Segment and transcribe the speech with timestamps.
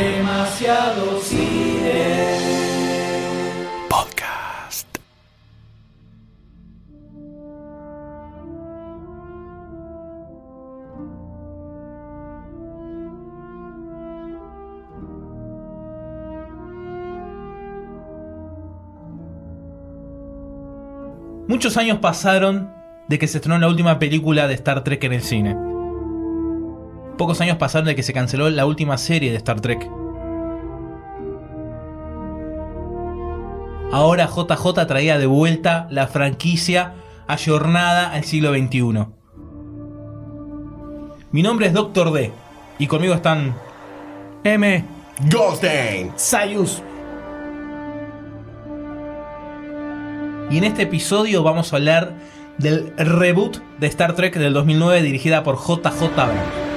[0.00, 2.24] Demasiado cine.
[3.86, 4.86] Podcast.
[21.46, 22.72] Muchos años pasaron
[23.06, 25.69] de que se estrenó la última película de Star Trek en el cine.
[27.20, 29.86] Pocos años pasaron de que se canceló la última serie de Star Trek.
[33.92, 36.94] Ahora JJ traía de vuelta la franquicia
[37.26, 39.04] ayornada al siglo XXI.
[41.30, 42.32] Mi nombre es Doctor D
[42.78, 43.54] y conmigo están
[44.42, 44.82] M,
[45.30, 46.12] Goldstein.
[46.16, 46.82] Sayus.
[50.50, 52.14] Y en este episodio vamos a hablar
[52.56, 56.69] del reboot de Star Trek del 2009 dirigida por JJ Abrams.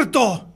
[0.00, 0.54] ¡Muerto!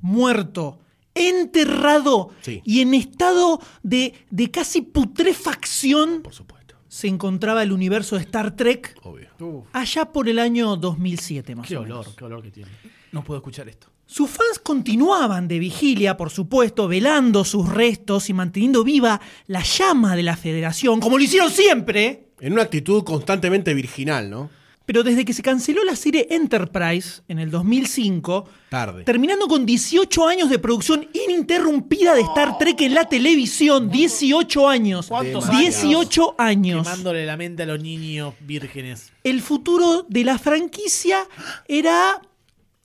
[0.00, 0.78] Muerto.
[1.14, 2.30] Enterrado.
[2.40, 2.62] Sí.
[2.64, 6.76] Y en estado de, de casi putrefacción Por supuesto.
[6.86, 9.66] se encontraba el universo de Star Trek Obvio.
[9.72, 12.14] allá por el año 2007 más Qué o olor, menos.
[12.16, 12.70] qué olor que tiene.
[13.10, 13.88] No puedo escuchar esto.
[14.06, 20.14] Sus fans continuaban de vigilia, por supuesto, velando sus restos y manteniendo viva la llama
[20.16, 22.28] de la Federación, como lo hicieron siempre.
[22.40, 24.48] En una actitud constantemente virginal, ¿no?
[24.88, 29.04] Pero desde que se canceló la serie Enterprise en el 2005, Tarde.
[29.04, 35.08] terminando con 18 años de producción ininterrumpida de Star Trek en la televisión, 18 años.
[35.08, 36.88] ¿Cuántos 18 años.
[36.88, 39.12] Quemándole la mente a los niños vírgenes.
[39.24, 41.18] El futuro de la franquicia
[41.66, 42.22] era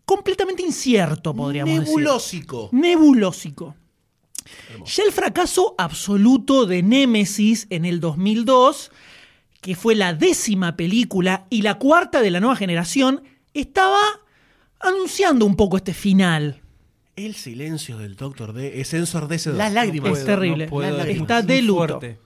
[0.03, 1.87] completamente incierto, podríamos decir.
[1.87, 2.67] Nebulósico.
[2.73, 3.77] Nebulósico.
[4.85, 8.91] Ya el fracaso absoluto de Nemesis en el 2002,
[9.63, 14.01] que fue la décima película y la cuarta de la nueva generación, estaba
[14.81, 16.61] anunciando un poco este final.
[17.15, 19.57] El silencio del Doctor D es ensordecedor.
[19.57, 20.19] Las lágrimas.
[20.19, 20.67] Es terrible.
[20.67, 21.99] puedo, está de luto.
[21.99, 22.19] fuerte.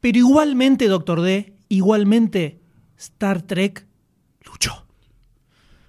[0.00, 2.60] Pero igualmente, Doctor D, igualmente,
[2.98, 3.86] Star Trek
[4.44, 4.84] luchó.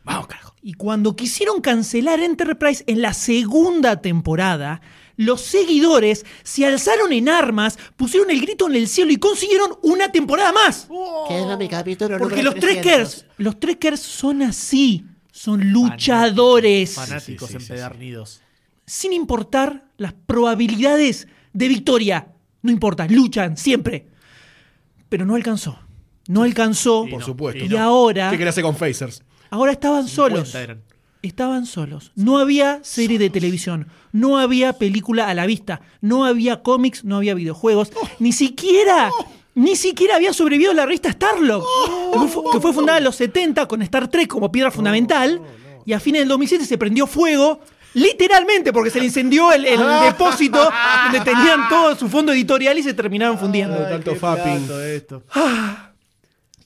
[0.03, 0.53] Vamos, carajo.
[0.61, 4.81] Y cuando quisieron cancelar Enterprise en la segunda temporada,
[5.19, 10.13] los seguidores se alzaron en armas, pusieron el grito en el cielo y consiguieron una
[10.13, 10.87] temporada más.
[11.27, 12.81] Que es mi capítulo Porque número los 300.
[12.83, 17.73] trekkers, los trekkers son así, son luchadores, Fanáticos Sí, sí, sí, sí.
[17.73, 18.41] empedernidos.
[18.85, 22.27] sin importar las probabilidades de victoria.
[22.61, 24.07] No importa, luchan siempre.
[25.09, 25.79] Pero no alcanzó.
[26.29, 27.05] No alcanzó.
[27.09, 27.65] Por no, supuesto.
[27.65, 29.21] Y ahora, ¿Qué querés hacer con Phasers?
[29.49, 30.49] ahora estaban solos.
[30.51, 30.83] 50 eran.
[31.21, 32.11] Estaban solos.
[32.15, 33.87] No había serie de televisión.
[34.13, 35.81] No había película a la vista.
[36.01, 37.91] No había cómics, no había videojuegos.
[38.19, 39.11] Ni siquiera.
[39.55, 41.65] Ni siquiera había sobrevivido la revista Starlock,
[42.13, 45.41] que, fue, que fue fundada en los 70 con Star Trek como piedra fundamental.
[45.85, 47.59] Y a fines del 2007 se prendió fuego,
[47.95, 50.69] literalmente, porque se le incendió el, el depósito
[51.03, 53.75] donde tenían todo su fondo editorial y se terminaron fundiendo.
[53.89, 54.65] tanto fapping.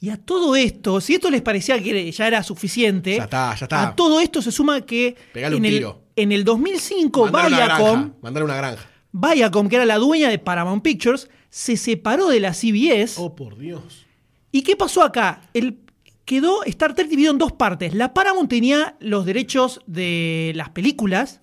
[0.03, 3.63] Y a todo esto, si esto les parecía que ya era suficiente, Ya está, ya
[3.63, 3.87] está.
[3.87, 6.01] a todo esto se suma que Pegale en un el, tiro.
[6.17, 8.85] en el 2005 Mandale una Viacom, una granja.
[9.13, 13.15] Viacom, que era la dueña de Paramount Pictures, se separó de la CBS.
[13.17, 14.05] Oh, por Dios.
[14.51, 15.43] ¿Y qué pasó acá?
[15.53, 15.77] El,
[16.25, 17.93] quedó Star Trek dividido en dos partes.
[17.93, 21.39] La Paramount tenía los derechos de las películas,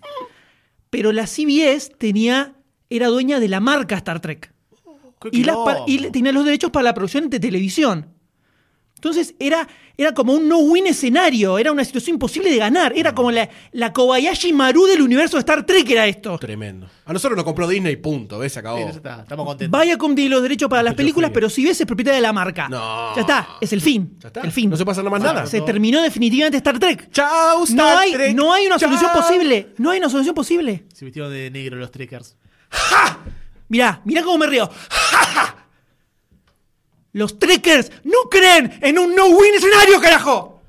[0.90, 2.56] pero la CBS tenía,
[2.90, 4.52] era dueña de la marca Star Trek.
[5.32, 5.56] Y, las
[5.86, 8.19] y tenía los derechos para la producción de televisión.
[9.00, 9.66] Entonces era,
[9.96, 12.92] era como un no-win escenario, era una situación imposible de ganar.
[12.94, 16.36] Era como la, la Kobayashi Maru del universo de Star Trek, era esto.
[16.38, 16.86] Tremendo.
[17.06, 18.38] A nosotros nos compró Disney, punto.
[18.38, 18.52] ¿Ves?
[18.52, 18.76] Se acabó.
[18.76, 19.80] Sí, ya está, estamos contentos.
[19.80, 22.68] Viacom tiene los derechos para las películas, pero CBS es propietaria de la marca.
[22.68, 23.14] No.
[23.14, 24.18] Ya está, es el fin.
[24.20, 24.42] Ya está.
[24.42, 24.68] El fin.
[24.68, 25.46] No se pasa nada más nada.
[25.46, 27.10] Se terminó definitivamente Star Trek.
[27.10, 28.36] Chao, Star No hay, Trek.
[28.36, 29.68] no hay una solución posible.
[29.78, 30.84] No hay una solución posible.
[30.92, 32.36] Se vistieron de negro los trekkers.
[33.68, 34.68] Mirá, mirá cómo me río.
[37.12, 40.60] Los trekkers no creen en un no-win escenario, carajo.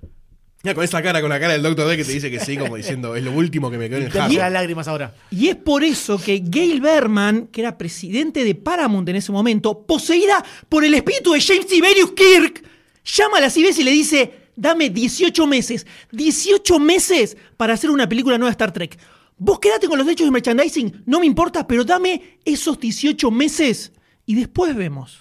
[0.63, 2.55] Mira, con esa cara, con la cara del Doctor D que te dice que sí,
[2.55, 4.31] como diciendo, es lo último que me quedó en el jarro.
[4.31, 5.15] las lágrimas ahora.
[5.31, 9.85] Y es por eso que Gail Berman, que era presidente de Paramount en ese momento,
[9.87, 12.63] poseída por el espíritu de James Tiberius Kirk,
[13.03, 18.07] llama a la CBS y le dice, dame 18 meses, 18 meses para hacer una
[18.07, 18.99] película nueva de Star Trek.
[19.37, 23.91] Vos quedate con los derechos de merchandising, no me importa, pero dame esos 18 meses
[24.27, 25.20] y después vemos.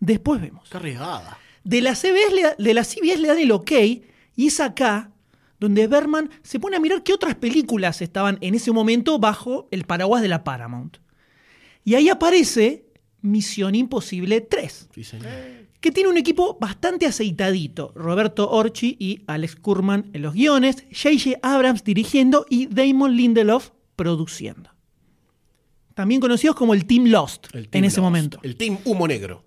[0.00, 0.68] Después vemos.
[0.70, 1.38] Qué arriesgada.
[1.64, 3.72] De la, CBS le, de la CBS le dan el ok
[4.36, 5.10] y es acá
[5.60, 9.84] donde Berman se pone a mirar qué otras películas estaban en ese momento bajo el
[9.84, 10.98] paraguas de la Paramount.
[11.84, 12.86] Y ahí aparece
[13.22, 15.26] Misión Imposible 3, Sí, señor.
[15.80, 17.92] que tiene un equipo bastante aceitadito.
[17.96, 21.38] Roberto Orchi y Alex Kurman en los guiones, J.J.
[21.42, 24.70] Abrams dirigiendo y Damon Lindelof produciendo.
[25.94, 28.38] También conocidos como el Team Lost El en ese Lost, momento.
[28.44, 29.44] El Team Humo Negro.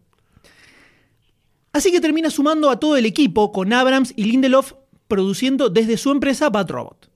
[1.73, 4.73] Así que termina sumando a todo el equipo con Abrams y Lindelof
[5.07, 7.09] produciendo desde su empresa Bad Robot.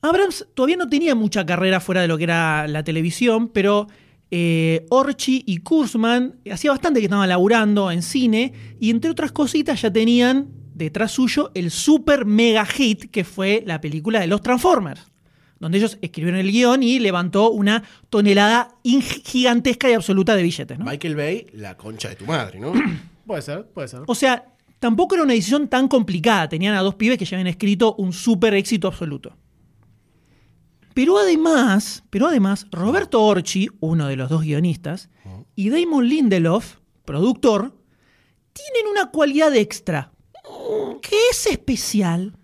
[0.00, 3.88] Abrams todavía no tenía mucha carrera fuera de lo que era la televisión, pero
[4.30, 9.82] eh, Orchi y Kurzman hacía bastante que estaban laburando en cine y entre otras cositas
[9.82, 15.06] ya tenían detrás suyo el super mega hit que fue la película de los Transformers,
[15.60, 20.78] donde ellos escribieron el guion y levantó una tonelada gigantesca y absoluta de billetes.
[20.78, 20.84] ¿no?
[20.84, 22.72] Michael Bay, la concha de tu madre, ¿no?
[23.26, 24.00] Puede ser, puede ser.
[24.06, 26.48] O sea, tampoco era una decisión tan complicada.
[26.48, 29.36] Tenían a dos pibes que ya habían escrito un súper éxito absoluto.
[30.94, 35.10] Pero además, pero además, Roberto Orchi, uno de los dos guionistas,
[35.54, 37.74] y Damon Lindelof, productor,
[38.52, 40.10] tienen una cualidad extra,
[41.02, 42.36] que es especial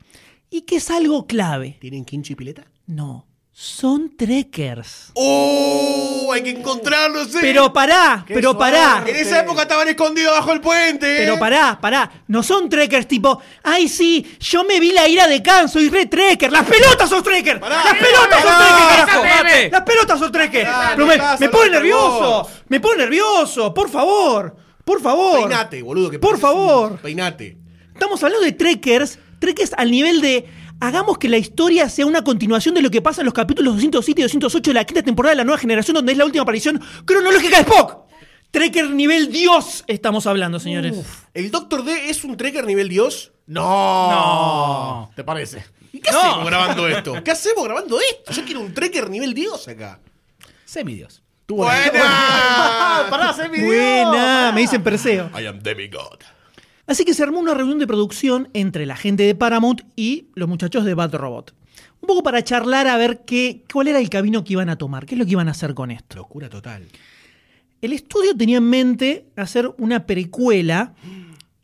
[0.51, 1.79] y que es algo clave.
[1.81, 2.71] ¿Tienen quincho y pileta?
[2.87, 5.11] No, son trekkers.
[5.15, 6.31] ¡Oh!
[6.33, 7.39] Hay que encontrarlos, ¿eh?
[7.41, 8.95] Pero pará, Qué pero pará.
[9.03, 9.11] suerte.
[9.13, 11.17] En esa época estaban escondidos bajo el puente.
[11.19, 12.11] Pero pará, pará.
[12.27, 16.07] No son trekkers tipo, ay sí, yo me vi la ira de Khan, soy re
[16.07, 16.51] trekker.
[16.51, 17.61] Las pelotas son trekker.
[17.61, 19.71] Las pelotas son trekker, carajo.
[19.71, 20.67] Las pelotas son trekker.
[20.67, 22.21] Dale, Pero me, me pone nervioso.
[22.43, 22.49] vos.
[22.69, 23.73] Me pone nervioso.
[23.73, 24.57] Por favor.
[24.85, 25.41] Por favor.
[25.41, 26.11] Peinate, boludo.
[26.11, 26.99] Que Por pareces un- favor.
[27.01, 27.57] Peinate.
[27.93, 29.19] Estamos hablando de trekkers.
[29.39, 30.47] Trekkers al nivel de.
[30.81, 34.21] Hagamos que la historia sea una continuación de lo que pasa en los capítulos 207
[34.21, 36.81] y 208 de la quinta temporada de la nueva generación, donde es la última aparición
[37.05, 38.05] cronológica de Spock.
[38.51, 40.97] Trekker nivel Dios estamos hablando, señores.
[41.33, 43.33] ¿El Doctor D es un trekker nivel Dios?
[43.47, 43.63] No.
[44.11, 45.11] No.
[45.17, 45.65] ¿Te parece?
[45.93, 46.21] ¿Y qué No.
[46.21, 47.25] hacemos grabando esto?
[47.25, 48.33] ¿Qué hacemos grabando esto?
[48.33, 50.01] Yo quiero un trekker nivel Dios acá.
[50.65, 51.23] Semidios.
[51.49, 53.07] ¡Buena!
[53.11, 53.67] Pará, video.
[53.67, 55.31] Buena, me dicen Perseo.
[55.39, 56.21] I am demigod.
[56.87, 60.49] Así que se armó una reunión de producción entre la gente de Paramount y los
[60.49, 61.55] muchachos de Bad Robot.
[62.01, 65.07] Un poco para charlar a ver qué, cuál era el camino que iban a tomar,
[65.07, 66.17] qué es lo que iban a hacer con esto.
[66.17, 66.87] Locura total.
[67.81, 70.95] El estudio tenía en mente hacer una precuela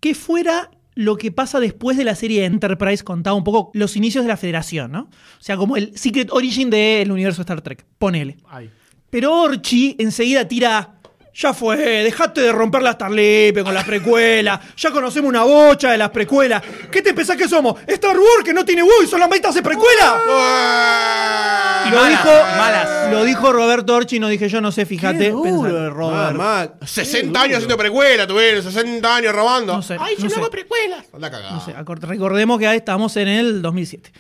[0.01, 4.25] que fuera lo que pasa después de la serie Enterprise, contaba un poco los inicios
[4.25, 5.03] de la Federación, ¿no?
[5.03, 7.87] O sea, como el Secret Origin del universo Star Trek.
[7.99, 8.37] Ponele.
[8.49, 8.71] Ay.
[9.09, 11.00] Pero Orchi enseguida tira.
[11.33, 14.59] Ya fue, dejate de romper las tarlepe con las precuelas.
[14.77, 16.61] Ya conocemos una bocha de las precuelas.
[16.91, 17.77] ¿Qué te pensás que somos?
[17.87, 20.21] ¿Star Wars que no tiene Wii solamente hace precuela?
[21.87, 23.11] Y Lo malas, dijo, malas.
[23.13, 25.33] lo dijo Roberto Orchi, no dije yo, no sé, fíjate.
[25.33, 25.89] Pensá.
[25.91, 26.37] Robert.
[26.37, 29.75] Mamá, 60 años haciendo precuela, tuvieron 60 años robando.
[29.77, 30.41] No sé, Ay, yo no no sé.
[30.41, 31.05] hago precuelas.
[31.13, 31.53] Anda cagada.
[31.53, 31.75] No sé,
[32.07, 34.13] recordemos que ahí estamos en el 2007.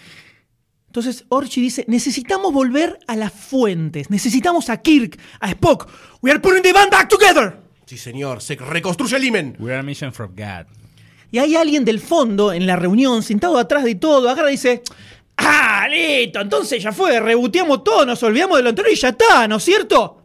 [0.90, 5.88] Entonces Orchi dice, necesitamos volver a las fuentes, necesitamos a Kirk, a Spock.
[6.20, 7.58] We are putting the band back together.
[7.87, 9.56] Sí, señor, se reconstruye el imen.
[9.60, 10.66] We are a mission from God.
[11.31, 14.82] Y hay alguien del fondo en la reunión, sentado atrás de todo, agarra y dice,
[15.37, 19.46] ah, listo, entonces ya fue, reboteamos todo, nos olvidamos de lo anterior y ya está,
[19.46, 20.25] ¿no es cierto?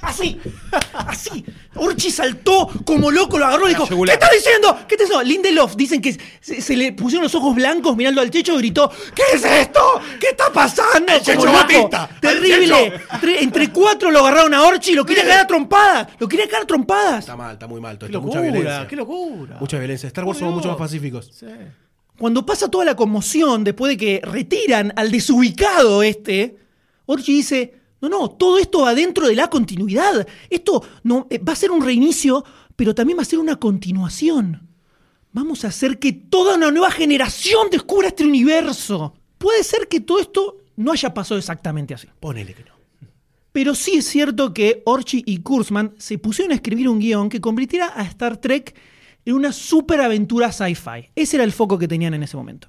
[0.00, 0.40] Así,
[0.92, 1.44] así.
[1.78, 4.78] Orchi saltó como loco, lo agarró y dijo, ¿qué estás diciendo?
[4.86, 5.22] ¿Qué estás diciendo?
[5.22, 8.90] Lindelof, dicen que se, se le pusieron los ojos blancos mirando al techo y gritó,
[9.14, 9.80] ¿qué es esto?
[10.20, 11.12] ¿Qué está pasando?
[11.12, 11.52] El Checho.
[11.52, 13.00] Batista, Terrible.
[13.40, 16.08] Entre, cuatro lo agarraron a Orchi y lo quería cagar a trompadas.
[16.18, 17.20] Lo quería cagar a trompadas.
[17.20, 17.98] Está mal, está muy mal.
[17.98, 18.88] todo esto, mucha locura, violencia.
[18.88, 19.56] qué locura.
[19.60, 20.06] Mucha violencia.
[20.06, 21.30] Star Wars Por somos mucho más pacíficos.
[21.32, 21.46] Sí.
[22.18, 26.56] Cuando pasa toda la conmoción después de que retiran al desubicado este,
[27.06, 30.26] Orchi dice, no, no, todo esto va dentro de la continuidad.
[30.48, 32.44] Esto no, eh, va a ser un reinicio,
[32.76, 34.68] pero también va a ser una continuación.
[35.32, 39.14] Vamos a hacer que toda una nueva generación descubra este universo.
[39.36, 42.08] Puede ser que todo esto no haya pasado exactamente así.
[42.20, 42.78] Ponele que no.
[43.52, 47.40] Pero sí es cierto que Orchi y Kurzman se pusieron a escribir un guion que
[47.40, 48.76] convirtiera a Star Trek
[49.24, 51.10] en una superaventura sci-fi.
[51.14, 52.68] Ese era el foco que tenían en ese momento.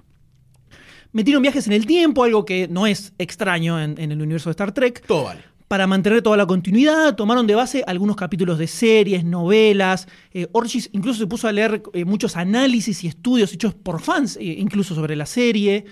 [1.11, 4.51] Metieron viajes en el tiempo, algo que no es extraño en, en el universo de
[4.51, 5.03] Star Trek.
[5.05, 5.41] Todo vale.
[5.67, 10.07] Para mantener toda la continuidad, tomaron de base algunos capítulos de series, novelas.
[10.33, 14.37] Eh, Orchis incluso se puso a leer eh, muchos análisis y estudios hechos por fans,
[14.37, 15.85] eh, incluso sobre la serie.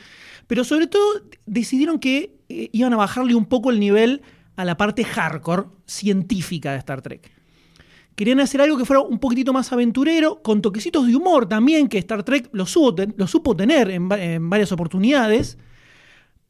[0.47, 1.03] Pero sobre todo
[1.45, 4.23] decidieron que eh, iban a bajarle un poco el nivel
[4.55, 7.29] a la parte hardcore científica de Star Trek.
[8.17, 11.99] Querían hacer algo que fuera un poquitito más aventurero, con toquecitos de humor también, que
[11.99, 14.09] Star Trek lo, supo ten- lo supo tener en
[14.49, 15.57] varias oportunidades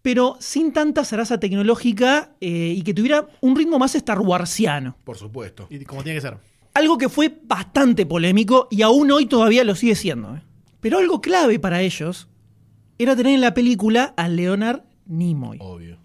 [0.02, 4.96] pero sin tanta zaraza tecnológica eh, y que tuviera un ritmo más Star Warsiano.
[5.04, 5.68] Por supuesto.
[5.70, 6.38] Y como tiene que ser.
[6.76, 10.34] Algo que fue bastante polémico y aún hoy todavía lo sigue siendo.
[10.38, 10.42] ¿eh?
[10.80, 12.30] Pero algo clave para ellos
[12.98, 15.58] era tener en la película a Leonard Nimoy.
[15.60, 15.98] Obvio.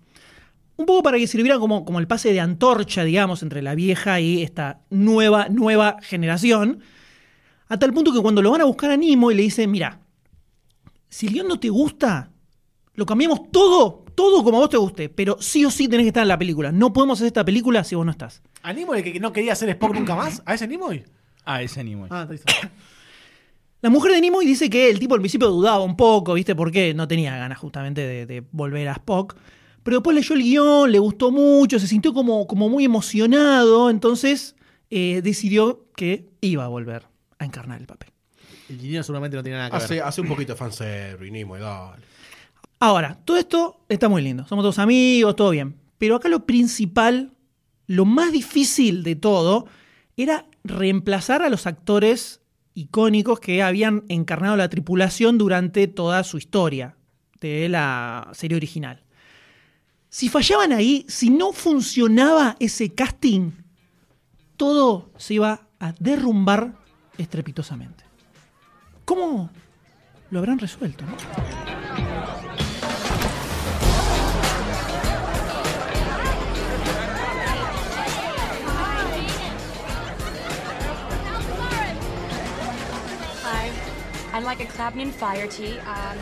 [0.83, 4.19] Un poco para que sirviera como, como el pase de antorcha, digamos, entre la vieja
[4.19, 6.81] y esta nueva, nueva generación.
[7.69, 10.01] A tal punto que cuando lo van a buscar a Nimoy le dicen, mira,
[11.09, 12.33] si el guion no te gusta,
[12.95, 16.09] lo cambiamos todo, todo como a vos te guste, pero sí o sí tenés que
[16.09, 16.73] estar en la película.
[16.73, 18.43] No podemos hacer esta película si vos no estás.
[18.65, 20.43] ¿A Nimoy que no quería ser Spock nunca más?
[20.47, 21.05] ¿A ese Nimoy?
[21.45, 22.09] Ah, ese Nimoy.
[22.11, 22.53] Ah, está listo.
[23.83, 26.57] La mujer de Nimoy dice que el tipo al principio dudaba un poco, ¿viste?
[26.57, 29.37] Porque no tenía ganas justamente de, de volver a Spock.
[29.83, 34.55] Pero después leyó el guion, le gustó mucho, se sintió como, como muy emocionado, entonces
[34.91, 37.07] eh, decidió que iba a volver
[37.39, 38.11] a encarnar el papel.
[38.69, 40.03] El Gineo seguramente no tiene nada que Hace, ver.
[40.05, 42.05] hace un poquito de fanservice, Nimoy, dale.
[42.79, 45.77] Ahora, todo esto está muy lindo, somos todos amigos, todo bien.
[45.99, 47.33] Pero acá lo principal,
[47.87, 49.67] lo más difícil de todo,
[50.17, 52.41] era reemplazar a los actores
[52.75, 56.97] icónicos que habían encarnado la tripulación durante toda su historia
[57.41, 59.03] de la serie original.
[60.13, 63.53] Si fallaban ahí, si no funcionaba ese casting,
[64.59, 66.75] todo se iba a derrumbar
[67.17, 68.05] estrepitosamente.
[69.07, 69.49] ¿Cómo
[70.29, 71.07] lo habrán resuelto?
[84.35, 84.67] I'd like a
[85.13, 86.19] Fire Tea, um,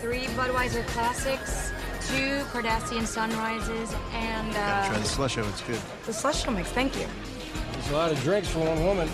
[0.00, 1.72] three Budweiser Classics,
[2.08, 5.80] two Cardassian Sunrises, and Try uh, the slusho, it's good.
[6.06, 6.68] the Celestial Mix.
[6.70, 7.06] Thank you.
[7.74, 9.08] It's a lot of drinks for one woman.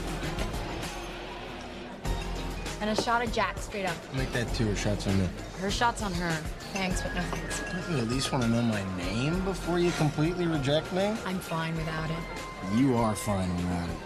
[2.81, 3.97] And a shot of Jack, straight up.
[4.15, 5.29] Make that two or shots on me.
[5.61, 6.31] Her shot's on her.
[6.73, 7.61] Thanks, but no thanks.
[7.61, 11.13] Don't you at least want to know my name before you completely reject me?
[11.27, 12.77] I'm fine without it.
[12.77, 13.97] You are fine without it.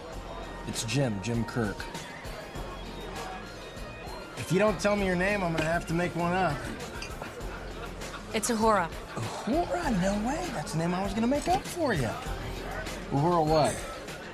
[0.69, 1.77] It's Jim, Jim Kirk.
[4.39, 6.57] If you don't tell me your name, I'm gonna have to make one up.
[8.35, 8.89] It's Ahura.
[9.15, 9.91] Uhura?
[10.01, 10.41] No way.
[10.55, 12.09] That's the name I was gonna make up for you.
[13.12, 13.75] Uhura what?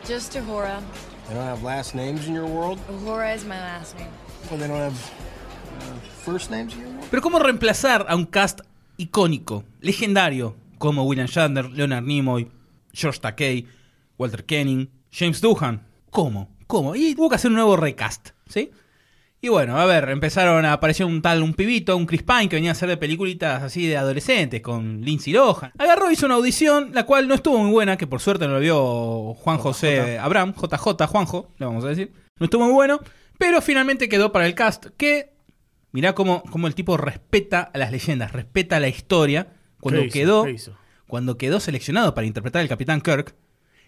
[0.06, 0.80] Just Ahura.
[1.26, 2.78] They don't have last names in your world?
[2.88, 4.10] Ahura is my last name.
[4.48, 7.08] Well, they don't have uh, first names in your world?
[7.10, 8.60] Pero ¿cómo reemplazar a un cast
[8.98, 12.48] icónico, legendario, como William Shatner, Leonard Nimoy,
[12.92, 13.66] George Takei,
[14.16, 15.82] Walter Koenig, James Doohan?
[16.10, 16.48] ¿Cómo?
[16.68, 16.94] ¿Cómo?
[16.94, 18.70] Y hubo que hacer un nuevo recast, ¿sí?
[19.40, 22.56] Y bueno, a ver, empezaron a aparecer un tal, un pibito, un Chris Pine que
[22.56, 25.70] venía a hacer de peliculitas así de adolescentes con Lindsay Lohan.
[25.78, 28.60] Agarró, hizo una audición, la cual no estuvo muy buena, que por suerte no lo
[28.60, 32.12] vio Juan José Abraham, JJ Juanjo, le vamos a decir.
[32.40, 32.98] No estuvo muy bueno,
[33.38, 35.32] pero finalmente quedó para el cast, que
[35.92, 39.52] mirá cómo, cómo el tipo respeta a las leyendas, respeta a la historia.
[39.80, 40.46] Cuando quedó,
[41.06, 43.36] cuando quedó seleccionado para interpretar al Capitán Kirk,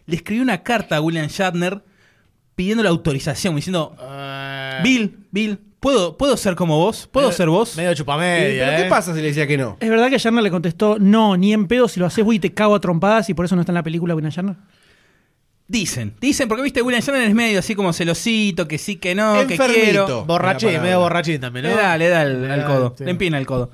[0.07, 1.83] le escribió una carta a William Shatner
[2.61, 7.09] pidiendo la autorización, diciendo, Eh, Bill, Bill, ¿puedo, ¿puedo ser como vos?
[7.11, 7.75] ¿Puedo medio- ser vos?
[7.75, 8.83] Medio Eh, chupamedia, ¿Pero ¿eh?
[8.83, 9.79] qué pasa si le decía que no?
[9.81, 12.39] ¿Es verdad que Shatner le contestó, no, ni en pedo, si lo haces voy y
[12.39, 14.57] te cago a trompadas y por eso no está en la película William Shatner?
[15.69, 19.35] Dicen, dicen, porque viste, William Shatner es medio así como celosito, que sí, que no,
[19.47, 19.81] que Enfermito.
[19.81, 20.25] quiero.
[20.27, 21.71] Borrachín, medio borrachín también, ¿no?
[21.71, 23.05] Le da, le da el, Le al da, codo, sí.
[23.05, 23.71] le empina el codo.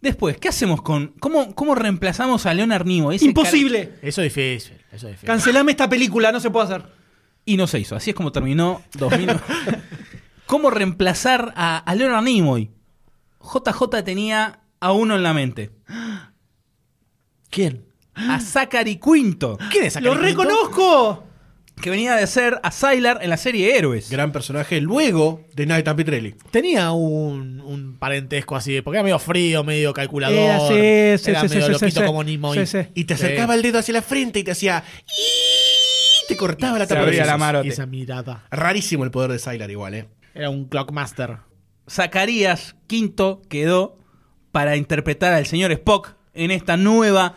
[0.00, 1.14] Después, ¿qué hacemos con.
[1.18, 3.16] ¿Cómo, cómo reemplazamos a Leonard Nimoy?
[3.16, 3.94] Ese ¡Imposible!
[4.02, 5.26] Eso es difícil, eso es difícil.
[5.26, 7.01] Cancelame esta película, no se puede hacer.
[7.44, 7.96] Y no se hizo.
[7.96, 9.30] Así es como terminó 2000.
[10.46, 12.70] ¿Cómo reemplazar a, a Leonard Nimoy?
[13.40, 15.70] JJ tenía a uno en la mente.
[17.50, 17.84] ¿Quién?
[18.14, 19.58] A Zachary Quinto.
[19.70, 20.42] ¿Quién es ¡Lo Zachary Quinto?
[20.44, 21.24] reconozco!
[21.80, 24.08] Que venía de ser a Sylar en la serie Héroes.
[24.10, 26.34] Gran personaje luego de Nathan Petrelli.
[26.50, 30.38] Tenía un, un parentesco así, porque era medio frío, medio calculador.
[30.38, 30.60] Era,
[31.18, 32.06] sí, sí, era sí, medio loquito sí.
[32.06, 32.58] como Nimoy.
[32.58, 32.88] Sí, sí.
[32.94, 34.84] Y te acercaba el dedo hacia la frente y te hacía.
[36.32, 37.60] Te cortaba la Se tapa de abría la mano.
[37.60, 38.44] Esa mirada.
[38.50, 40.08] Rarísimo el poder de Sylar igual, ¿eh?
[40.34, 41.38] Era un Clockmaster.
[41.88, 43.98] Zacarías Quinto quedó
[44.50, 47.34] para interpretar al señor Spock en esta nueva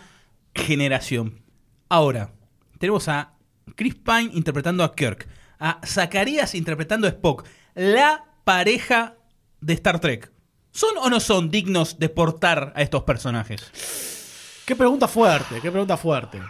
[0.53, 1.41] generación.
[1.89, 2.31] Ahora,
[2.79, 3.33] tenemos a
[3.75, 5.27] Chris Pine interpretando a Kirk,
[5.59, 9.15] a Zacarías interpretando a Spock, la pareja
[9.61, 10.31] de Star Trek.
[10.71, 14.63] ¿Son o no son dignos de portar a estos personajes?
[14.65, 16.41] Qué pregunta fuerte, qué pregunta fuerte.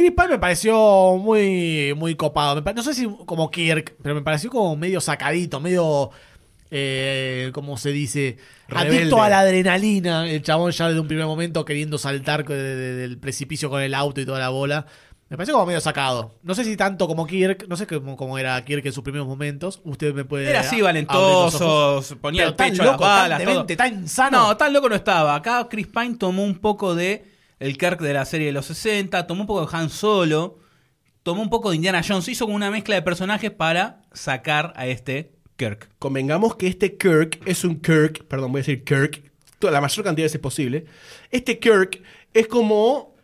[0.00, 2.60] Chris Pine me pareció muy, muy copado.
[2.60, 6.10] No sé si como Kirk, pero me pareció como medio sacadito, medio.
[6.72, 8.36] Eh, ¿Cómo se dice?
[8.68, 8.98] Rebelde.
[8.98, 10.28] Adicto a la adrenalina.
[10.30, 13.92] El chabón ya desde un primer momento queriendo saltar de- de- del precipicio con el
[13.94, 14.86] auto y toda la bola.
[15.28, 16.34] Me pareció como medio sacado.
[16.42, 19.26] No sé si tanto como Kirk, no sé cómo, cómo era Kirk en sus primeros
[19.28, 19.80] momentos.
[19.84, 20.48] Usted me puede.
[20.48, 23.88] Era así valentoso, ponía Pero el tan pecho loco, a las tan balas, demente, todo.
[23.88, 24.38] tan sano.
[24.48, 25.34] No, tan loco no estaba.
[25.34, 27.24] Acá Chris Pine tomó un poco de
[27.60, 30.58] el Kirk de la serie de los 60, tomó un poco de Han Solo,
[31.22, 34.86] tomó un poco de Indiana Jones, hizo como una mezcla de personajes para sacar a
[34.86, 35.90] este Kirk.
[35.98, 40.04] Convengamos que este Kirk es un Kirk, perdón, voy a decir Kirk, toda la mayor
[40.04, 40.86] cantidad de veces posible.
[41.30, 42.02] Este Kirk
[42.32, 43.14] es como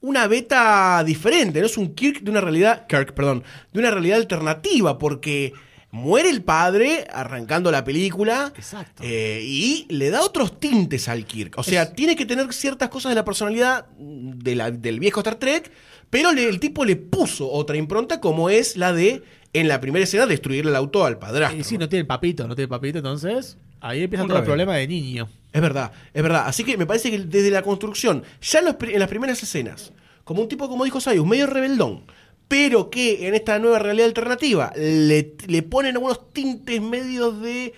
[0.00, 3.42] una beta diferente, no es un Kirk de una realidad, Kirk, perdón,
[3.72, 5.54] de una realidad alternativa, porque
[5.90, 9.02] muere el padre arrancando la película Exacto.
[9.04, 11.54] eh, y le da otros tintes al Kirk.
[11.58, 15.36] O sea, tiene que tener ciertas cosas de la personalidad de la- del viejo Star
[15.36, 15.70] Trek,
[16.10, 19.22] pero le- el tipo le puso otra impronta como es la de,
[19.54, 21.58] en la primera escena, destruirle el auto al padrastro.
[21.58, 24.44] Y sí, no tiene el papito, no tiene el papito, entonces ahí empieza todo el
[24.44, 25.28] problema de niño.
[25.52, 26.44] Es verdad, es verdad.
[26.46, 29.42] Así que me parece que desde la construcción, ya en, los pri- en las primeras
[29.42, 29.92] escenas,
[30.24, 32.04] como un tipo, como dijo Sayus, medio rebeldón,
[32.48, 37.74] pero que en esta nueva realidad alternativa le, le ponen algunos tintes medios de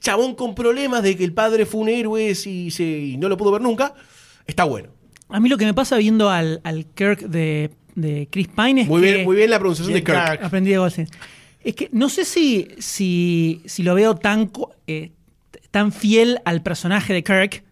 [0.00, 3.36] chabón con problemas de que el padre fue un héroe y, se- y no lo
[3.36, 3.94] pudo ver nunca,
[4.46, 4.88] está bueno.
[5.28, 8.88] A mí lo que me pasa viendo al, al Kirk de, de Chris Pine es
[8.88, 9.12] Muy que...
[9.12, 10.24] bien, muy bien la pronunciación de Kirk.
[10.30, 10.44] Kirk.
[10.44, 11.08] Aprendí de Goldstein.
[11.62, 14.50] Es que no sé si, si, si lo veo tan,
[14.86, 15.10] eh,
[15.70, 17.64] tan fiel al personaje de Kirk,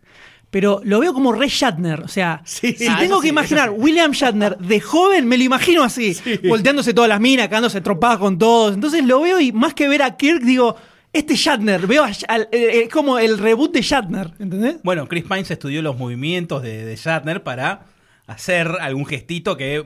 [0.57, 2.01] pero lo veo como Ray Shatner.
[2.01, 2.73] O sea, Sí.
[2.73, 3.69] si Ah, tengo que sí, imaginar.
[3.77, 6.17] William Shatner de joven, me lo imagino así,
[6.49, 8.73] volteándose todas las minas, cagándose tropadas con todos.
[8.73, 10.75] Entonces lo veo y más que ver a Kirk, digo,
[11.13, 14.77] este Shatner, veo al- eh, es como el reboot de Shatner, ¿entendés?
[14.83, 17.85] Bueno, Chris Pine se estudió los movimientos de, de Shatner para
[18.27, 19.85] hacer algún gestito que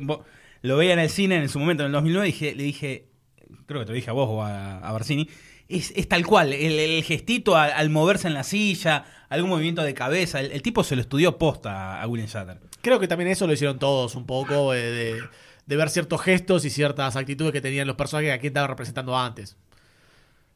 [0.63, 3.09] lo veía en el cine en su momento, en el 2009, y dije- le dije,
[3.67, 5.29] creo que te lo dije a vos o a, a Barcini,
[5.69, 9.83] es, es tal cual, el, el gestito al, al moverse en la silla, algún movimiento
[9.83, 12.59] de cabeza, el, el tipo se lo estudió posta a William Shatner.
[12.83, 15.23] Creo que también eso lo hicieron todos un poco, eh, de,
[15.67, 19.17] de ver ciertos gestos y ciertas actitudes que tenían los personajes que aquí estaban representando
[19.17, 19.57] antes.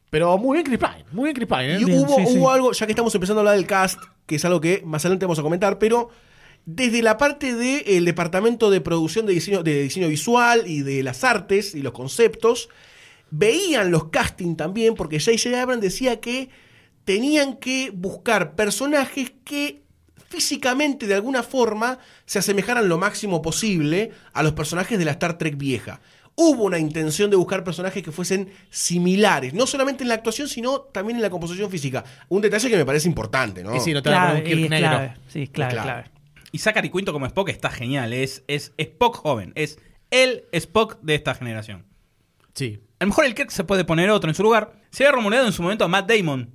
[0.09, 1.79] Pero muy bien Chris Pine, muy bien Chris Pine, ¿eh?
[1.81, 2.37] Y Bien, hubo, sí, sí.
[2.37, 5.03] hubo algo, ya que estamos empezando a hablar del cast, que es algo que más
[5.03, 6.09] adelante vamos a comentar, pero
[6.65, 11.23] desde la parte del departamento de producción de diseño, de diseño visual y de las
[11.23, 12.69] artes y los conceptos,
[13.29, 15.61] veían los casting también, porque J.J.
[15.61, 16.49] Abrams decía que
[17.05, 19.83] tenían que buscar personajes que
[20.27, 25.37] físicamente de alguna forma se asemejaran lo máximo posible a los personajes de la Star
[25.37, 26.01] Trek vieja.
[26.37, 30.81] Hubo una intención de buscar personajes que fuesen similares, no solamente en la actuación, sino
[30.81, 32.03] también en la composición física.
[32.27, 33.73] Un detalle que me parece importante, ¿no?
[33.73, 34.89] Y sí, no te a y es negro.
[34.89, 35.13] clave.
[35.29, 35.87] Sí, clave, Clave.
[35.87, 36.11] clave.
[36.51, 39.79] Y Zachary Quinto como Spock está genial, es, es Spock joven, es
[40.11, 41.85] el Spock de esta generación.
[42.53, 42.79] Sí.
[42.99, 44.73] A lo mejor el Kirk se puede poner otro en su lugar.
[44.89, 46.54] Se había rumoreado en su momento a Matt Damon.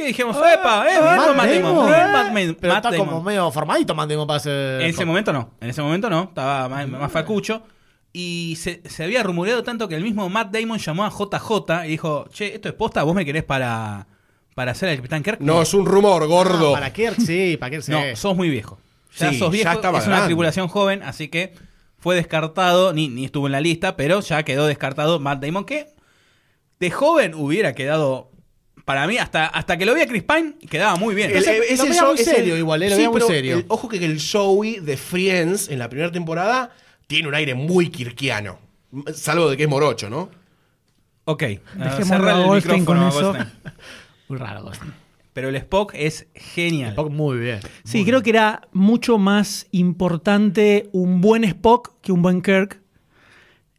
[0.00, 0.36] ¿Qué dijimos?
[0.36, 0.86] ¡Epa!
[0.90, 1.00] ¡Eh!
[1.00, 1.74] Matt Matt, Matt Damon!
[1.76, 1.88] Damon.
[1.88, 3.06] eh, Matt Damon, Pero Matt está Damon.
[3.08, 4.80] como medio formadito Matt Damon para hacer...
[4.80, 5.50] En ese momento no.
[5.60, 6.22] En ese momento no.
[6.24, 7.62] Estaba más, más facucho.
[8.12, 11.88] Y se, se había rumoreado tanto que el mismo Matt Damon llamó a JJ y
[11.90, 14.06] dijo: Che, esto es posta, ¿vos me querés para,
[14.56, 15.38] para ser el Capitán Kirk?
[15.40, 16.70] No, es un rumor, gordo.
[16.74, 17.92] Ah, para Kirk, sí, para Kirk, sí.
[17.92, 18.80] No, sos muy viejo.
[19.16, 20.28] Ya Sí, sos viejo, ya estaba es una grande.
[20.30, 21.54] tripulación joven, así que
[21.98, 25.94] fue descartado, ni, ni estuvo en la lista, pero ya quedó descartado Matt Damon, que
[26.80, 28.29] de joven hubiera quedado,
[28.90, 31.30] para mí, hasta, hasta que lo vi a Chris Pine, quedaba muy bien.
[31.30, 33.56] El- Ese- el- lo veía muy serio igual, eh, lo veía muy pero serio.
[33.58, 36.70] el- ojo que el Joey de Friends en la primera temporada
[37.06, 38.58] tiene un aire muy kirkiano.
[39.14, 40.28] Salvo de que es morocho, ¿no?
[41.24, 41.42] ok,
[42.02, 43.32] cerrá a el Goldstein micrófono con eso.
[43.32, 43.50] Goldstein.
[44.28, 44.62] Muy raro.
[44.64, 44.82] Ghost.
[45.32, 46.90] Pero el Spock es genial.
[46.90, 47.60] Spock muy bien.
[47.84, 52.80] Sí, creo que era mucho más importante un buen Spock que un buen Kirk.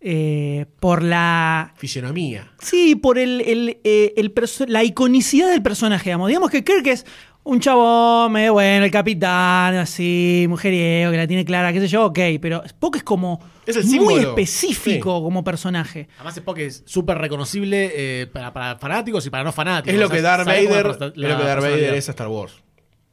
[0.02, 1.74] Eh, por la.
[1.78, 2.52] Fisionomía.
[2.60, 4.34] Sí, por el, el, eh, el
[4.68, 6.28] la iconicidad del personaje, digamos.
[6.28, 7.06] Digamos que Kirk es
[7.44, 12.06] un chabón, medio bueno, el capitán, así, mujeriego, que la tiene clara, qué sé yo,
[12.06, 12.20] ok.
[12.42, 15.24] Pero Spock es como Es el muy específico Sí.
[15.24, 16.08] como personaje.
[16.18, 19.94] Además Spock es súper reconocible eh, para, para fanáticos y para no fanáticos.
[19.94, 22.28] Es lo O sea, que Darth Vader, es lo que Darth Vader es a Star
[22.28, 22.54] Wars.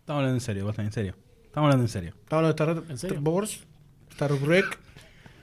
[0.01, 1.15] Estamos hablando en serio, Goldstein, en serio.
[1.45, 2.15] Estamos hablando en serio.
[2.23, 3.17] ¿Estamos hablando de Star, ¿En serio?
[3.19, 3.67] Star Wars?
[4.11, 4.79] Star Trek.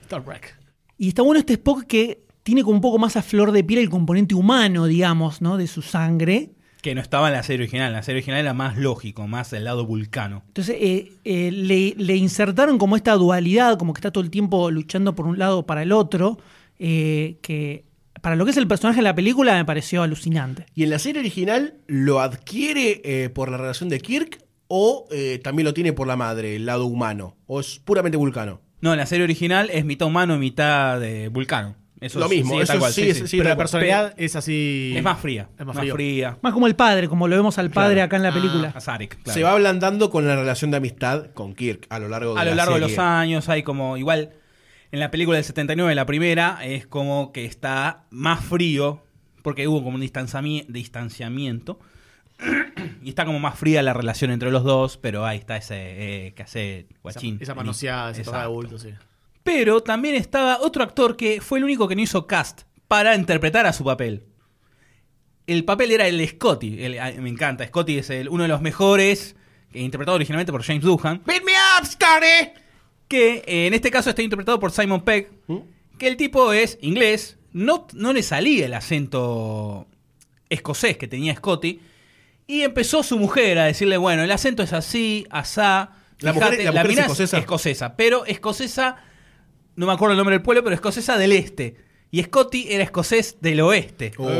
[0.02, 0.56] Star Trek.
[0.98, 3.80] Y está bueno este Spock que tiene como un poco más a flor de piel
[3.80, 5.56] el componente humano, digamos, ¿no?
[5.56, 6.50] De su sangre.
[6.80, 7.92] Que no estaba en la serie original.
[7.92, 10.44] La serie original era más lógico, más el lado vulcano.
[10.48, 14.70] Entonces eh, eh, le, le insertaron como esta dualidad, como que está todo el tiempo
[14.70, 16.38] luchando por un lado o para el otro,
[16.78, 17.86] eh, que
[18.26, 20.66] para lo que es el personaje en la película me pareció alucinante.
[20.74, 25.40] ¿Y en la serie original lo adquiere eh, por la relación de Kirk o eh,
[25.42, 27.36] también lo tiene por la madre, el lado humano?
[27.46, 28.60] ¿O es puramente vulcano?
[28.80, 31.74] No, en la serie original es mitad humano y mitad de vulcano.
[31.98, 33.26] Eso Lo sí, mismo, sí, eso tal cual, sí, sí, es- sí.
[33.26, 33.36] sí.
[33.38, 34.92] Pero la personalidad es así.
[34.94, 35.48] Es más fría.
[35.58, 36.36] Es más fría.
[36.42, 38.72] Más como el padre, como lo vemos al padre acá en la película.
[38.74, 39.32] A Sarek, claro.
[39.34, 42.44] Se va ablandando con la relación de amistad con Kirk a lo largo de a
[42.44, 44.34] lo la largo de los años hay como igual
[44.92, 49.02] en la película del 79 la primera es como que está más frío
[49.42, 51.78] porque hubo como un distanciami- distanciamiento
[53.02, 56.34] y está como más fría la relación entre los dos pero ahí está ese eh,
[56.34, 58.90] que hace Esa, guachín esa manoseada, ese de bulto, sí.
[59.42, 63.66] pero también estaba otro actor que fue el único que no hizo cast para interpretar
[63.66, 64.24] a su papel
[65.46, 68.60] el papel era el Scotty el- ah, me encanta Scotty es el- uno de los
[68.60, 69.36] mejores
[69.72, 72.60] eh, interpretado originalmente por James Doohan ¡Beat me up, Scotty!
[73.08, 75.58] que eh, en este caso está interpretado por Simon Pegg, ¿Mm?
[75.96, 79.86] que el tipo es inglés, no, no le salía el acento
[80.50, 81.80] escocés que tenía Scotty,
[82.46, 85.90] y empezó su mujer a decirle, bueno, el acento es así, asá.
[86.20, 87.38] La mujer- la mujer es escocesa.
[87.38, 88.96] escocesa, pero escocesa,
[89.74, 91.76] no me acuerdo el nombre del pueblo, pero escocesa del este.
[92.10, 94.12] Y Scotty era escocés del oeste.
[94.16, 94.30] Oh.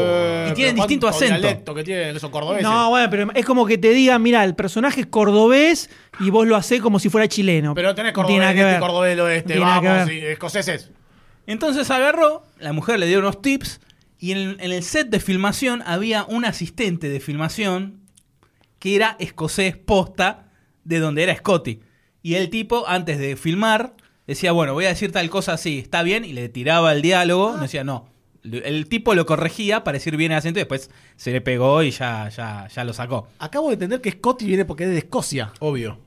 [0.48, 1.74] Y tienen distinto acento.
[1.74, 2.62] que tienen esos cordobeses.
[2.62, 5.90] No, bueno, pero es como que te digan, mira, el personaje es cordobés
[6.20, 7.74] y vos lo hacés como si fuera chileno.
[7.74, 10.90] Pero tenés tiene cordobés este, cordobés del oeste, tiene que vamos, y escoceses.
[11.46, 13.80] Entonces agarró, la mujer le dio unos tips
[14.18, 18.00] y en, en el set de filmación había un asistente de filmación
[18.78, 20.50] que era escocés posta
[20.84, 21.80] de donde era Scotty.
[22.22, 23.94] Y el tipo, antes de filmar,
[24.26, 26.24] decía, bueno, voy a decir tal cosa así, ¿está bien?
[26.24, 28.08] Y le tiraba el diálogo, no decía, no.
[28.42, 31.90] El tipo lo corregía para decir bien el acento y después se le pegó y
[31.90, 33.28] ya, ya, ya lo sacó.
[33.40, 35.52] Acabo de entender que Scotty viene porque es de Escocia.
[35.58, 36.00] Obvio.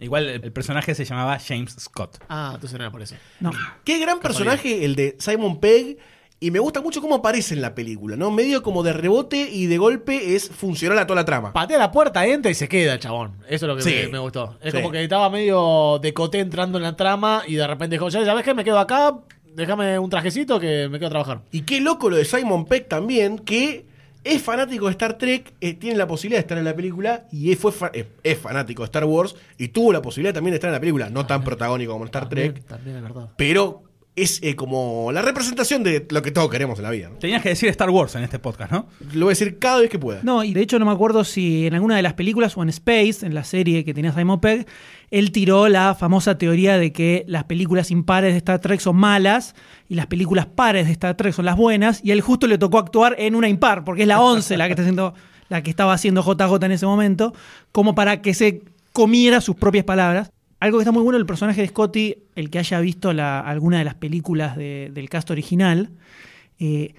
[0.00, 2.18] Igual el, el personaje se llamaba James Scott.
[2.28, 3.14] Ah, entonces no era por eso.
[3.38, 3.52] No.
[3.84, 5.98] Qué gran personaje el de Simon Pegg.
[6.40, 8.30] Y me gusta mucho cómo aparece en la película, ¿no?
[8.30, 11.52] Medio como de rebote y de golpe es funcional a toda la trama.
[11.52, 13.32] Patea la puerta, entra y se queda chabón.
[13.48, 13.94] Eso es lo que Sí.
[14.06, 14.58] me, me gustó.
[14.60, 14.78] Es Sí.
[14.78, 18.24] como que estaba medio de coté entrando en la trama y de repente dijo, ya
[18.26, 19.16] sabes qué, me quedo acá,
[19.54, 21.40] déjame un trajecito que me quedo a trabajar.
[21.50, 23.86] Y qué loco lo de Simon Pegg también, que
[24.22, 27.52] es fanático de Star Trek, eh, tiene la posibilidad de estar en la película y
[27.52, 30.56] es, fue fa- eh, es fanático de Star Wars y tuvo la posibilidad también de
[30.56, 31.08] estar en la película.
[31.08, 33.28] No tan protagónico como en Star También, Trek, también es verdad.
[33.36, 33.82] pero
[34.16, 37.08] es eh, como la representación de lo que todos queremos en la vida.
[37.08, 37.16] ¿no?
[37.16, 38.86] Tenías que decir Star Wars en este podcast, ¿no?
[39.12, 40.20] Lo voy a decir cada vez que pueda.
[40.22, 42.68] No, y de hecho no me acuerdo si en alguna de las películas o en
[42.68, 44.66] Space, en la serie que tenía Simon Pegg,
[45.10, 49.54] él tiró la famosa teoría de que las películas impares de Star Trek son malas
[49.88, 52.58] y las películas pares de Star Trek son las buenas, y a él justo le
[52.58, 55.14] tocó actuar en una impar, porque es la 11 la que está haciendo
[55.48, 57.34] la que estaba haciendo JJ en ese momento,
[57.70, 60.30] como para que se comiera sus propias palabras.
[60.60, 63.78] Algo que está muy bueno el personaje de Scotty, el que haya visto la- alguna
[63.78, 65.90] de las películas de- del cast original,
[66.58, 66.94] eh,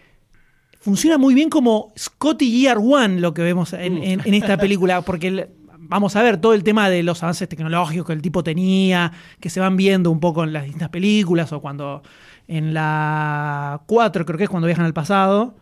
[0.79, 5.01] funciona muy bien como Scotty Year One lo que vemos en, en- en esta película,
[5.01, 5.47] porque el-
[5.79, 9.49] vamos a ver todo el tema de los avances tecnológicos que el tipo tenía, que
[9.49, 12.03] se van viendo un poco en las distintas películas, o cuando
[12.47, 15.55] en la 4 creo que es cuando viajan al pasado,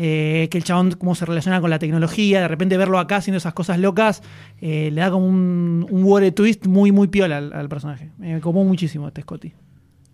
[0.00, 3.38] eh, que el chabón cómo se relaciona con la tecnología, de repente verlo acá haciendo
[3.38, 4.22] esas cosas locas,
[4.60, 8.12] eh, le da como un, un water twist muy, muy piola al, personaje.
[8.16, 9.54] Me comó muchísimo este Scotty.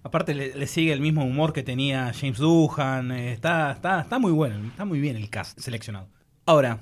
[0.03, 3.13] Aparte le, sigue el mismo humor que tenía James Doohan.
[3.13, 6.09] eh, está, está, está muy bueno, está muy bien el cast seleccionado.
[6.47, 6.81] Ahora,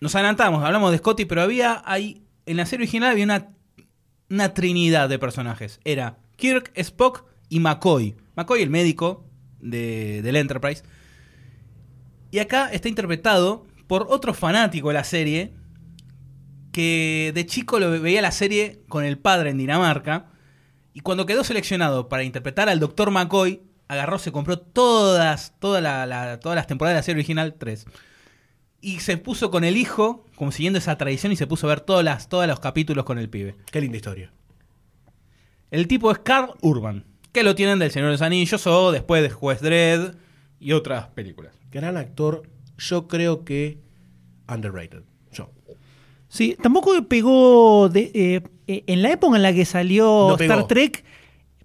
[0.00, 3.48] nos adelantamos, hablamos de Scotty, pero había ahí, en la serie original había una,
[4.30, 5.78] una trinidad de personajes.
[5.84, 8.16] Era Kirk, Spock y McCoy.
[8.34, 9.26] McCoy, el médico
[9.60, 10.82] de, del Enterprise.
[12.34, 15.52] Y acá está interpretado por otro fanático de la serie,
[16.72, 20.32] que de chico lo veía la serie con el padre en Dinamarca.
[20.92, 23.12] Y cuando quedó seleccionado para interpretar al Dr.
[23.12, 27.54] McCoy, agarró, se compró todas, toda la- la- todas las temporadas de la serie original,
[27.56, 27.86] tres.
[28.80, 31.82] Y se puso con el hijo, como siguiendo esa tradición, y se puso a ver
[31.82, 33.54] todas las, todos los capítulos con el pibe.
[33.70, 34.32] Qué linda historia.
[35.70, 39.22] El tipo es Carl Urban, que lo tienen del Señor de los Anillos o después
[39.22, 40.16] de Juez Dredd
[40.60, 41.54] y otras películas.
[41.70, 42.42] Gran actor,
[42.78, 43.78] yo creo que
[44.48, 45.02] underrated.
[45.32, 45.50] Yo.
[46.28, 50.36] Sí, tampoco pegó de, eh, eh, en la época en la que salió No.
[50.38, 51.04] Star Trek,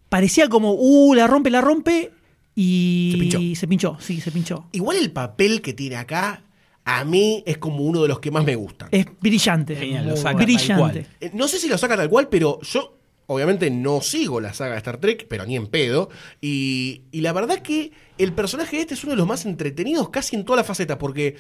[0.10, 2.12] parecía como, uh, la rompe, la rompe,
[2.56, 3.40] y Se pinchó.
[3.56, 4.68] se pinchó, sí, se pinchó.
[4.74, 6.44] Igual el papel que tiene acá,
[6.84, 8.90] a mí es como uno de los que más me gustan.
[8.92, 9.76] Es brillante.
[9.76, 10.76] Genial, lo tal brillante.
[10.78, 11.08] cual.
[11.22, 12.98] Eh, No sé si lo saca tal cual, pero yo
[13.28, 16.10] obviamente no sigo la saga de Star Trek, pero ni en pedo.
[16.42, 20.36] Y, y la verdad que el personaje este es uno de los más entretenidos casi
[20.36, 21.38] en toda la faceta, porque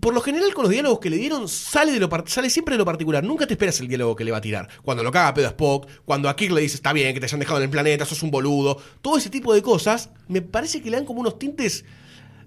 [0.00, 2.78] por lo general con los diálogos que le dieron sale, de lo sale siempre de
[2.78, 3.22] lo particular.
[3.22, 4.68] Nunca te esperas el diálogo que le va a tirar.
[4.82, 7.26] Cuando lo caga pedo a Spock, cuando a Kirk le dice está bien que te
[7.26, 8.78] hayan dejado en el planeta, sos un boludo.
[9.00, 11.84] Todo ese tipo de cosas me parece que le dan como unos tintes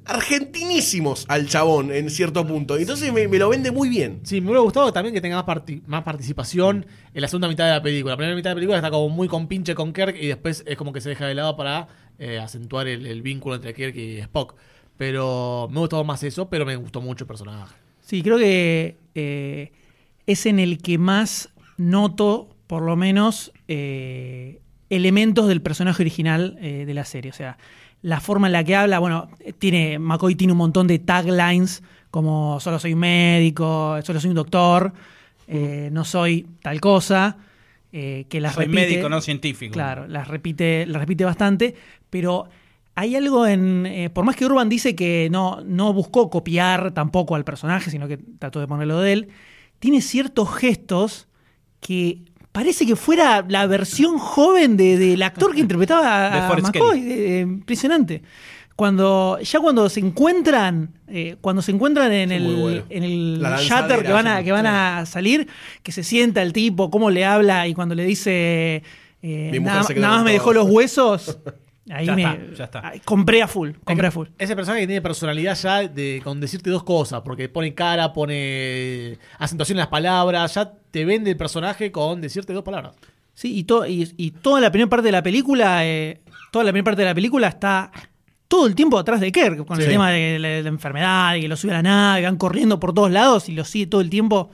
[0.06, 2.78] argentinísimos al chabón en cierto punto.
[2.78, 4.20] Entonces me, me lo vende muy bien.
[4.24, 5.44] Sí, me hubiera gustado también que tenga
[5.88, 8.14] más participación en la segunda mitad de la película.
[8.14, 10.64] La primera mitad de la película está como muy con pinche con Kirk y después
[10.66, 11.88] es como que se deja de lado para
[12.20, 14.56] eh, acentuar el, el vínculo entre Kirk y Spock.
[14.98, 17.76] Pero me gustó más eso, pero me gustó mucho el personaje.
[18.02, 19.72] Sí, creo que eh,
[20.26, 26.86] es en el que más noto, por lo menos, eh, elementos del personaje original eh,
[26.86, 27.32] de la serie.
[27.32, 27.58] O sea,
[28.02, 32.60] la forma en la que habla, bueno, tiene, McCoy tiene un montón de taglines como
[32.62, 34.94] solo soy un médico, solo soy un doctor,
[35.48, 37.38] eh, no soy tal cosa,
[37.92, 38.82] eh, que las Soy repite.
[38.88, 39.74] médico, no científico.
[39.74, 41.76] Claro, las repite, las repite bastante,
[42.16, 42.48] pero
[42.96, 43.86] hay algo en.
[43.86, 48.08] eh, por más que Urban dice que no, no buscó copiar tampoco al personaje, sino
[48.08, 49.28] que trató de ponerlo de él,
[49.80, 51.28] tiene ciertos gestos
[51.82, 52.20] que
[52.54, 57.02] parece que fuera la versión joven de- del actor que interpretaba De a McCoy.
[57.12, 58.22] Eh, impresionante.
[58.78, 62.84] Cuando, ya cuando se encuentran, eh, cuando se encuentran en el, bueno.
[62.90, 65.48] en el lanzadera, que van a, que van a salir,
[65.84, 68.84] que se sienta el tipo, cómo le habla y cuando le dice
[69.22, 70.24] eh, nada, más me todo".
[70.34, 71.40] dejó los huesos,
[71.90, 72.94] ahí Ya me está, ya está.
[73.04, 74.28] compré a full, compré a full.
[74.38, 79.18] Ese personaje que tiene personalidad ya de, con decirte dos cosas, porque pone cara, pone
[79.40, 82.94] acentuación en las palabras, ya te vende el personaje con decirte dos palabras.
[83.34, 86.22] Sí, y, to- y, y toda la primera parte de la película, eh,
[86.52, 87.92] toda la primera parte de la película está
[88.48, 91.48] todo el tiempo atrás de Kirk, con el tema de la, la enfermedad, y que
[91.48, 94.02] lo sube a la nave, que van corriendo por todos lados y lo sigue todo
[94.02, 94.52] el tiempo.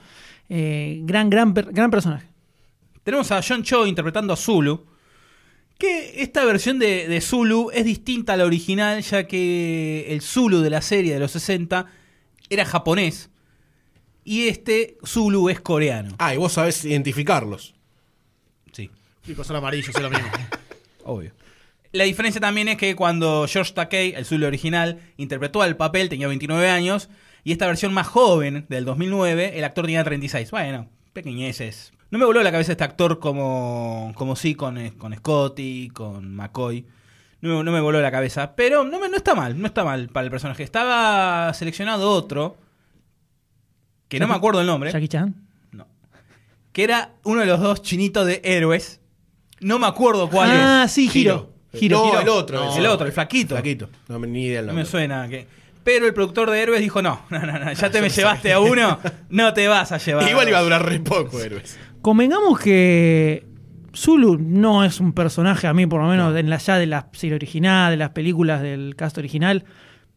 [0.48, 2.26] Eh, gran, gran, gran personaje.
[3.04, 4.84] Tenemos a John Cho interpretando a Zulu.
[5.82, 10.60] Que esta versión de, de Zulu es distinta a la original, ya que el Zulu
[10.60, 11.86] de la serie de los 60
[12.50, 13.30] era japonés.
[14.22, 16.14] Y este Zulu es coreano.
[16.18, 17.74] Ah, y vos sabés identificarlos.
[18.70, 18.90] Sí,
[19.26, 20.28] Chicos, son amarillos, es lo mismo.
[21.04, 21.32] obvio.
[21.90, 26.28] La diferencia también es que cuando George Takei, el Zulu original, interpretó el papel, tenía
[26.28, 27.08] 29 años.
[27.42, 30.52] Y esta versión más joven, del 2009, el actor tenía 36.
[30.52, 31.92] Bueno, pequeñeces.
[32.12, 36.34] No me voló la cabeza este actor como, como sí con, eh, con Scotty, con
[36.34, 36.86] McCoy.
[37.40, 38.54] No, me- no me voló la cabeza.
[38.54, 40.62] Pero no, me- no está mal, no está mal para el personaje.
[40.62, 42.56] Estaba seleccionado otro,
[44.08, 44.92] que no me acuerdo el nombre.
[44.92, 45.34] Jackie Chan.
[45.72, 45.86] No.
[46.72, 49.00] Que era uno de los dos chinitos de héroes.
[49.60, 50.92] No me acuerdo cuál ah, es.
[50.92, 51.50] sí, Giro.
[51.72, 51.98] Giro.
[52.12, 52.62] No, el otro.
[52.62, 53.54] No, el otro, el flaquito.
[53.54, 53.88] Flaquito.
[54.08, 54.84] No, me- ni idea el No nombre.
[54.84, 55.46] me suena que.
[55.82, 58.60] Pero el productor de héroes dijo: No, no, no, no, ya te me llevaste a
[58.60, 58.98] uno,
[59.30, 60.28] no te vas a llevar.
[60.28, 61.78] Igual iba a durar re poco, héroes.
[62.02, 63.46] Convengamos que
[63.94, 67.08] Zulu no es un personaje, a mí por lo menos, en la ya de la
[67.12, 69.64] serie original, de las películas del cast original,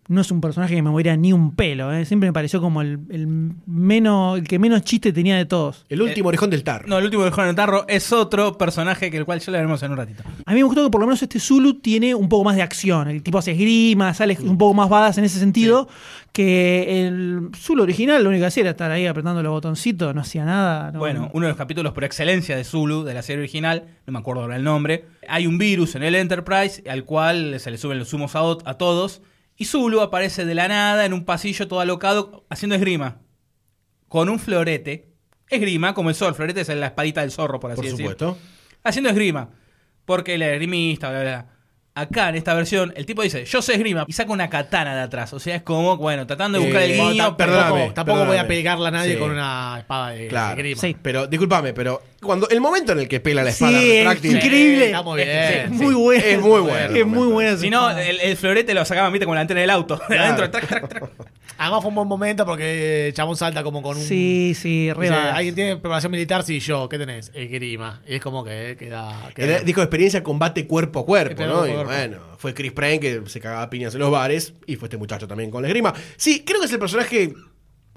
[0.07, 1.91] no es un personaje que me moviera ni un pelo.
[1.93, 2.05] ¿eh?
[2.05, 3.27] Siempre me pareció como el, el
[3.65, 5.85] menos, el que menos chiste tenía de todos.
[5.89, 6.87] El último orejón del tarro.
[6.87, 9.57] No, el último del Juan el Tarro es otro personaje que el cual ya lo
[9.57, 10.23] veremos en un ratito.
[10.45, 12.61] A mí me gustó que por lo menos este Zulu tiene un poco más de
[12.61, 13.07] acción.
[13.07, 15.87] El tipo hace esgrima, sale un poco más badass en ese sentido.
[16.31, 20.21] Que el Zulu original lo único que hacía era estar ahí apretando los botoncitos, no
[20.21, 20.91] hacía nada.
[20.91, 24.11] no- Bueno, uno de los capítulos por excelencia de Zulu, de la serie original, no
[24.13, 27.77] me acuerdo ahora el nombre, hay un virus en el Enterprise al cual se le
[27.77, 29.21] suben los humos a todos,
[29.57, 33.21] y Zulu aparece de la nada en un pasillo todo alocado haciendo esgrima,
[34.07, 35.13] con un florete.
[35.49, 37.97] Esgrima, como el sol, florete es la espadita del zorro, por así por decir.
[37.97, 38.37] supuesto.
[38.83, 39.51] Haciendo esgrima,
[40.05, 41.54] porque el esgrimista, bla, bla, bla.
[41.97, 45.01] Acá, en esta versión, el tipo dice, yo sé esgrima, y saca una katana de
[45.03, 45.31] atrás.
[45.31, 47.23] O sea, es como, bueno, tratando de buscar Eh, el guiño.
[47.31, 47.69] ta- pero- perdóname.
[47.79, 49.17] Tampoco, tampoco voy a pegarle a nadie Sí.
[49.19, 50.55] con una espada de, Claro.
[50.58, 50.81] de grima.
[50.81, 50.95] Sí.
[51.01, 54.36] Pero, discúlpame, pero cuando el momento en el que pela la Sí, espada es retráctil
[54.36, 54.86] increíble.
[54.88, 55.29] Está muy bien.
[55.29, 55.73] Es sí.
[55.86, 56.23] muy bueno.
[56.25, 56.95] Es muy bueno.
[56.97, 57.58] Es muy buena.
[57.58, 59.97] Si no, el, el florete lo sacaban, viste, con la antena del auto.
[60.10, 61.10] De adentro, trac, trac, trac.
[61.58, 64.03] Además fue un buen momento porque Chabón salta como con un...
[64.03, 65.38] Sí, sí, re Dice, badass.
[65.38, 66.43] ¿Alguien tiene preparación militar?
[66.43, 66.89] Sí, yo.
[66.89, 67.31] ¿Qué tenés?
[67.34, 68.01] El grima.
[68.05, 69.29] Y es como que queda...
[69.34, 71.65] queda- Era- dijo experiencia combate cuerpo a cuerpo, ¿no?
[71.65, 72.17] Y cuerpo.
[72.17, 74.97] bueno, fue Chris Pratt que se cagaba a piñas en los bares y fue este
[74.97, 75.93] muchacho también con la esgrima.
[76.17, 77.33] Sí, creo que es el personaje,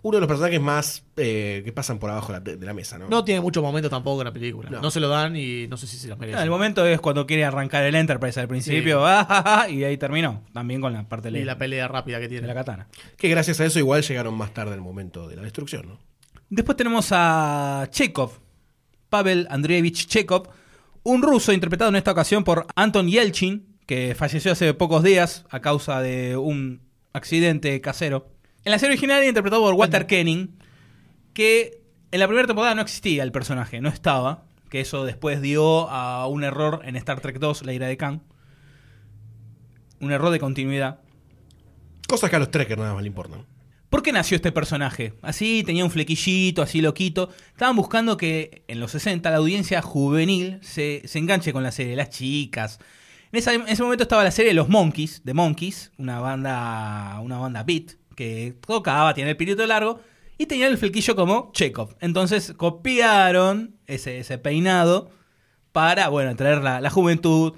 [0.02, 2.98] uno de los personajes más eh, que pasan por abajo de la, de la mesa,
[2.98, 3.08] ¿no?
[3.08, 4.70] No tiene mucho momento tampoco en la película.
[4.70, 4.80] No.
[4.80, 4.90] No.
[4.90, 6.36] se lo dan y no sé si se los merece.
[6.36, 10.44] No, el momento es cuando quiere arrancar el Enterprise al principio, ah, y ahí terminó.
[10.52, 12.46] También con la parte y de la la, pelea rápida que de tiene.
[12.46, 12.88] la katana.
[13.16, 15.98] Que gracias a eso igual llegaron más tarde el momento de la destrucción, ¿no?
[16.50, 18.32] Después tenemos a Chekhov,
[19.10, 20.48] Pavel Andreevich Chekhov,
[21.02, 25.60] un ruso interpretado en esta ocasión por Anton Yelchin, que falleció hace pocos días a
[25.60, 26.82] causa de un
[27.14, 28.30] accidente casero.
[28.66, 30.50] En la serie original era interpretado por Walter Koenig,
[31.32, 31.80] que
[32.12, 36.26] en la primera temporada no existía el personaje, no estaba, que eso después dio a
[36.26, 38.22] un error en Star Trek 2, La ira de Khan.
[40.00, 41.00] Un error de continuidad.
[42.06, 43.46] Cosas que a los trekkers nada más le importan.
[43.88, 45.14] ¿Por qué nació este personaje?
[45.22, 47.30] Así, tenía un flequillito, así loquito.
[47.52, 51.96] Estaban buscando que en los 60 la audiencia juvenil se, se enganche con la serie,
[51.96, 52.80] las chicas.
[53.32, 53.38] En,
[53.68, 58.54] ese momento estaba la serie Los Monkeys, de Monkeys, una banda, una banda beat que
[58.66, 60.00] tocaba, tiene el pirito largo
[60.38, 61.96] y tenía el flequillo como Chekhov.
[62.00, 65.10] Entonces copiaron ese, ese peinado
[65.72, 67.54] para, bueno, traer la, la juventud.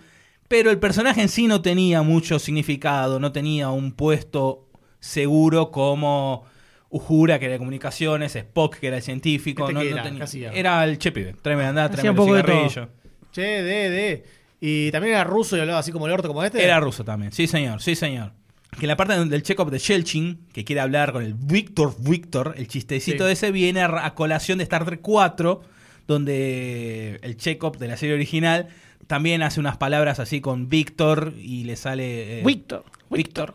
[0.49, 6.45] Pero el personaje en sí no tenía mucho significado, no tenía un puesto seguro como
[6.89, 9.63] Uhura, que era de comunicaciones, Spock, que era el científico.
[9.63, 10.03] ¿Este no- qué no era?
[10.03, 12.69] tenía- el che pibe, tráeme andá, Hacía tráeme un poco de todo.
[12.69, 12.89] cigarrillo.
[13.31, 14.25] Che, de, de.
[14.61, 16.63] Y también era ruso y hablaba así como el orto como este.
[16.63, 18.33] Era ruso también, sí señor, sí señor.
[18.79, 22.55] Que en la parte del check-up de Shelchin, que quiere hablar con el Victor Victor,
[22.57, 23.33] el chistecito Sí.
[23.33, 25.61] ese viene a, a colación de Star Trek 4,
[26.07, 28.69] donde el check-up de la serie original
[29.07, 32.41] también hace unas palabras así con Victor y le sale...
[32.41, 32.85] eh, Víctor.
[33.11, 33.55] Víctor.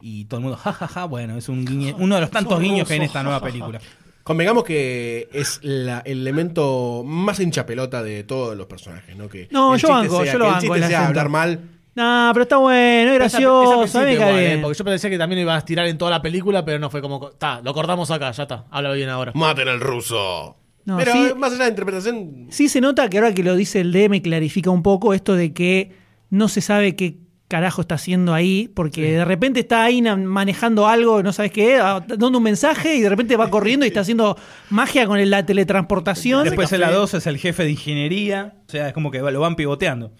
[0.00, 2.94] Y todo el mundo, jajaja, bueno, es un guiñe- uno de los tantos guiños que
[2.94, 3.80] hay en esta nueva película.
[4.26, 9.28] Convengamos que es la- el elemento más hincha pelota de todos los personajes, ¿no?
[9.28, 11.08] Que No, el yo chiste banco, sea- yo lo el banco, chiste el sea acento.
[11.20, 11.60] hablar mal.
[11.94, 14.48] No, pero está bueno, es Esa- gracioso, esa a mí me principio cae igual, eh,
[14.48, 14.62] bien.
[14.62, 16.90] porque yo pensé que también lo iban a estirar en toda la película, pero no
[16.90, 17.28] fue como.
[17.30, 18.64] Está, lo cortamos acá, ya está.
[18.70, 19.30] Habla bien ahora.
[19.34, 20.56] Maten al ruso.
[20.84, 21.18] No, Pero sí.
[21.36, 24.20] más allá de la interpretación, Sí se nota que ahora que lo dice el DM
[24.22, 25.92] clarifica un poco esto de que
[26.30, 27.16] no se sabe qué
[27.48, 32.04] carajo está haciendo ahí, porque de repente está ahí manejando algo, no sabes qué, ah,
[32.06, 34.36] dando un mensaje y de repente va corriendo y está haciendo
[34.70, 36.44] magia con el- la teletransportación.
[36.44, 38.54] Después en la 2 es el jefe de ingeniería.
[38.66, 40.12] O sea, es como que lo van pivoteando.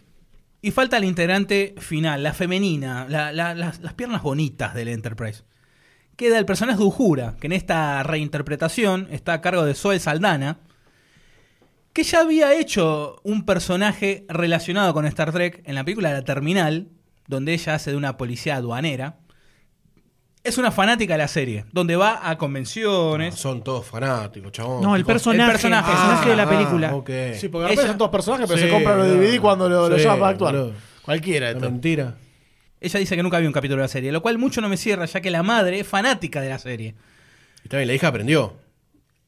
[0.63, 5.43] Y falta el integrante final, la femenina, la- la- las, las piernas bonitas del Enterprise.
[6.17, 10.59] Queda el personaje de Uhura, que en esta reinterpretación está a cargo de Zoe Saldana,
[11.93, 16.89] que ya había hecho un personaje relacionado con Star Trek en la película La Terminal,
[17.27, 19.17] donde ella hace de una policía aduanera.
[20.45, 23.35] Es una fanática de la serie, donde va a convenciones.
[23.35, 24.81] son todos fanáticos, chabón.
[24.81, 25.91] No, el personaje, el personaje.
[25.91, 26.95] personaje, de la Ah, película.
[26.95, 27.11] ok.
[27.35, 29.09] Sí, porque Ella- son dos personajes, pero Sí, se compran los.
[29.09, 30.71] DVD cuando lo, lo Sí, llaman para actuar.
[31.03, 31.63] Cualquiera estos.
[31.65, 32.15] mentira.
[32.81, 34.77] Ella dice que nunca vio un capítulo de la serie, lo cual mucho no me
[34.77, 36.95] cierra, ya que la madre es fanática de la serie.
[37.65, 38.55] Y también la hija aprendió.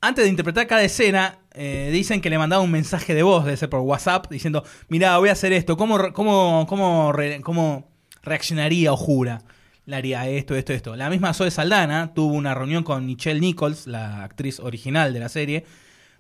[0.01, 3.57] Antes de interpretar cada escena, eh, dicen que le mandaba un mensaje de voz, debe
[3.57, 7.91] ser por WhatsApp, diciendo, mirá, voy a hacer esto, ¿cómo, re- cómo, cómo, re- cómo
[8.23, 9.43] reaccionaría Ojura?
[9.87, 10.97] Le haría esto, esto, esto.
[10.97, 15.29] La misma Zoe Saldana tuvo una reunión con Michelle Nichols, la actriz original de la
[15.31, 15.65] serie,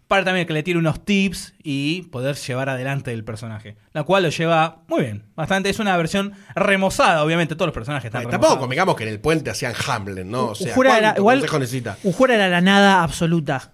[0.09, 3.77] para también que le tire unos tips y poder llevar adelante el personaje.
[3.93, 5.69] La cual lo lleva muy bien, bastante.
[5.69, 8.41] Es una versión remozada, obviamente, todos los personajes están remozados.
[8.41, 10.47] tampoco convengamos que en el puente hacían Hamlet, ¿no?
[10.47, 11.99] O sea, Uhura era, ¿cuánto igual, necesita?
[12.05, 13.73] Uhura era la nada absoluta.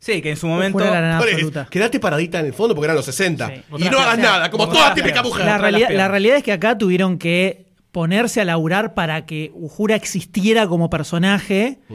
[0.00, 0.78] Sí, que en su momento...
[0.78, 1.66] La absoluta.
[1.70, 3.46] Quedate paradita en el fondo porque eran los 60.
[3.48, 3.54] Sí.
[3.78, 5.44] Y no hagas nada, como toda típica mujer.
[5.44, 9.96] La realidad, la realidad es que acá tuvieron que ponerse a laburar para que Uhura
[9.96, 11.78] existiera como personaje.
[11.88, 11.94] Mm.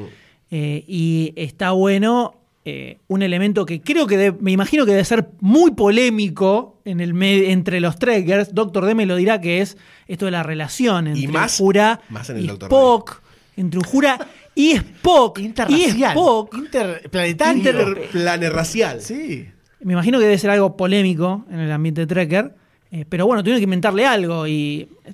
[0.52, 2.36] eh, y está bueno
[2.66, 7.00] eh, un elemento que creo que de- me imagino que debe ser muy polémico en
[7.00, 8.54] el me- entre los trekkers.
[8.54, 12.30] Doctor D me lo dirá que es esto de la relación entre más- Uhura más
[12.30, 12.50] en el y.
[12.50, 13.22] Spock.
[13.58, 14.18] Entre Uhura
[14.56, 15.40] y Spock.
[15.40, 16.12] y Interracial.
[16.18, 16.56] Spock.
[16.56, 17.58] Interplanetario.
[17.58, 19.02] Interplanerracial.
[19.02, 19.48] Sí.
[19.82, 22.56] Me imagino que debe ser algo polémico en el ambiente trekker.
[22.92, 24.88] eh, pero bueno, tuvieron que inventarle algo y.
[25.06, 25.14] eh,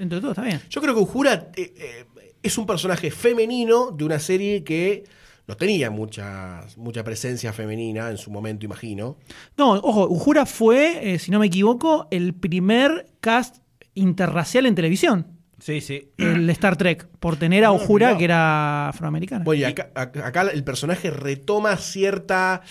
[0.00, 0.60] Entre todo está bien.
[0.70, 2.04] Yo creo que Uhura eh, eh,
[2.42, 5.04] es un personaje femenino de una serie que
[5.46, 9.16] no tenía mucha, mucha presencia femenina en su momento, imagino.
[9.56, 13.56] No, ojo, Uhura fue, eh, si no me equivoco, el primer cast
[13.94, 15.31] interracial en televisión.
[15.62, 16.08] Sí, sí.
[16.18, 18.18] El Star Trek, por tener a Uhura, mirá.
[18.18, 19.44] que era afroamericana.
[19.44, 22.62] Bueno, y acá, acá- el personaje retoma cierta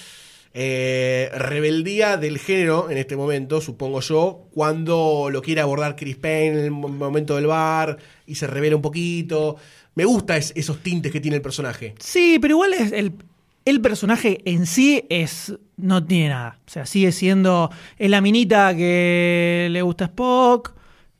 [0.54, 6.60] eh, rebeldía del género en este momento, supongo yo, cuando lo quiere abordar Chris Payne
[6.60, 9.56] en el mo- momento del bar y se revela un poquito.
[9.96, 11.96] Me gusta es- esos tintes que tiene el personaje.
[12.00, 13.14] Sí, pero igual es el,
[13.64, 16.60] el personaje en sí es no tiene nada.
[16.68, 20.74] O sea, sigue siendo es la minita que le gusta a Spock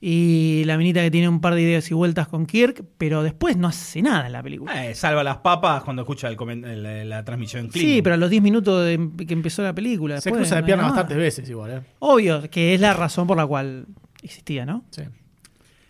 [0.04, 3.56] y la minita que tiene un par de ideas y vueltas con Kirk, pero después
[3.56, 4.84] no hace nada en la película.
[4.90, 7.92] Eh, salva las papas cuando escucha el la transmisión en Klingon.
[7.94, 10.20] Sí, pero a los 10 minutos de que empezó la película.
[10.20, 11.80] Se después cruza de pierna bastantes veces igual, ¿eh?
[12.00, 13.86] Obvio, que es la razón por la cual
[14.24, 14.84] existía, ¿no?
[14.90, 15.02] Sí.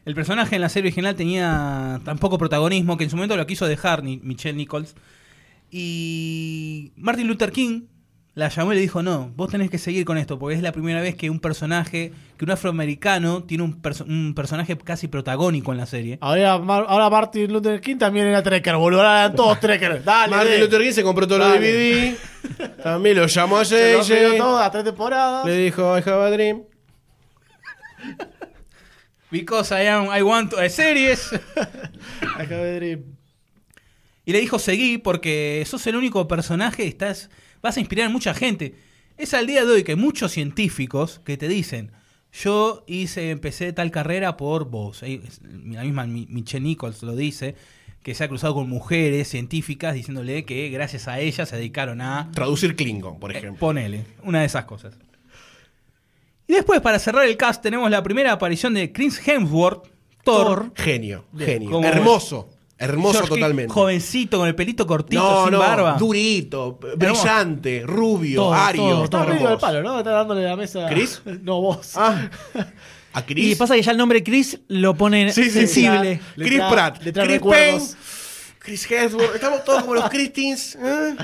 [0.04, 3.46] El personaje en la serie original tenía tan poco protagonismo que en su momento lo
[3.46, 4.94] quiso dejar ni- Michelle Nichols.
[5.70, 7.82] Y Martin Luther King
[8.34, 10.72] la llamó y le dijo, no, vos tenés que seguir con esto, porque es la
[10.72, 15.70] primera vez que un personaje, que un afroamericano tiene un, perso- un personaje casi protagónico
[15.72, 16.16] en la serie.
[16.22, 19.00] Ahora, Mar- ahora Martin Luther King también era trekker, boludo.
[19.02, 20.02] Ahora eran todos trekkers.
[20.06, 20.60] Dale, Martin.
[20.60, 21.60] Luther King se compró todos los.
[21.60, 22.16] DVD.
[22.82, 24.08] También lo llamó a Se JJ.
[24.30, 25.44] vio todas, tres temporadas.
[25.44, 26.62] Le dijo, I have a dream.
[29.30, 31.30] Because I, am, I want to- eh, series.
[32.36, 33.02] Acá de Dream.
[34.24, 37.28] Y le dijo, seguí porque sos el único personaje, estás,
[37.62, 38.74] vas a inspirar a mucha gente.
[39.16, 41.92] Es al día de hoy que muchos científicos que te dicen,
[42.32, 45.02] yo hice, empecé tal carrera por vos.
[45.02, 47.54] La misma Mi- Michelle Nichols lo dice,
[48.02, 52.30] que se ha cruzado con mujeres científicas diciéndole que gracias a ellas se dedicaron a...
[52.32, 53.60] Traducir Klingon, por eh, ejemplo.
[53.60, 54.94] ponele, una de esas cosas.
[56.48, 59.86] Y después, para cerrar el cast, tenemos la primera aparición de Chris Hemsworth,
[60.24, 60.72] Thor.
[60.74, 61.70] Genio, Bien, genio.
[61.70, 62.48] como- Hermoso.
[62.82, 63.72] Hermoso George King, totalmente.
[63.72, 65.96] Jovencito, con el pelito cortito, no, sin no, barba.
[65.98, 68.82] durito, brillante, rubio, Todo, ario.
[68.82, 69.98] todo, Está medio al palo, ¿no?
[69.98, 70.86] Está dándole la mesa.
[70.88, 71.22] ¿Chris?
[71.42, 71.92] No, vos.
[71.96, 72.28] Ah,
[73.12, 73.52] a Chris.
[73.52, 76.20] Y pasa que ya el nombre Chris lo pone Sí, sí, sensible.
[76.36, 77.82] Le Chris Pratt, Chris recuerdos.
[77.82, 77.96] Payne,
[78.58, 79.34] Chris Hemsworth.
[79.34, 80.76] Estamos todos como los Christins.
[80.76, 81.16] ¿eh?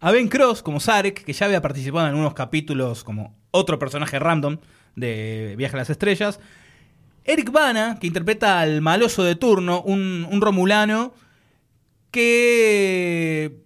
[0.00, 4.18] A Ben Cross como Sarek, que ya había participado en algunos capítulos como otro personaje
[4.18, 4.58] random
[4.94, 6.40] de Viaje a las Estrellas.
[7.26, 11.12] Eric Bana, que interpreta al maloso de turno, un, romulano
[12.12, 13.64] que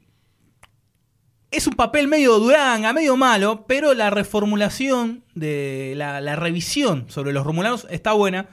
[1.51, 7.33] es un papel medio duranga, medio malo, pero la reformulación de la, la revisión sobre
[7.33, 8.49] los romulanos está buena.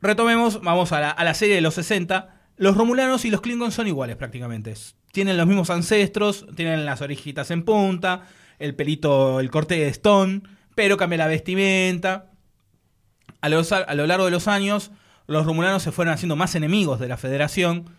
[0.00, 2.34] Retomemos, vamos a la, a la serie de los 60.
[2.56, 4.74] Los romulanos y los klingons son iguales prácticamente.
[5.12, 8.22] Tienen los mismos ancestros, tienen las orejitas en punta,
[8.58, 10.42] el pelito, el corte de Stone,
[10.74, 12.30] pero cambia la vestimenta.
[13.40, 14.90] A, los- a lo largo de los años,
[15.26, 17.90] los romulanos se fueron haciendo más enemigos de la Federación.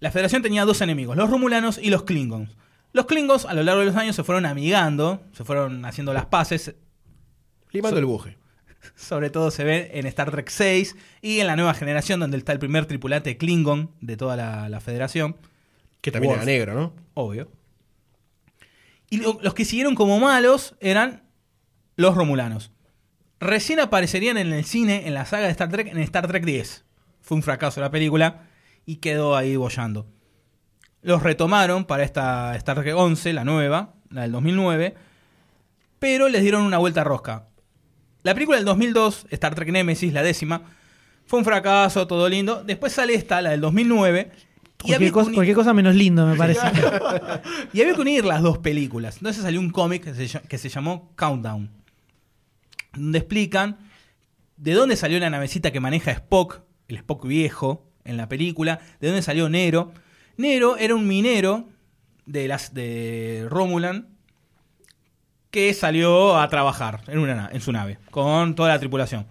[0.00, 2.56] La Federación tenía dos enemigos, los romulanos y los klingons.
[2.92, 6.26] Los klingons a lo largo de los años se fueron amigando, se fueron haciendo las
[6.26, 6.74] paces.
[7.70, 8.38] Limando So- el buje.
[8.96, 12.52] Sobre todo se ve en Star Trek 6 y en la nueva generación donde está
[12.52, 15.36] el primer tripulante Klingon de toda la, la Federación.
[16.00, 16.42] Que también Worf.
[16.44, 16.92] era negro, ¿no?
[17.14, 17.50] Obvio.
[19.10, 21.22] Y lo- los que siguieron como malos eran
[21.96, 22.70] los romulanos.
[23.40, 26.84] Recién aparecerían en el cine, en la saga de Star Trek, en Star Trek 10.
[27.20, 28.48] Fue un fracaso la película
[28.84, 30.06] y quedó ahí bollando.
[31.02, 34.96] Los retomaron para esta Star Trek 11, la nueva, la del 2009,
[36.00, 37.46] pero les dieron una vuelta rosca.
[38.24, 40.62] La película del 2002, Star Trek Nemesis, la décima,
[41.24, 42.64] fue un fracaso, todo lindo.
[42.64, 44.32] Después sale esta, la del 2009.
[44.34, 46.60] y Cualquier cosa, cualquier cosa menos lindo, me parece.
[47.72, 49.18] y había que unir las dos películas.
[49.18, 50.02] Entonces salió un cómic
[50.48, 51.77] que se llamó Countdown.
[52.98, 53.78] Donde explican
[54.56, 59.08] de dónde salió la navecita que maneja Spock, el Spock viejo, en la película, de
[59.08, 59.92] dónde salió Nero.
[60.36, 61.68] Nero era un minero
[62.26, 64.08] de, las, de Romulan
[65.50, 69.26] que salió a trabajar en, una, na- en su nave, con toda la tripulación.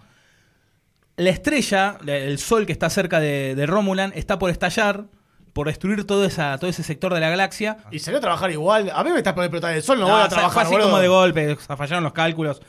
[1.16, 5.06] La estrella, la- el sol que está cerca de, de Romulan, está por estallar,
[5.54, 7.78] por destruir todo, esa, todo ese sector de la galaxia.
[7.92, 8.92] Y salió a trabajar igual.
[8.94, 10.52] A mí me está por explotar el sol, no, No, voy a trabajar.
[10.54, 10.88] fue así boludo.
[10.88, 12.62] como de golpe, fallaron los cálculos.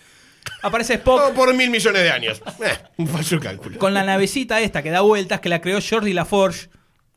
[0.63, 2.43] Aparece Spock Todo por mil millones de años.
[2.65, 3.79] Eh, un falso cálculo.
[3.79, 6.69] con la navecita esta que da vueltas, que la creó Jordi LaForge,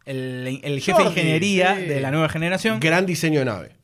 [0.06, 1.86] el, el jefe de ingeniería sí.
[1.86, 2.80] de la nueva generación.
[2.80, 3.76] Gran diseño de nave.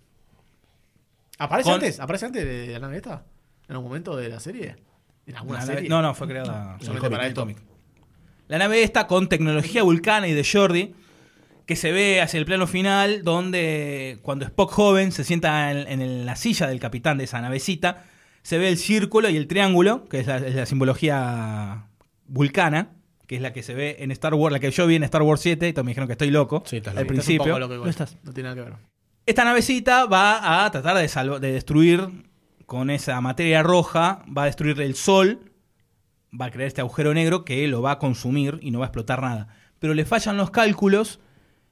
[1.40, 2.00] ¿Aparece Con- antes?
[2.00, 3.24] ¿Aparece antes de la nave esta?
[3.68, 4.76] ¿En algún momento de la serie?
[5.26, 5.90] ¿En alguna La nave- serie?
[5.90, 7.48] no, no, fue creada Solamente para esto.
[8.48, 10.96] La nave esta con tecnología vulcana y de Jordi,
[11.66, 16.02] que se ve hacia el plano final, donde cuando Spock joven se sienta en, en
[16.02, 18.06] el- la silla del capitán de esa navecita,
[18.48, 21.88] se ve el círculo y el triángulo, que es la, es la simbología
[22.28, 22.92] vulcana,
[23.28, 25.22] que es la que se ve en Star Wars, la que yo vi en Star
[25.22, 27.14] Wars 7, y todos me dijeron que estoy loco Sí, estás al loco.
[27.14, 27.60] Estás un poco principio.
[27.60, 27.88] loco igual.
[27.88, 28.18] No estás.
[28.24, 28.80] No tiene nada que ver.
[29.26, 32.08] Esta navecita va a tratar de, salvo- de destruir
[32.66, 35.52] con esa materia roja, va a destruir el sol,
[36.40, 38.88] va a crear este agujero negro que lo va a consumir y no va a
[38.88, 39.50] explotar nada.
[39.80, 41.20] Pero le fallan los cálculos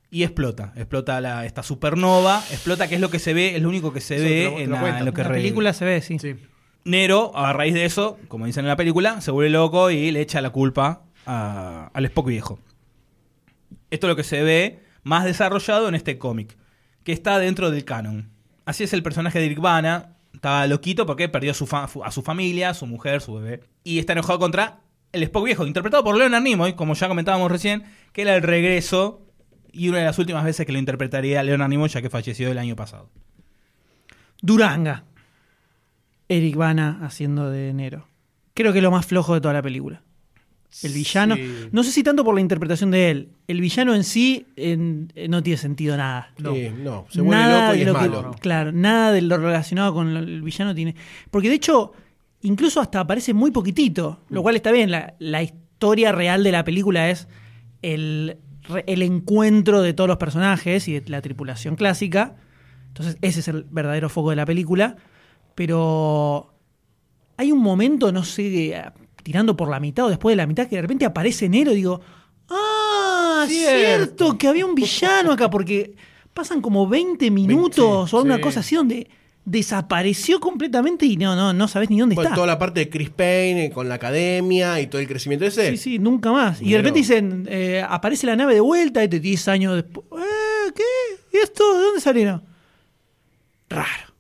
[0.10, 0.74] y explota.
[0.76, 4.02] Explota la, esta supernova, explota que es lo que se ve, es lo único que
[4.02, 6.20] se Eso ve lo- en, lo la- en lo que la película se ve, sí.
[6.20, 6.36] Sí.
[6.86, 10.22] Nero, a raíz de eso, como dicen en la película, se vuelve loco y le
[10.22, 12.60] echa la culpa a- al Spock viejo.
[13.90, 16.58] Esto es lo que se ve más desarrollado en este cómic,
[17.04, 18.30] que está dentro del canon.
[18.66, 20.16] Así es el personaje de Eric Bana.
[20.34, 23.62] Estaba loquito porque perdió a su familia, su mujer, su bebé.
[23.84, 24.82] Y está enojado contra
[25.12, 29.22] el Spock viejo, interpretado por Leonard Nimoy, como ya comentábamos recién, que era el regreso
[29.72, 32.58] y una de las últimas veces que lo interpretaría Leonard Nimoy, ya que falleció el
[32.58, 33.10] año pasado.
[34.42, 35.06] Duranga.
[36.30, 38.08] Eric Bana haciendo de Nero.
[38.54, 40.02] Creo que es lo más flojo de toda la película.
[40.84, 41.36] El villano.
[41.36, 41.68] Sí.
[41.72, 43.30] No sé si tanto por la interpretación de él.
[43.48, 46.34] El villano en sí en- eh, no tiene sentido nada.
[46.38, 46.52] No.
[46.84, 48.36] No, se vuelve Nada loco y es lo que- malo.
[48.42, 50.96] Claro, nada de lo relacionado con lo- el villano tiene.
[51.32, 51.94] Porque de hecho,
[52.42, 54.92] incluso hasta aparece muy poquitito, lo cual está bien.
[54.92, 57.28] La, la historia real de la película es
[57.82, 62.36] el, re- el encuentro de todos los personajes y de la tripulación clásica.
[62.88, 64.98] Entonces, ese es el verdadero foco de la película.
[65.56, 66.54] Pero
[67.38, 68.84] hay un momento, no sé, eh,
[69.24, 71.76] tirando por la mitad o después de la mitad, que de repente aparece Nero y
[71.76, 72.02] digo,
[72.50, 73.78] ah, Cierto.
[73.80, 75.96] cierto, que había un villano acá, porque
[76.34, 78.42] pasan como 20 minutos o una sí.
[78.42, 79.08] cosa así donde
[79.46, 82.36] desapareció completamente y no, no, no sabes ni dónde Bueno, está.
[82.36, 85.70] toda la parte de Chris Payne eh, con la academia y todo el crecimiento ese.
[85.72, 86.62] Sí, sí, nunca más.
[86.62, 90.06] Y de repente dicen, eh, aparece la nave de vuelta y te 10 años después.
[90.20, 91.38] Eh, ¿Qué?
[91.38, 91.78] ¿Y esto?
[91.78, 92.44] ¿De dónde salieron?
[93.70, 94.15] Raro.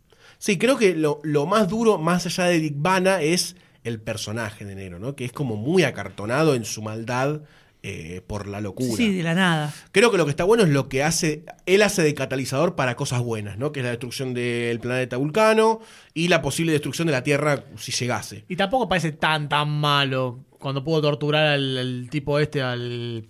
[0.46, 4.64] Sí, creo que lo, lo más duro, más allá de Dick Bana, es el personaje
[4.64, 5.16] de Nero, ¿no?
[5.16, 7.42] Que es como muy acartonado en su maldad
[7.82, 8.96] eh, por la locura.
[8.96, 9.74] Sí, de la nada.
[9.92, 12.96] Creo que lo que está bueno es lo que hace, él hace de catalizador para
[12.96, 13.72] cosas buenas, ¿no?
[13.72, 15.80] Que es la destrucción del planeta Vulcano
[16.14, 18.46] y la posible destrucción de la Tierra si llegase.
[18.48, 23.26] Y tampoco parece tan, tan malo cuando pudo torturar al, al tipo este, al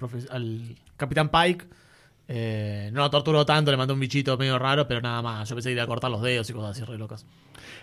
[0.98, 1.66] Capitán Pike.
[2.28, 5.48] Eh, no lo torturó tanto, le mandó un bichito medio raro, pero nada más.
[5.48, 7.26] Yo pensé que iba a cortar los dedos y cosas así re locas.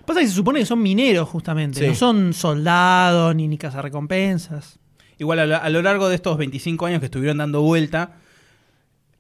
[0.04, 1.80] Pasa que se supone que son mineros, justamente.
[1.80, 1.86] Sí.
[1.86, 4.78] No son soldados ni, ni cazarrecompensas.
[5.18, 8.16] Igual a lo, a lo largo de estos 25 años que estuvieron dando vuelta,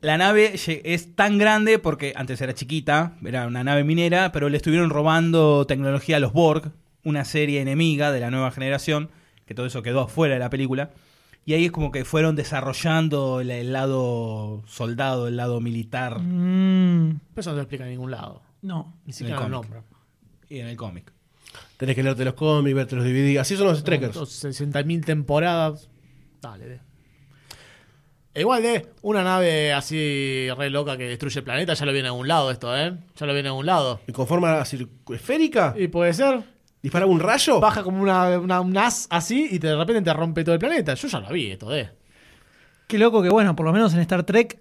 [0.00, 4.56] La nave es tan grande porque antes era chiquita, era una nave minera, pero le
[4.56, 6.72] estuvieron robando tecnología a los Borg,
[7.04, 9.10] una serie enemiga de la nueva generación,
[9.46, 10.90] que todo eso quedó afuera de la película.
[11.44, 17.18] Y ahí es como que fueron desarrollando el, el lado soldado, el lado militar Mm,
[17.34, 18.42] Pero eso no te explica en ningún lado.
[18.62, 18.94] no.
[19.06, 19.62] Ni siquiera lo
[20.48, 21.12] y en el cómic.
[21.78, 23.38] Tenés que leerte los cómics, verte los DVD.
[23.38, 24.16] Así son los trekkers.
[24.16, 25.88] 60.000 temporadas.
[26.40, 26.80] Dale, de.
[28.34, 32.12] Igual de una nave así re loca que destruye el planeta, ya lo viene a
[32.12, 32.96] algún lado esto, ¿eh?
[33.16, 34.00] Ya lo viene a algún lado.
[34.06, 35.74] ¿Y con forma esférica?
[35.76, 36.42] Y puede ser,
[36.82, 37.60] ¿Dispara un rayo?
[37.60, 40.58] baja como una, una- un as así y te- de repente te rompe todo el
[40.58, 40.94] planeta.
[40.94, 41.90] Yo ya lo vi esto, ¿eh?
[42.88, 44.58] Qué loco que, bueno, por lo menos en Star Trek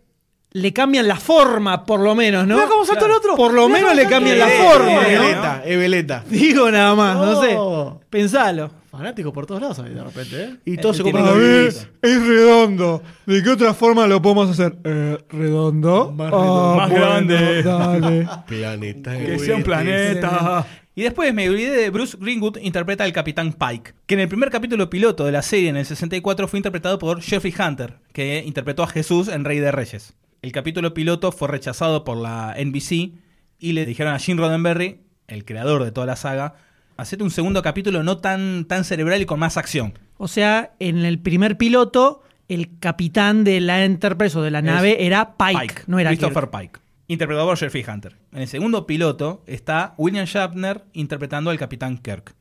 [0.53, 2.55] le cambian la forma, por lo menos, ¿no?
[2.55, 3.36] Mirá cómo saltó el otro.
[3.36, 4.74] Por lo Mirá menos cómo le saltó cambian el la otro.
[4.86, 5.24] forma, es ¿no?
[5.26, 6.24] veleta, es veleta.
[6.30, 7.99] Digo nada más, no Oh.
[8.01, 8.05] sé.
[8.09, 8.72] Pensalo.
[8.91, 10.55] Fanático por todos lados ahí de repente, ¿eh?
[10.65, 11.72] Y todos se tiene compran que los ver.
[11.74, 11.88] DVDs.
[12.01, 13.01] es redondo.
[13.26, 14.76] ¿De qué otra forma lo podemos hacer?
[14.84, 16.11] Eh, redondo.
[16.11, 16.76] Más Ah, redondo.
[16.76, 17.63] Más bueno, grande.
[17.63, 18.28] Dale.
[18.47, 19.17] Planeta.
[19.17, 20.67] Que sea un planeta.
[20.93, 24.49] Y después me olvidé de Bruce Greenwood interpreta al Capitán Pike, que en el primer
[24.49, 28.83] capítulo piloto de la serie en el 64 fue interpretado por Jeffrey Hunter, que interpretó
[28.83, 30.15] a Jesús en Rey de Reyes.
[30.41, 33.13] El capítulo piloto fue rechazado por la NBC
[33.57, 36.55] y le dijeron a Gene Roddenberry, el creador de toda la saga,
[36.97, 39.97] hacete un segundo capítulo no tan, tan cerebral y con más acción.
[40.17, 45.05] O sea, en el primer piloto, el capitán de la Enterprise o de la nave
[45.05, 46.59] era Pike, no era Christopher Kirk.
[46.59, 46.80] Pike.
[47.12, 48.16] Interpretado por Jeffrey Hunter.
[48.32, 52.34] En el segundo piloto está William Shatner interpretando al Capitán Kirk.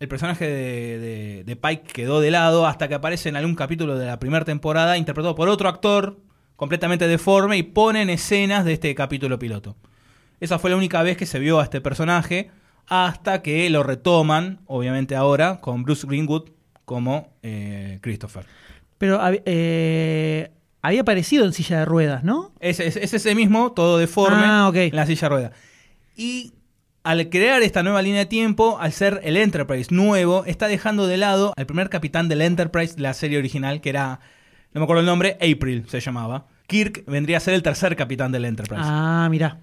[0.00, 4.04] El personaje de, de- Pike quedó de lado hasta que aparece en algún capítulo de
[4.04, 6.18] la primera temporada, interpretado por otro actor
[6.56, 9.76] completamente deforme y pone en escenas de este capítulo piloto.
[10.40, 12.50] Esa fue la única vez que se vio a este personaje
[12.86, 16.50] hasta que lo retoman, obviamente ahora, con Bruce Greenwood
[16.84, 18.44] como eh, Christopher.
[18.98, 20.50] Pero eh,
[20.88, 22.52] había aparecido en silla de ruedas, ¿no?
[22.60, 25.52] Es, es- es ese mismo, todo deforme, Ah, en la silla de rueda.
[26.16, 26.52] Y
[27.04, 31.16] al crear esta nueva línea de tiempo, al ser el Enterprise nuevo, está dejando de
[31.16, 34.20] lado al primer capitán del Enterprise de la serie original, que era,
[34.72, 36.46] no me acuerdo el nombre, April se llamaba.
[36.66, 38.82] Kirk vendría a ser el tercer capitán del Enterprise.
[38.84, 39.58] Ah, mirá.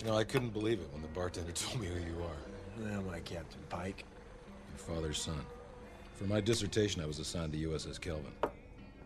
[0.00, 3.02] You know, I couldn't believe it when the bartender told me who you are.
[3.10, 4.04] My Captain Pike.
[4.76, 5.40] Your father's son.
[6.18, 8.32] For my dissertation, I was assigned the USS Kelvin.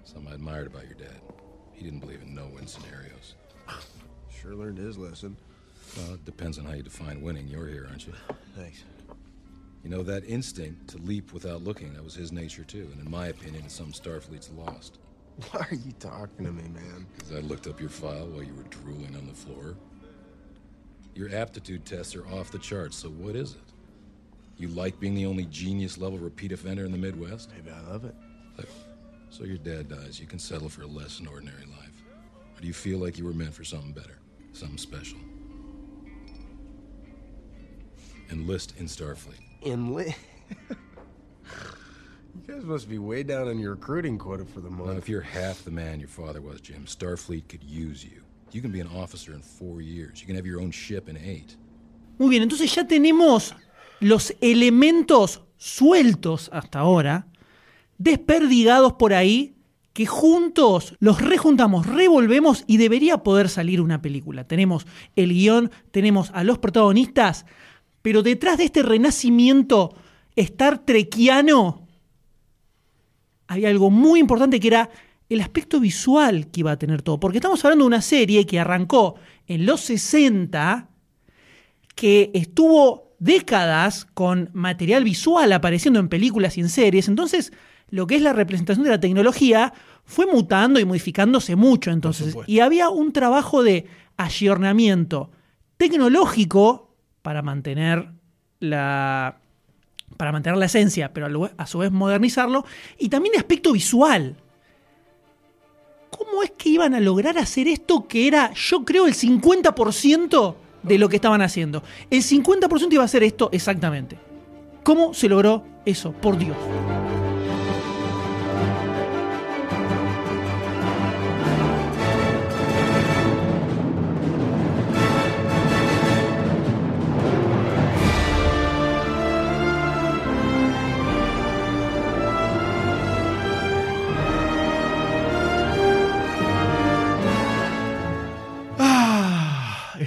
[0.04, 1.16] Something I admired about your dad.
[1.82, 3.34] He didn't believe in no-win scenarios.
[4.40, 5.36] Sure learned his lesson.
[5.96, 7.46] Well, it depends on how you define winning.
[7.46, 8.12] You're here, aren't you?
[8.56, 8.82] Thanks.
[9.84, 12.88] You know, that instinct to leap without looking, that was his nature too.
[12.92, 14.98] And in my opinion, some Starfleet's lost.
[15.50, 17.06] Why are you talking to me, man?
[17.16, 19.76] Because I looked up your file while you were drooling on the floor.
[21.14, 23.60] Your aptitude tests are off the charts, so what is it?
[24.56, 27.50] You like being the only genius level repeat offender in the Midwest?
[27.54, 28.14] Maybe I love it.
[28.56, 28.68] Look,
[29.32, 31.71] so your dad dies, you can settle for a less than ordinary life.
[32.62, 34.20] Or do you feel like you were meant for something better,
[34.52, 35.18] something special?
[38.30, 39.40] Enlist in Starfleet.
[39.66, 40.16] Enlist?
[40.70, 40.76] you
[42.46, 45.64] guys must be way down on your recruiting quota for the Now, if you're half
[45.64, 48.22] the man your father was, Jim, Starfleet could use you.
[48.52, 50.20] You can be an officer in four years.
[50.20, 51.56] You can have your own ship in eight.
[52.20, 53.56] Muy bien, entonces ya tenemos
[53.98, 57.26] los elementos sueltos hasta ahora,
[57.98, 59.56] desperdigados por ahí,
[59.92, 64.44] que juntos los rejuntamos, revolvemos y debería poder salir una película.
[64.44, 64.86] Tenemos
[65.16, 67.44] el guion, tenemos a los protagonistas,
[68.00, 69.94] pero detrás de este renacimiento
[70.34, 71.86] Star Trekiano
[73.46, 74.90] había algo muy importante que era
[75.28, 77.20] el aspecto visual que iba a tener todo.
[77.20, 79.16] Porque estamos hablando de una serie que arrancó
[79.46, 80.88] en los 60
[81.94, 87.08] que estuvo décadas con material visual apareciendo en películas y en series.
[87.08, 87.52] Entonces,
[87.92, 89.74] lo que es la representación de la tecnología
[90.04, 91.90] fue mutando y modificándose mucho.
[91.90, 93.86] Entonces, y había un trabajo de
[94.16, 95.30] ayornamiento
[95.76, 98.08] tecnológico para mantener
[98.60, 99.36] la
[100.16, 102.64] para mantener la esencia, pero a su vez modernizarlo,
[102.98, 104.36] y también de aspecto visual.
[106.10, 110.98] ¿Cómo es que iban a lograr hacer esto que era, yo creo, el 50% de
[110.98, 111.82] lo que estaban haciendo?
[112.10, 114.18] El 50% iba a ser esto exactamente.
[114.82, 116.12] ¿Cómo se logró eso?
[116.12, 116.56] Por Dios.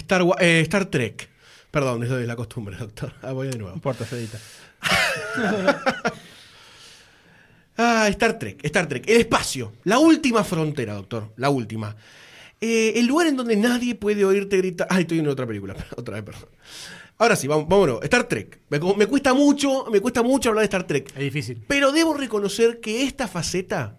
[0.06, 1.30] Star, eh, Star Trek.
[1.72, 3.14] Perdón, eso es la costumbre, doctor.
[3.24, 3.70] Ah, voy de nuevo.
[3.70, 4.40] No importa, se edita.
[7.78, 9.04] Ah, Star Trek, Star Trek.
[9.06, 9.74] El espacio.
[9.84, 11.34] La última frontera, doctor.
[11.36, 11.94] La última.
[12.62, 14.88] Eh, el lugar en donde nadie puede oírte gritar.
[14.90, 15.76] Ay, estoy en otra película.
[15.98, 16.48] Otra vez, perdón.
[17.18, 18.02] Ahora sí, vamos, vámonos.
[18.04, 18.62] Star Trek.
[18.70, 21.12] Me, me cuesta mucho, me cuesta mucho hablar de Star Trek.
[21.18, 21.62] Es difícil.
[21.68, 23.98] Pero debo reconocer que esta faceta,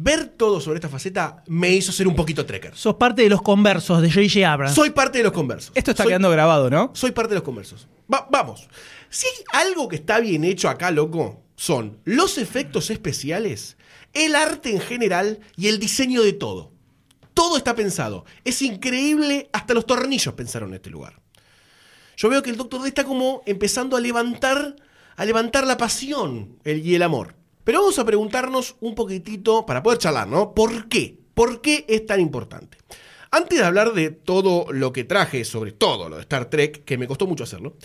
[0.00, 2.76] ver todo sobre esta faceta, me hizo ser un poquito trekker.
[2.76, 4.50] Sos parte de los conversos de J.J.
[4.52, 4.74] Abrams.
[4.74, 5.72] Soy parte de los conversos.
[5.74, 6.90] Esto está Soy- quedando grabado, ¿no?
[6.94, 7.88] Soy parte de los conversos.
[8.12, 8.68] Va- vamos.
[9.10, 13.76] Si hay algo que está bien hecho acá, loco, son los efectos especiales,
[14.12, 16.70] el arte en general y el diseño de todo.
[17.34, 18.24] Todo está pensado.
[18.44, 21.20] Es increíble, hasta los tornillos pensaron en este lugar.
[22.16, 24.76] Yo veo que el Doctor D está como empezando a levantar,
[25.16, 27.34] a levantar la pasión el- y el amor.
[27.68, 30.54] Pero vamos a preguntarnos un poquitito, para poder charlar, ¿no?
[30.54, 31.18] ¿Por qué?
[31.34, 32.78] ¿Por qué es tan importante?
[33.30, 36.96] Antes de hablar de todo lo que traje, sobre todo lo de Star Trek, que
[36.96, 37.76] me costó mucho hacerlo,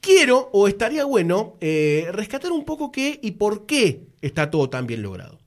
[0.00, 4.86] quiero, o estaría bueno, eh, rescatar un poco qué y por qué está todo tan
[4.86, 5.40] bien logrado.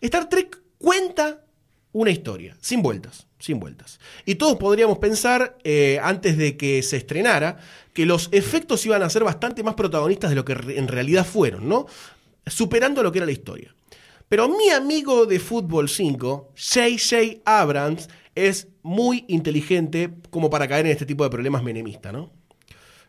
[0.00, 1.44] Star Trek cuenta
[1.92, 4.00] una historia, sin vueltas, sin vueltas.
[4.24, 7.58] Y todos podríamos pensar, eh, antes de que se estrenara,
[7.92, 11.68] que los efectos iban a ser bastante más protagonistas de lo que en realidad fueron,
[11.68, 11.86] ¿no?
[12.50, 13.74] Superando lo que era la historia.
[14.28, 17.40] Pero mi amigo de Fútbol 5, J.J.
[17.44, 22.30] Abrams, es muy inteligente como para caer en este tipo de problemas menemistas, ¿no?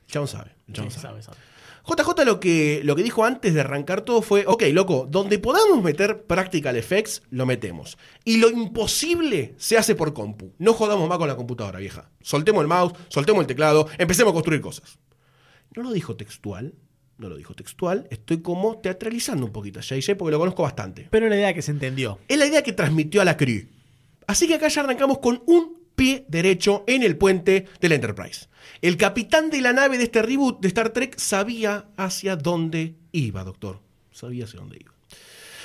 [0.08, 0.56] El chabón sabe.
[0.68, 0.92] Sí, sabe.
[0.92, 1.38] sabe, sabe.
[1.86, 5.84] JJ lo que, lo que dijo antes de arrancar todo fue, ok, loco, donde podamos
[5.84, 7.98] meter practical effects, lo metemos.
[8.24, 10.54] Y lo imposible se hace por compu.
[10.60, 12.12] No jodamos más con la computadora, vieja.
[12.22, 15.00] Soltemos el mouse, soltemos el teclado, empecemos a construir cosas.
[15.76, 16.74] No lo dijo textual,
[17.20, 21.08] no lo dijo textual, estoy como teatralizando un poquito a JJ porque lo conozco bastante.
[21.12, 22.18] Pero la idea que se entendió.
[22.28, 23.68] Es la idea que transmitió a la crew.
[24.26, 28.48] Así que acá ya arrancamos con un pie derecho en el puente del Enterprise.
[28.82, 33.44] El capitán de la nave de este reboot de Star Trek sabía hacia dónde iba,
[33.44, 33.82] doctor.
[34.12, 34.94] Sabía hacia dónde iba.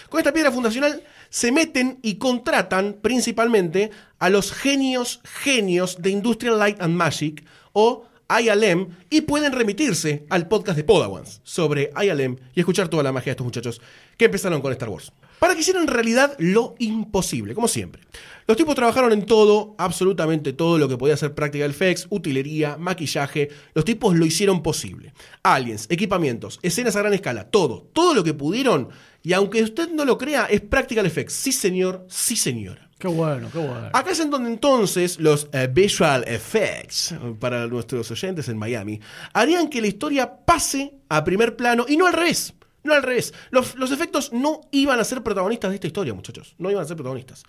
[0.09, 6.59] Con esta piedra fundacional se meten y contratan principalmente a los genios, genios de Industrial
[6.59, 8.07] Light and Magic o
[8.41, 13.27] ILM y pueden remitirse al podcast de Podawans sobre ILM y escuchar toda la magia
[13.27, 13.81] de estos muchachos
[14.17, 15.13] que empezaron con Star Wars.
[15.39, 18.03] Para que hicieran realidad lo imposible, como siempre.
[18.47, 23.51] Los tipos trabajaron en todo, absolutamente todo lo que podía ser practical effects, utilería, maquillaje.
[23.75, 25.13] Los tipos lo hicieron posible.
[25.43, 28.89] Aliens, equipamientos, escenas a gran escala, todo, todo lo que pudieron.
[29.23, 31.33] Y aunque usted no lo crea, es practical effects.
[31.35, 32.84] Sí, señor, sí, señora.
[33.05, 33.91] Qué bueno, qué bueno.
[33.93, 38.99] Acá es en donde entonces los eh, visual effects, eh, para nuestros oyentes en Miami,
[39.35, 42.55] harían que la historia pase a primer plano y no al revés.
[42.83, 43.35] No al revés.
[43.51, 46.55] Los, los efectos no iban a ser protagonistas de esta historia, muchachos.
[46.57, 47.43] No iban a ser protagonistas.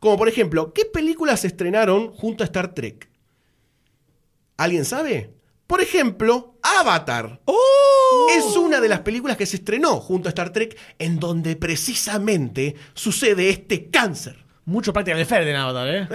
[0.00, 3.10] Como por ejemplo, ¿qué películas se estrenaron junto a Star Trek?
[4.56, 5.34] ¿Alguien sabe?
[5.66, 7.38] Por ejemplo, Avatar.
[8.34, 12.76] Es una de las películas que se estrenó junto a Star Trek en donde precisamente
[12.94, 14.41] sucede este cáncer.
[14.64, 16.06] Mucho práctica de Fer de Avatar, ¿eh?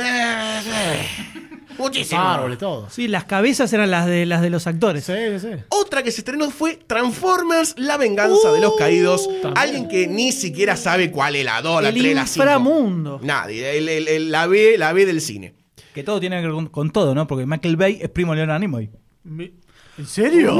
[1.77, 2.19] Muchísimo.
[2.21, 2.89] Árboles, todo.
[2.89, 5.03] Sí, las cabezas eran las de las de los actores.
[5.03, 5.49] Sí, sí.
[5.69, 9.27] Otra que se estrenó fue Transformers, la venganza de los caídos.
[9.41, 9.53] también.
[9.57, 12.43] Alguien que ni siquiera sabe cuál es la 2, la El 3, la 5.
[12.43, 13.19] inframundo.
[13.21, 15.53] Nadie, el- el- el- la, B, la B del cine.
[15.93, 17.27] Que todo tiene que ver con, con todo, ¿no?
[17.27, 18.89] Porque Michael Bay es primo de Leonard Nimoy.
[19.23, 19.51] Mi-
[19.97, 20.59] ¿En serio?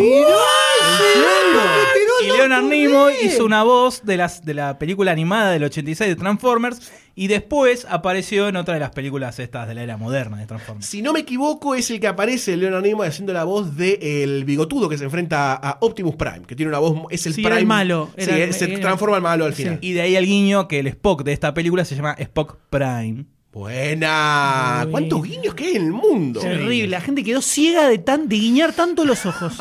[2.23, 6.15] y Leonard Nimoy hizo una voz de, las, de la película animada del 86 de
[6.15, 10.47] Transformers y después apareció en otra de las películas estas de la era moderna de
[10.47, 10.87] Transformers.
[10.87, 14.45] Si no me equivoco, es el que aparece Leonard Nimoy haciendo la voz del el
[14.45, 16.97] bigotudo que se enfrenta a Optimus Prime, que tiene una voz.
[17.11, 17.49] Es el Sí, Prime.
[17.49, 19.63] era el malo, Sí, era se era- transforma en malo al Sí.
[19.63, 19.79] final.
[19.81, 23.25] Y de ahí el guiño que el Spock de esta película se llama Spock Prime.
[23.57, 24.81] Buena.
[24.83, 25.41] Muy ¿Cuántos bien.
[25.41, 26.39] guiños que hay en el mundo?
[26.41, 26.87] Terrible.
[26.87, 29.53] La gente quedó ciega de, tan, de guiñar tanto los ojos.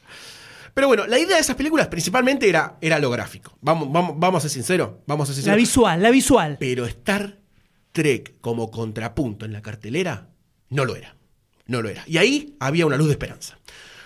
[0.74, 3.56] Pero bueno, la idea de esas películas principalmente era, era lo gráfico.
[3.60, 4.90] Vamos, vamos, vamos a ser sinceros.
[5.06, 5.58] Vamos a ser La sinceros.
[5.58, 6.56] visual, la visual.
[6.60, 7.38] Pero Star
[7.92, 10.28] Trek como contrapunto en la cartelera
[10.70, 11.16] no lo era.
[11.66, 12.04] No lo era.
[12.06, 13.58] Y ahí había una luz de esperanza.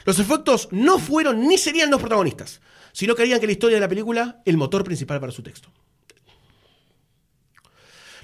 [0.05, 2.61] Los efectos no fueron ni serían los protagonistas,
[2.93, 5.71] sino que harían que la historia de la película el motor principal para su texto.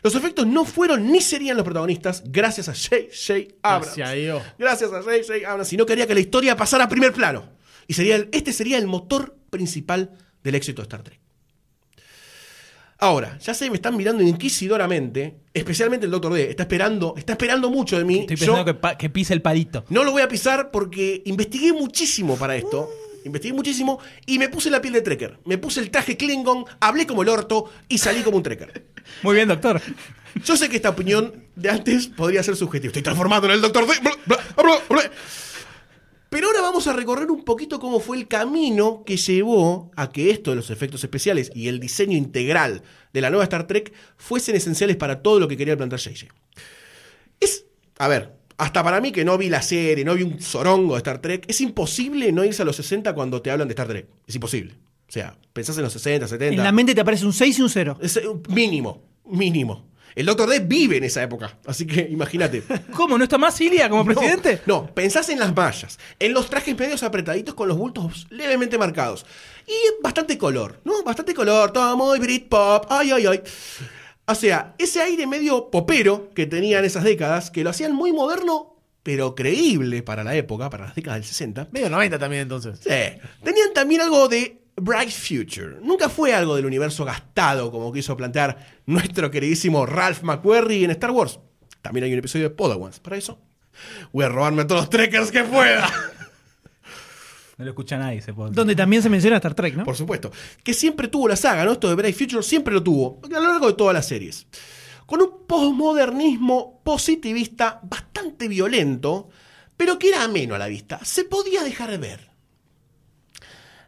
[0.05, 3.55] Los efectos no fueron ni serían los protagonistas gracias a J.J.
[3.63, 3.97] Abrams.
[3.97, 4.43] Gracias a Dios.
[4.59, 5.51] Gracias a J.J.
[5.51, 7.49] Abrams, sino que haría que la historia pasara a primer plano.
[7.89, 10.11] Y sería el- este sería el motor principal
[10.43, 11.19] del éxito de Star Trek.
[12.99, 16.51] Ahora, ya sé, me están mirando inquisidoramente, especialmente el Doctor D.
[16.51, 18.21] Está esperando, está esperando mucho de mí.
[18.21, 19.85] Estoy Yo pensando que pise el palito.
[19.91, 22.91] no lo voy a pisar porque investigué muchísimo para esto.
[23.25, 25.39] Investigué muchísimo y me puse la piel de Trekker.
[25.47, 28.87] Me puse el traje Klingon, hablé como el orto y salí como un Trekker.
[29.23, 29.81] Muy bien, doctor.
[30.43, 32.89] Yo sé que esta opinión de antes podría ser subjetiva.
[32.89, 33.87] Estoy transformado en el Doctor.
[36.29, 40.31] Pero ahora vamos a recorrer un poquito cómo fue el camino que llevó a que
[40.31, 42.83] esto de los efectos especiales y el diseño integral
[43.13, 46.27] de la nueva Star Trek fuesen esenciales para todo lo que quería plantear JJ.
[47.39, 47.67] Es,
[47.99, 50.99] a ver, hasta para mí que no vi la serie, no vi un zorongo de
[50.99, 54.09] Star Trek, es imposible no irse a los 60 cuando te hablan de Star Trek.
[54.27, 54.75] Es imposible.
[55.15, 56.57] O sea, pensás en los 60, 70.
[56.57, 57.99] En la mente te aparece un 6 y un 0.
[58.03, 59.87] Es eh, mínimo, mínimo.
[60.17, 62.65] El Doctor D vive en esa época, así que imagínate.
[62.97, 63.17] ¿Cómo?
[63.17, 64.62] ¿No está más Ilia como presidente?
[64.67, 68.77] No, no, pensás en las mallas, en los trajes medios apretaditos con los bultos levemente
[68.77, 69.25] marcados.
[69.69, 71.05] Y bastante color, ¿no?
[71.05, 73.43] Bastante color, todo muy Britpop, ay, ay, ay.
[74.27, 78.81] O sea, ese aire medio popero que tenían esas décadas, que lo hacían muy moderno,
[79.05, 81.69] pero creíble para la época, para las décadas del 60.
[81.71, 82.81] Medio 90 también entonces.
[82.81, 83.21] Sí.
[83.45, 85.79] Tenían también algo de Bright Future.
[85.83, 91.11] Nunca fue algo del universo gastado como quiso plantear nuestro queridísimo Ralph McQuarrie en Star
[91.11, 91.39] Wars.
[91.83, 93.39] También hay un episodio de Podawans para eso.
[94.12, 95.89] Voy a robarme todos los trekkers que pueda.
[97.57, 98.57] No lo escucha nadie ese podcast.
[98.57, 99.85] Donde también se menciona Star Trek, ¿no?
[99.85, 100.33] Por supuesto.
[100.64, 101.70] Que siempre tuvo la saga, ¿no?
[101.70, 103.20] Esto de Bright Future siempre lo tuvo.
[103.25, 104.49] A lo largo de todas las series.
[105.07, 109.29] Con un posmodernismo positivista bastante violento,
[109.77, 110.99] pero que era ameno a la vista.
[111.05, 112.34] Se podía dejar ver.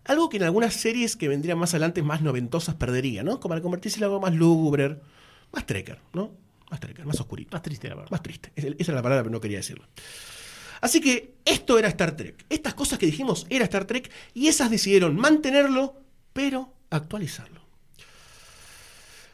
[0.07, 3.40] Algo que en algunas series que vendrían más adelante más noventosas perdería, ¿no?
[3.40, 5.00] Como para convertirse en algo más lúgubre,
[5.52, 6.32] más trekker, ¿no?
[6.70, 7.50] Más trekker, más oscurito.
[7.52, 8.11] Más triste, la verdad.
[8.11, 8.52] Más triste.
[8.54, 9.88] Esa era la palabra, pero no quería decirla.
[10.80, 12.44] Así que esto era Star Trek.
[12.48, 16.00] Estas cosas que dijimos era Star Trek y esas decidieron mantenerlo,
[16.32, 17.62] pero actualizarlo.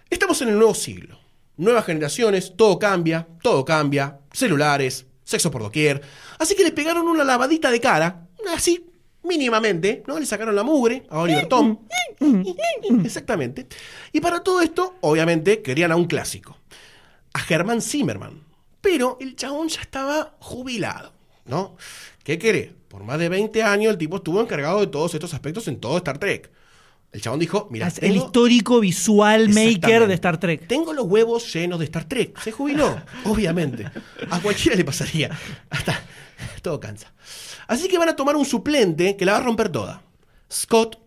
[0.08, 1.18] Estamos en el nuevo siglo.
[1.56, 4.20] Nuevas generaciones, todo cambia, todo cambia.
[4.32, 6.02] Celulares, sexo por doquier.
[6.38, 8.86] Así que le pegaron una lavadita de cara, así,
[9.22, 10.18] mínimamente, ¿no?
[10.18, 11.78] Le sacaron la mugre a Oliver Tom.
[13.04, 13.66] Exactamente.
[14.12, 16.56] Y para todo esto, obviamente, querían a un clásico.
[17.34, 18.42] A Herman Zimmerman.
[18.80, 21.12] Pero el chabón ya estaba jubilado,
[21.46, 21.76] ¿no?
[22.24, 22.70] ¿Qué querés?
[22.88, 25.96] Por más de 20 años el tipo estuvo encargado de todos estos aspectos en todo
[25.96, 26.50] Star Trek.
[27.12, 30.66] El chabón dijo, mira, el histórico visual maker de Star Trek.
[30.66, 32.40] Tengo los huevos llenos de Star Trek.
[32.40, 33.86] Se jubiló, obviamente.
[34.30, 35.30] A cualquiera le pasaría.
[35.68, 36.02] Hasta
[36.62, 37.12] todo cansa.
[37.72, 40.02] Así que van a tomar un suplente que la va a romper toda.
[40.50, 40.98] Scott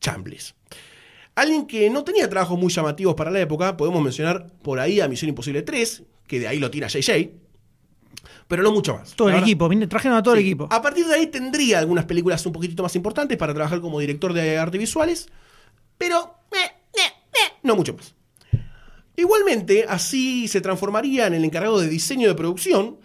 [0.00, 0.54] Chambliss.
[1.34, 5.08] Alguien que no tenía trabajos muy llamativos para la época, podemos mencionar por ahí a
[5.08, 7.30] Misión Imposible 3, que de ahí lo tira JJ,
[8.46, 9.14] pero no mucho más.
[9.14, 10.68] Todo el verdad- equipo, trajeron a todo el equipo.
[10.70, 14.32] A partir de ahí tendría algunas películas un poquitito más importantes para trabajar como director
[14.32, 15.28] de arte visuales,
[15.98, 17.00] pero eh, eh,
[17.32, 18.14] eh, no mucho más.
[19.16, 22.98] Igualmente, así se transformaría en el encargado de diseño de producción,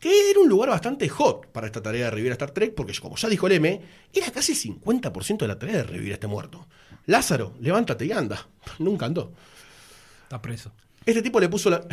[0.00, 2.98] que era un lugar bastante hot para esta tarea de revivir a Star Trek, porque
[2.98, 3.80] como ya dijo el M,
[4.12, 6.66] era casi 50% de la tarea de revivir a este muerto.
[7.06, 8.48] Lázaro, levántate y anda.
[8.78, 9.32] Nunca andó.
[10.22, 10.72] Está preso.
[11.04, 11.86] Este tipo le puso la.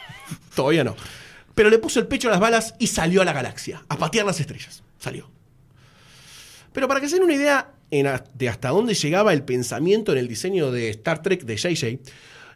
[0.54, 0.94] Todavía no.
[1.54, 4.26] Pero le puso el pecho a las balas y salió a la galaxia, a patear
[4.26, 4.82] las estrellas.
[4.98, 5.30] Salió.
[6.72, 7.72] Pero para que se den una idea
[8.34, 12.00] de hasta dónde llegaba el pensamiento en el diseño de Star Trek de JJ,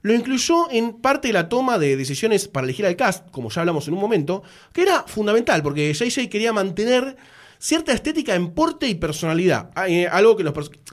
[0.03, 3.63] lo incluyó en parte de la toma de decisiones para elegir al cast, como ya
[3.63, 4.43] hablamos en un momento,
[4.73, 7.17] que era fundamental, porque JJ quería mantener
[7.59, 10.45] cierta estética en porte y personalidad, eh, algo que,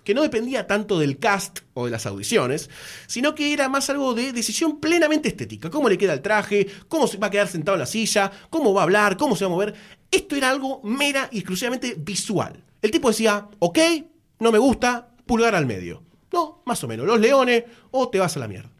[0.03, 2.70] que no dependía tanto del cast o de las audiciones,
[3.08, 7.08] sino que era más algo de decisión plenamente estética, cómo le queda el traje, cómo
[7.08, 9.51] se va a quedar sentado en la silla, cómo va a hablar, cómo se va
[9.51, 9.76] a mover.
[10.10, 12.64] Esto era algo mera y exclusivamente visual.
[12.82, 13.80] El tipo decía, ok,
[14.39, 16.03] no me gusta, pulgar al medio.
[16.32, 18.74] No, más o menos, los leones o te vas a la mierda.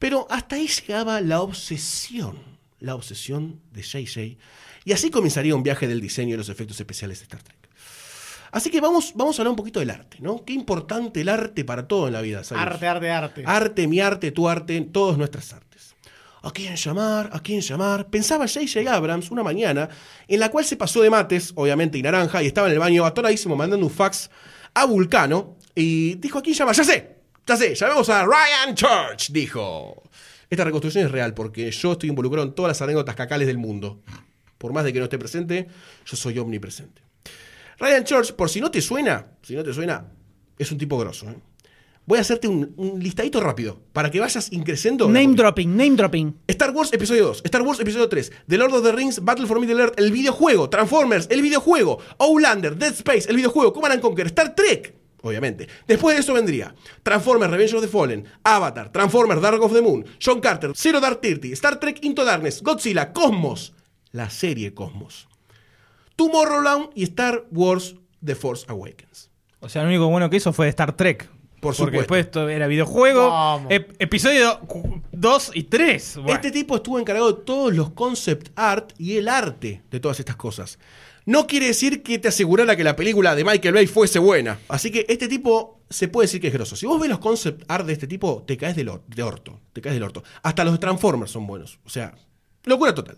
[0.00, 2.38] Pero hasta ahí llegaba la obsesión,
[2.80, 4.38] la obsesión de JJ.
[4.86, 7.68] Y así comenzaría un viaje del diseño y los efectos especiales de Star Trek.
[8.50, 10.42] Así que vamos, vamos a hablar un poquito del arte, ¿no?
[10.44, 12.42] Qué importante el arte para todo en la vida.
[12.42, 12.64] ¿sabes?
[12.64, 13.42] Arte, arte, arte.
[13.46, 15.94] Arte, mi arte, tu arte, todas nuestras artes.
[16.42, 17.28] ¿A quién llamar?
[17.34, 18.08] ¿A quién llamar?
[18.08, 18.92] Pensaba J.J.
[18.92, 19.90] Abrams una mañana
[20.26, 23.04] en la cual se pasó de mates, obviamente, y naranja, y estaba en el baño
[23.04, 24.30] atoradísimo mandando un fax
[24.72, 26.74] a Vulcano y dijo: ¿A quién llamar?
[26.74, 27.19] ¡Ya sé!
[27.50, 27.74] ¡Ya sé!
[27.74, 29.30] ¡Llamemos a Ryan Church!
[29.32, 30.04] Dijo.
[30.48, 34.02] Esta reconstrucción es real porque yo estoy involucrado en todas las anécdotas cacales del mundo.
[34.56, 35.66] Por más de que no esté presente,
[36.06, 37.02] yo soy omnipresente.
[37.80, 40.06] Ryan Church, por si no te suena, si no te suena,
[40.56, 41.28] es un tipo grosso.
[41.28, 41.34] ¿eh?
[42.06, 45.08] Voy a hacerte un, un listadito rápido para que vayas increciendo.
[45.08, 46.42] Name dropping, name dropping.
[46.46, 49.58] Star Wars Episodio 2, Star Wars Episodio 3, The Lord of the Rings, Battle for
[49.58, 54.28] Middle Earth, el videojuego, Transformers, el videojuego, Outlander, Dead Space, el videojuego, Command and Conquer,
[54.28, 55.68] Star Trek, obviamente.
[55.86, 60.04] Después de eso vendría Transformers Revenge of the Fallen, Avatar, Transformers Dark of the Moon,
[60.24, 63.74] John Carter, Zero Dark Thirty, Star Trek Into Darkness, Godzilla, Cosmos,
[64.12, 65.28] la serie Cosmos,
[66.16, 67.94] Tomorrowland y Star Wars
[68.24, 69.30] The Force Awakens.
[69.60, 71.28] O sea, lo único bueno que hizo fue Star Trek.
[71.60, 71.98] Por Porque supuesto.
[71.98, 73.28] después esto era videojuego,
[73.68, 74.60] ep- episodio
[75.12, 76.20] 2 y 3.
[76.28, 80.36] Este tipo estuvo encargado de todos los concept art y el arte de todas estas
[80.36, 80.78] cosas.
[81.30, 84.58] No quiere decir que te asegurara que la película de Michael Bay fuese buena.
[84.68, 86.74] Así que este tipo se puede decir que es grosso.
[86.76, 89.60] Si vos ves los concept art de este tipo, te caes del or- de orto.
[89.72, 90.24] Te caes del orto.
[90.42, 91.78] Hasta los Transformers son buenos.
[91.84, 92.14] O sea,
[92.64, 93.16] Locura total.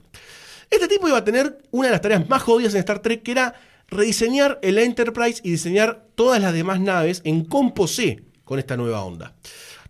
[0.70, 3.32] Este tipo iba a tener una de las tareas más jodidas en Star Trek, que
[3.32, 3.54] era
[3.88, 9.34] rediseñar el Enterprise y diseñar todas las demás naves en composé con esta nueva onda.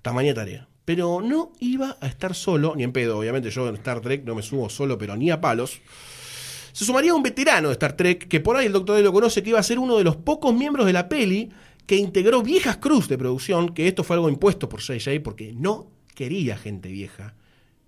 [0.00, 0.68] Tamaña tarea.
[0.84, 4.34] Pero no iba a estar solo, ni en pedo, obviamente yo en Star Trek no
[4.34, 5.80] me subo solo, pero ni a palos.
[6.72, 9.42] Se sumaría un veterano de Star Trek, que por ahí el Doctor D lo conoce,
[9.42, 11.50] que iba a ser uno de los pocos miembros de la peli
[11.86, 15.90] que integró viejas cruz de producción, que esto fue algo impuesto por JJ porque no
[16.14, 17.34] quería gente vieja.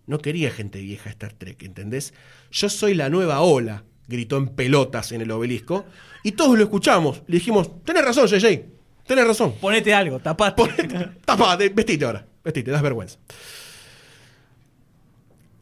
[0.07, 2.12] No quería gente vieja Star Trek, ¿entendés?
[2.51, 5.87] Yo soy la nueva ola, gritó en pelotas en el obelisco.
[6.22, 7.22] Y todos lo escuchamos.
[7.26, 8.64] Le dijimos, tenés razón, JJ,
[9.07, 9.55] tenés razón.
[9.61, 10.62] Ponete algo, tapate.
[11.24, 13.18] Tapate, vestite ahora, vestite, das vergüenza.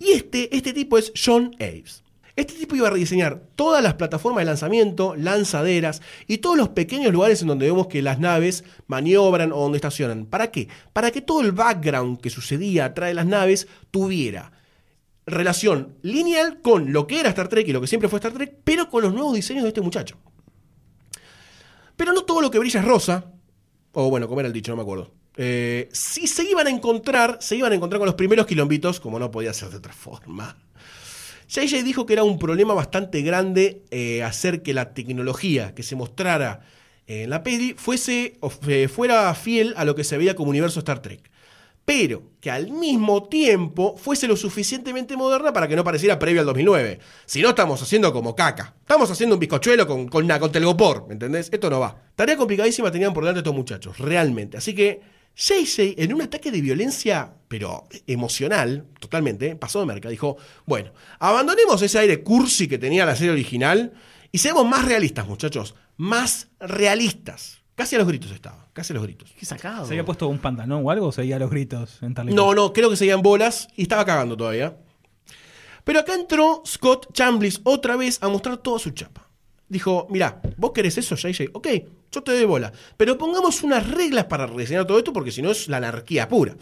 [0.01, 2.02] Y este, este tipo es John Aves.
[2.35, 7.13] Este tipo iba a rediseñar todas las plataformas de lanzamiento, lanzaderas y todos los pequeños
[7.13, 10.25] lugares en donde vemos que las naves maniobran o donde estacionan.
[10.25, 10.69] ¿Para qué?
[10.93, 14.53] Para que todo el background que sucedía atrás de las naves tuviera
[15.27, 18.57] relación lineal con lo que era Star Trek y lo que siempre fue Star Trek,
[18.65, 20.17] pero con los nuevos diseños de este muchacho.
[21.97, 23.27] Pero no todo lo que brilla es rosa,
[23.93, 25.13] o bueno, como era el dicho, no me acuerdo.
[25.37, 29.19] Eh, si se iban a encontrar, se iban a encontrar con los primeros quilombitos, como
[29.19, 30.57] no podía ser de otra forma.
[31.53, 35.95] JJ dijo que era un problema bastante grande eh, hacer que la tecnología que se
[35.95, 36.61] mostrara
[37.07, 38.39] en la peli fuese,
[38.69, 41.31] eh, fuera fiel a lo que se veía como universo Star Trek.
[41.85, 46.47] Pero que al mismo tiempo fuese lo suficientemente moderna para que no pareciera previo al
[46.47, 47.01] 2009.
[47.27, 48.75] Si no, estamos haciendo como caca.
[48.81, 51.51] Estamos haciendo un bizcochuelo con, con, con telgopor, ¿me entendés?
[51.53, 52.01] Esto no va.
[52.15, 54.57] Tarea complicadísima tenían por delante estos muchachos, realmente.
[54.57, 55.03] Así que
[55.35, 61.81] JJ, en un ataque de violencia, pero emocional, totalmente, pasó de merca, dijo, bueno, abandonemos
[61.83, 63.93] ese aire cursi que tenía la serie original
[64.31, 65.75] y seamos más realistas, muchachos.
[65.97, 67.63] Más realistas.
[67.75, 69.33] Casi a los gritos estaba, casi a los gritos.
[69.39, 69.87] Qué sacado.
[69.87, 72.73] ¿Se había puesto un pantalón o algo o seguía los gritos en tal No, no,
[72.73, 74.77] creo que seguían bolas y estaba cagando todavía.
[75.85, 79.29] Pero acá entró Scott Chambliss otra vez a mostrar toda su chapa.
[79.69, 81.69] Dijo, mirá, vos querés eso, JJ, ok,
[82.13, 82.73] yo te doy bola.
[82.97, 86.55] Pero pongamos unas reglas para rediseñar todo esto porque si no es la anarquía pura.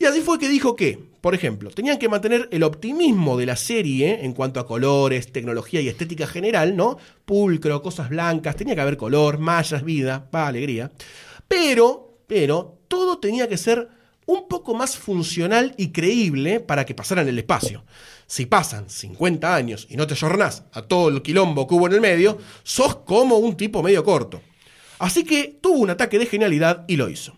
[0.00, 3.56] Y así fue que dijo que, por ejemplo, tenían que mantener el optimismo de la
[3.56, 6.98] serie en cuanto a colores, tecnología y estética general, ¿no?
[7.24, 10.92] Pulcro, cosas blancas, tenía que haber color, mallas, vida, va, alegría.
[11.48, 13.88] Pero, pero, todo tenía que ser
[14.26, 17.84] un poco más funcional y creíble para que pasaran el espacio.
[18.26, 21.94] Si pasan 50 años y no te ayornás a todo el quilombo que hubo en
[21.94, 24.42] el medio, sos como un tipo medio corto.
[24.98, 27.36] Así que tuvo un ataque de genialidad y lo hizo.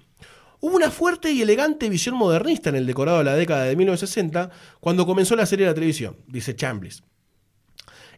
[0.61, 4.51] Hubo una fuerte y elegante visión modernista en el decorado de la década de 1960
[4.79, 7.03] cuando comenzó la serie de la televisión, dice Chambliss.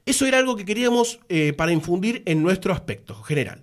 [0.04, 3.62] Eso era algo que queríamos eh, para infundir en nuestro aspecto general.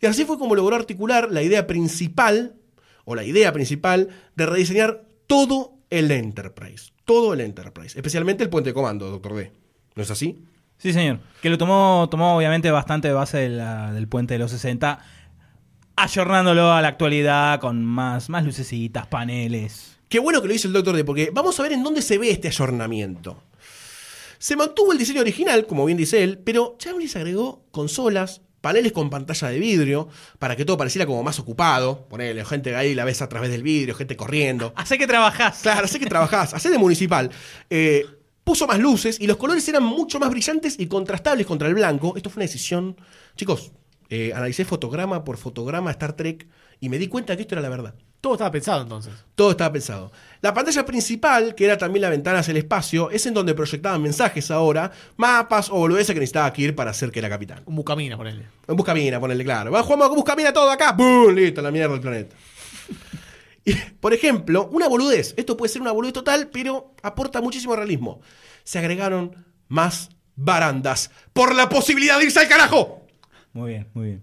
[0.00, 2.56] Y así fue como logró articular la idea principal,
[3.04, 6.92] o la idea principal, de rediseñar todo el Enterprise.
[7.06, 7.96] Todo el Enterprise.
[7.98, 9.52] Especialmente el puente de comando, doctor D.
[9.94, 10.44] ¿No es así?
[10.80, 11.20] Sí, señor.
[11.42, 14.98] Que lo tomó, tomó obviamente bastante de base de la- del puente de los 60,
[15.96, 19.98] ayornándolo a la actualidad con más, más lucecitas, paneles.
[20.08, 22.18] Qué bueno que lo hizo el Doctor D, porque vamos a ver en dónde se
[22.18, 23.42] ve este ayornamiento.
[24.38, 29.10] Se mantuvo el diseño original, como bien dice él, pero Chambliss agregó consolas, paneles con
[29.10, 30.08] pantalla de vidrio,
[30.38, 32.06] para que todo pareciera como más ocupado.
[32.08, 34.72] Ponele, gente ahí la ves a través del vidrio, gente corriendo.
[34.76, 35.60] Hace que trabajás.
[35.62, 37.30] Claro, sé que trabajás, hacé de municipal.
[37.68, 38.06] Eh,
[38.50, 42.14] puso más luces y los colores eran mucho más brillantes y contrastables contra el blanco.
[42.16, 42.96] Esto fue una decisión.
[43.36, 43.70] Chicos,
[44.08, 46.48] eh, analicé fotograma por fotograma Star Trek
[46.80, 47.94] y me di cuenta que esto era la verdad.
[48.20, 49.12] Todo estaba pensado entonces.
[49.36, 50.10] Todo estaba pensado.
[50.40, 54.02] La pantalla principal, que era también la ventana hacia el espacio, es en donde proyectaban
[54.02, 57.62] mensajes ahora, mapas o boludeces que necesitaba Kirk para hacer que era capitán.
[57.66, 58.46] Un bucamina, ponele.
[58.66, 59.70] En Buscamina, ponerle claro.
[59.70, 60.90] Va, jugamos con Buscamina todo acá.
[60.90, 61.32] ¡Bum!
[61.32, 62.34] Listo, la mierda del planeta.
[63.64, 65.34] Y, por ejemplo, una boludez.
[65.36, 68.20] Esto puede ser una boludez total, pero aporta muchísimo realismo.
[68.64, 69.34] Se agregaron
[69.68, 73.06] más barandas por la posibilidad de irse al carajo.
[73.52, 74.22] Muy bien, muy bien.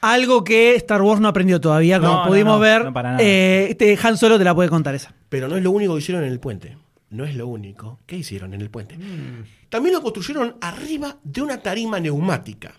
[0.00, 2.84] Algo que Star Wars no aprendió todavía, como No, no, pudimos no, ver.
[2.84, 3.22] no para nada.
[3.24, 5.12] Eh, este Han Solo te la puede contar esa.
[5.28, 6.76] Pero no es lo único que hicieron en el puente.
[7.10, 7.98] No es lo único.
[8.06, 8.96] ¿Qué hicieron en el puente?
[9.70, 12.74] También lo construyeron arriba de una tarima neumática.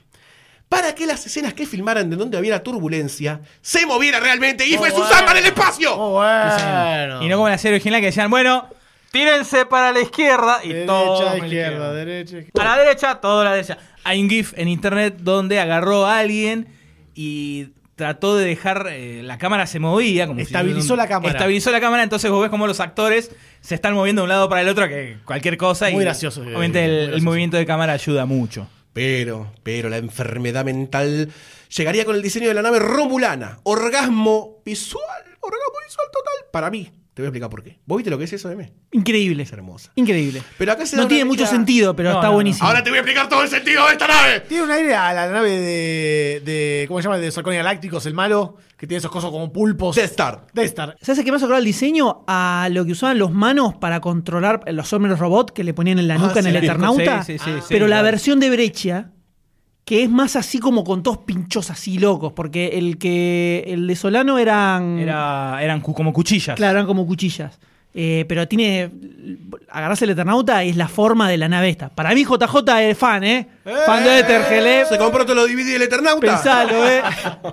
[0.70, 4.92] Para que las escenas que filmaran de donde había turbulencia se moviera realmente y fue
[4.92, 5.94] Susan en el espacio.
[5.98, 7.24] Oh, bueno.
[7.24, 8.70] Y no como en la serie original que decían, bueno,
[9.12, 11.20] tírense para la izquierda y todo.
[11.32, 12.64] Derecha, izquierda, derecha, A izquierda.
[12.64, 13.78] la derecha, todo a la derecha.
[14.04, 16.68] Hay un GIF en internet donde agarró a alguien
[17.16, 18.88] y trató de dejar.
[18.92, 20.28] eh, la cámara se movía.
[20.28, 21.32] Como si Estabilizó un- la cámara.
[21.32, 24.48] Estabilizó la cámara, entonces vos ves como los actores se están moviendo de un lado
[24.50, 25.90] para el otro, que cualquier cosa.
[25.90, 27.26] Muy y gracioso, eh, Obviamente el, muy el gracioso.
[27.26, 28.68] movimiento de cámara ayuda mucho.
[29.00, 31.32] Pero, pero la enfermedad mental
[31.74, 33.62] llegaría con el diseño de la nave romulana.
[33.64, 36.52] Orgasmo visual, orgasmo visual total.
[36.52, 37.78] Para mí, Te voy a explicar por qué.
[37.86, 38.72] ¿Vos viste lo que es eso, M?
[38.94, 39.44] Increíble.
[39.44, 39.92] Es hermosa.
[39.96, 40.42] Increíble.
[40.58, 42.36] Pero acá se da No una tiene mucho sentido, pero No, está no, no.
[42.36, 42.66] buenísimo.
[42.66, 44.40] Ahora te voy a explicar todo el sentido de esta nave.
[44.48, 46.42] Tiene un aire a la nave de.
[46.46, 47.18] de ¿Cómo se llama?
[47.18, 49.98] De Sarconia Galácticos, el malo, que tiene esos cosas como pulpos.
[49.98, 50.48] Death Star.
[50.54, 50.96] Death Star.
[51.02, 52.24] ¿Sabes a qué me hace acordar el diseño?
[52.26, 56.08] A lo que usaban los manos para controlar los hombres robot que le ponían en
[56.08, 57.24] la Ah, nuca en sí, el sí, Eternauta.
[57.24, 58.04] sí, sí, sí, pero sí, la claro.
[58.06, 59.12] versión de Breccia,
[59.90, 63.96] que es más así como con todos pinchos así locos, porque el que el de
[63.96, 65.00] Solano eran.
[65.00, 66.56] Era, eran cu- como cuchillas.
[66.56, 67.58] Claro, eran como cuchillas.
[67.96, 68.92] Eh, pero tiene.
[69.68, 71.90] Agarrarse el Eternauta es la forma de la nave esta.
[71.90, 73.48] Para mí, JJ es fan, ¿eh?
[73.88, 74.86] fan de Ethergele.
[74.86, 76.22] Se compró todo lo DVD del Eternauta.
[76.36, 77.02] Pensalo, ¿eh?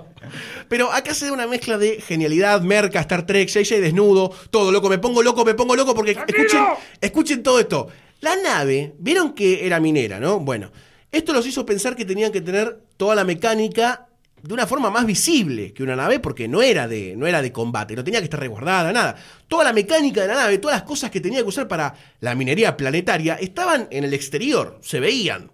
[0.69, 4.89] Pero acá se da una mezcla de genialidad, merca, Star Trek, JJ desnudo, todo loco,
[4.89, 6.61] me pongo loco, me pongo loco, porque escuchen,
[7.01, 7.87] escuchen todo esto.
[8.21, 10.39] La nave, vieron que era minera, ¿no?
[10.39, 10.69] Bueno,
[11.11, 14.07] esto los hizo pensar que tenían que tener toda la mecánica
[14.41, 17.51] de una forma más visible que una nave, porque no era de, no era de
[17.51, 19.15] combate, no tenía que estar resguardada, nada.
[19.47, 22.35] Toda la mecánica de la nave, todas las cosas que tenía que usar para la
[22.35, 25.51] minería planetaria, estaban en el exterior, se veían.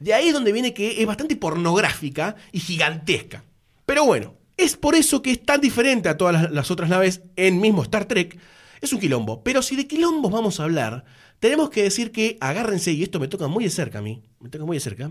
[0.00, 3.44] De ahí es donde viene que es bastante pornográfica y gigantesca.
[3.86, 7.22] Pero bueno, es por eso que es tan diferente a todas las, las otras naves
[7.36, 8.38] en mismo Star Trek.
[8.80, 9.42] Es un quilombo.
[9.42, 11.04] Pero si de quilombos vamos a hablar,
[11.40, 14.48] tenemos que decir que, agárrense, y esto me toca muy de cerca a mí, me
[14.48, 15.10] toca muy de cerca,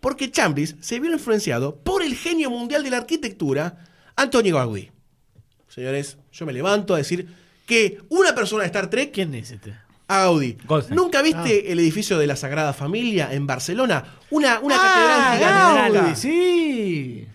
[0.00, 3.84] porque Chamblis se vio influenciado por el genio mundial de la arquitectura,
[4.16, 4.90] Antonio Gaudí.
[5.68, 7.26] Señores, yo me levanto a decir
[7.66, 9.74] que una persona de Star Trek ¿Quién es este?
[10.66, 10.94] Goldstein.
[10.96, 14.04] ¿Nunca viste el edificio de la Sagrada Familia en Barcelona?
[14.30, 16.20] Una, una Ah, catedral Gaudí, gigante.
[16.20, 17.26] sí.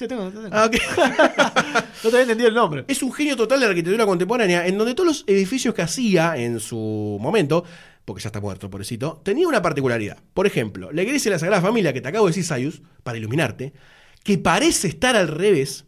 [0.00, 0.48] Sí, tengo, tengo.
[0.50, 0.70] Ah.
[2.02, 2.86] No te había entendido el nombre.
[2.88, 6.38] es un genio total de la arquitectura contemporánea, en donde todos los edificios que hacía
[6.38, 7.64] en su momento,
[8.06, 10.16] porque ya está muerto, pobrecito, tenía una particularidad.
[10.32, 13.18] Por ejemplo, la iglesia de la Sagrada Familia, que te acabo de decir, Sayus, para
[13.18, 13.74] iluminarte,
[14.24, 15.84] que parece estar al revés,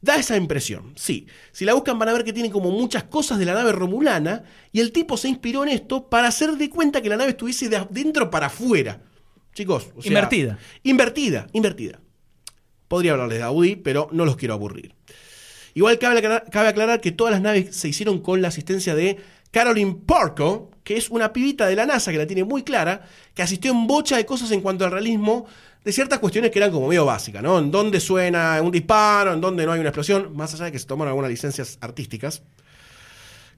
[0.00, 0.94] da esa impresión.
[0.96, 3.70] Sí, si la buscan van a ver que tiene como muchas cosas de la nave
[3.70, 4.42] romulana,
[4.72, 7.68] y el tipo se inspiró en esto para hacer de cuenta que la nave estuviese
[7.68, 9.00] de adentro para afuera.
[9.54, 10.58] Chicos, o sea, Invertida.
[10.82, 12.01] Invertida, invertida.
[12.92, 14.94] Podría hablarles de Audi, pero no los quiero aburrir.
[15.72, 19.16] Igual cabe aclarar, cabe aclarar que todas las naves se hicieron con la asistencia de
[19.50, 23.40] Caroline Porco, que es una pibita de la NASA que la tiene muy clara, que
[23.40, 25.46] asistió en bocha de cosas en cuanto al realismo
[25.82, 27.60] de ciertas cuestiones que eran como medio básicas, ¿no?
[27.60, 30.78] En dónde suena un disparo, en dónde no hay una explosión, más allá de que
[30.78, 32.42] se toman algunas licencias artísticas.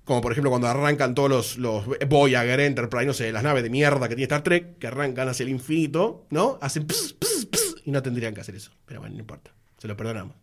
[0.05, 3.70] Como por ejemplo cuando arrancan todos los, los Voyager, Enterprise, no sé, las naves de
[3.70, 6.57] mierda que tiene Star Trek, que arrancan hacia el infinito, ¿no?
[6.62, 8.70] Hacen ps, ps, ps, y no tendrían que hacer eso.
[8.87, 9.53] Pero bueno, no importa.
[9.78, 10.37] Se lo perdonamos.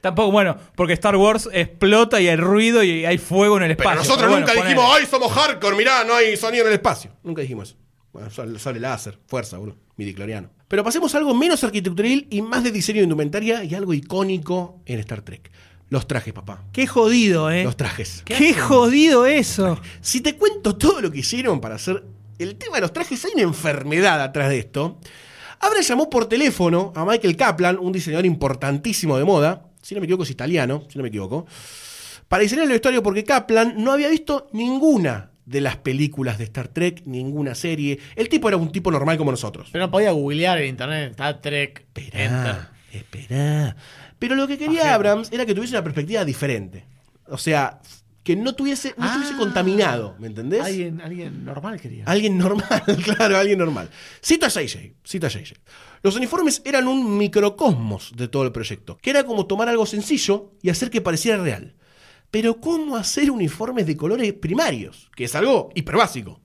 [0.00, 3.90] Tampoco, bueno, porque Star Wars explota y hay ruido y hay fuego en el Pero
[3.90, 3.98] espacio.
[4.08, 5.00] nosotros Pero nunca bueno, dijimos, ponele.
[5.04, 5.76] ¡ay, somos hardcore!
[5.76, 7.10] Mirá, no hay sonido en el espacio.
[7.24, 7.78] Nunca dijimos eso.
[8.12, 9.76] Bueno, sale, sale láser, fuerza, bro.
[9.96, 10.50] Midicloriano.
[10.68, 14.80] Pero pasemos a algo menos arquitectural y más de diseño de indumentaria y algo icónico
[14.86, 15.50] en Star Trek.
[15.88, 16.64] Los trajes, papá.
[16.72, 17.64] Qué jodido, ¿eh?
[17.64, 18.22] Los trajes.
[18.24, 19.80] Qué jodido eso.
[20.00, 22.04] Si te cuento todo lo que hicieron para hacer
[22.38, 24.98] el tema de los trajes, hay una enfermedad atrás de esto.
[25.60, 30.06] Abra llamó por teléfono a Michael Kaplan, un diseñador importantísimo de moda, si no me
[30.06, 31.46] equivoco es italiano, si no me equivoco,
[32.28, 36.68] para diseñar el vestuario porque Kaplan no había visto ninguna de las películas de Star
[36.68, 38.00] Trek, ninguna serie.
[38.16, 39.68] El tipo era un tipo normal como nosotros.
[39.70, 41.10] Pero no podía googlear en internet.
[41.12, 41.86] Star Trek.
[41.94, 43.76] Esperá, esperá.
[44.18, 46.84] Pero lo que quería Abrams era que tuviese una perspectiva diferente.
[47.28, 47.80] O sea,
[48.26, 49.38] que no tuviese, no estuviese Ah.
[49.38, 50.60] contaminado, ¿me entendés?
[50.64, 52.02] Alguien, alguien normal quería.
[52.06, 53.88] Alguien normal, claro, alguien normal.
[54.20, 55.54] Cito a JJ, cito a JJ.
[56.02, 60.50] Los uniformes eran un microcosmos de todo el proyecto, que era como tomar algo sencillo
[60.60, 61.76] y hacer que pareciera real.
[62.32, 65.08] Pero ¿cómo hacer uniformes de colores primarios?
[65.14, 66.40] Que es algo hiperbásico.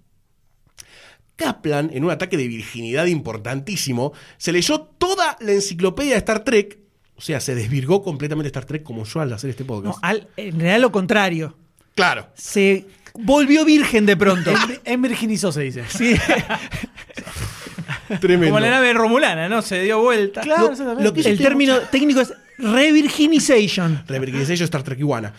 [1.36, 6.78] Kaplan, en un ataque de virginidad importantísimo, se leyó toda la enciclopedia de Star Trek,
[7.16, 9.98] o sea, se desvirgó completamente Star Trek como yo al hacer este No, podcast.
[10.04, 11.58] al- en realidad lo contrario.
[11.96, 12.28] Claro.
[12.36, 14.54] Se volvió virgen de pronto.
[14.86, 15.84] En virginizó se dice.
[15.90, 16.16] Sí.
[18.20, 18.54] Tremendo.
[18.54, 19.62] Como la nave romulana, ¿no?
[19.62, 20.42] Se dio vuelta.
[20.42, 24.04] Claro, Lo- El término técnico es revirginization.
[24.08, 25.34] Revirginization Star Trek Iguana.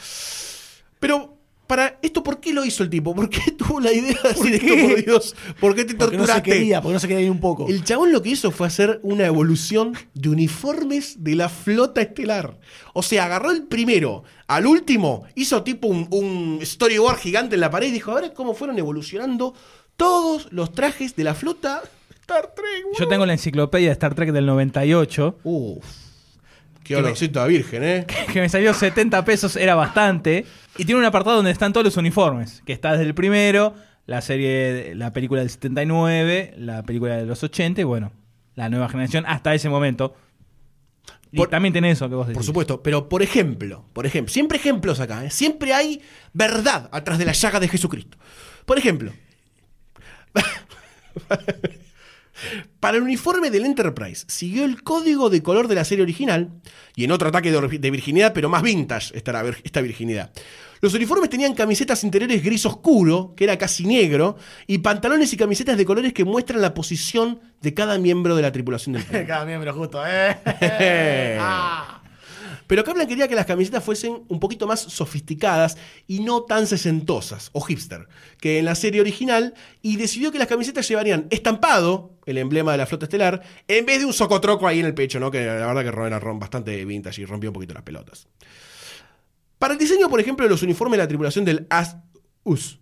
[0.98, 1.38] Pero,
[1.72, 3.14] para esto, ¿por qué lo hizo el tipo?
[3.14, 5.36] ¿Por qué tuvo la idea de decir esto, por Dios?
[5.58, 6.50] ¿Por qué te Porque no se torturaste?
[6.50, 7.66] quería, porque no se quería ni un poco.
[7.66, 12.58] El chabón lo que hizo fue hacer una evolución de uniformes de la flota estelar.
[12.92, 17.70] O sea, agarró el primero al último, hizo tipo un, un storyboard gigante en la
[17.70, 19.54] pared y dijo, a ver cómo fueron evolucionando
[19.96, 21.82] todos los trajes de la flota
[22.20, 22.84] Star Trek.
[22.98, 25.84] Yo tengo la enciclopedia de Star Trek del 98, Uf,
[26.84, 28.06] qué olorcito a virgen, ¿eh?
[28.32, 30.44] que me salió 70 pesos, era bastante.
[30.78, 33.74] Y tiene un apartado donde están todos los uniformes, que está desde el primero,
[34.06, 38.12] la serie, la película del 79, la película de los 80 y bueno,
[38.54, 40.14] la nueva generación hasta ese momento.
[41.30, 42.36] Y Por- también tiene eso que vos decís.
[42.36, 45.30] Por supuesto, pero por ejemplo, por ejemplo, siempre ejemplos acá, ¿eh?
[45.30, 46.02] siempre hay
[46.32, 48.18] verdad atrás de la llaga de Jesucristo.
[48.66, 49.12] Por ejemplo,
[52.80, 56.50] para el uniforme del Enterprise siguió el código de color de la serie original
[56.96, 60.30] y en otro ataque de, virginidad, pero más vintage esta, era vir- esta virginidad.
[60.80, 64.36] Los uniformes tenían camisetas interiores gris oscuro, que era casi negro,
[64.66, 68.50] y pantalones y camisetas de colores que muestran la posición de cada miembro de la
[68.50, 69.04] tripulación del.
[69.26, 70.36] Cada miembro justo, ¿eh?
[71.40, 72.01] Ah.
[72.72, 77.50] Pero Kaplan quería que las camisetas fuesen un poquito más sofisticadas y no tan sesentosas
[77.52, 78.08] o hipster
[78.40, 79.52] que en la serie original
[79.82, 83.98] y decidió que las camisetas llevarían estampado el emblema de la flota estelar en vez
[83.98, 85.30] de un socotroco ahí en el pecho, ¿no?
[85.30, 88.26] Que la verdad que era rom- bastante vintage y rompió un poquito las pelotas.
[89.58, 91.96] Para el diseño, por ejemplo, de los uniformes de la tripulación del AS
[92.44, 92.78] US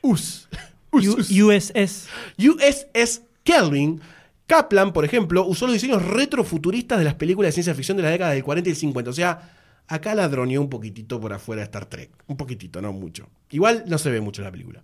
[0.00, 0.48] US
[0.90, 2.08] USS.
[2.38, 4.00] USS Kelvin,
[4.46, 8.10] Kaplan, por ejemplo, usó los diseños retrofuturistas de las películas de ciencia ficción de la
[8.10, 9.10] década del 40 y el 50.
[9.10, 9.50] O sea,
[9.88, 12.10] acá ladroneó un poquitito por afuera de Star Trek.
[12.28, 13.28] Un poquitito, no mucho.
[13.50, 14.82] Igual no se ve mucho en la película.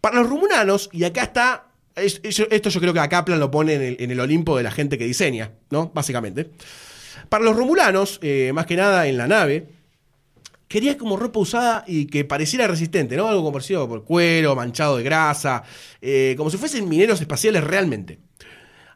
[0.00, 1.66] Para los rumulanos, y acá está.
[1.96, 4.70] es- es- Esto yo creo que a Kaplan lo pone en el, Olimpo de la
[4.72, 5.90] gente que diseña, ¿no?
[5.94, 6.50] Básicamente.
[7.28, 9.68] Para los romulanos, eh, más que nada en la nave,
[10.68, 13.28] quería como ropa usada y que pareciera resistente, ¿no?
[13.28, 15.62] Algo como parecido por cuero, manchado de grasa,
[16.02, 18.18] eh, como si fuesen mineros espaciales realmente.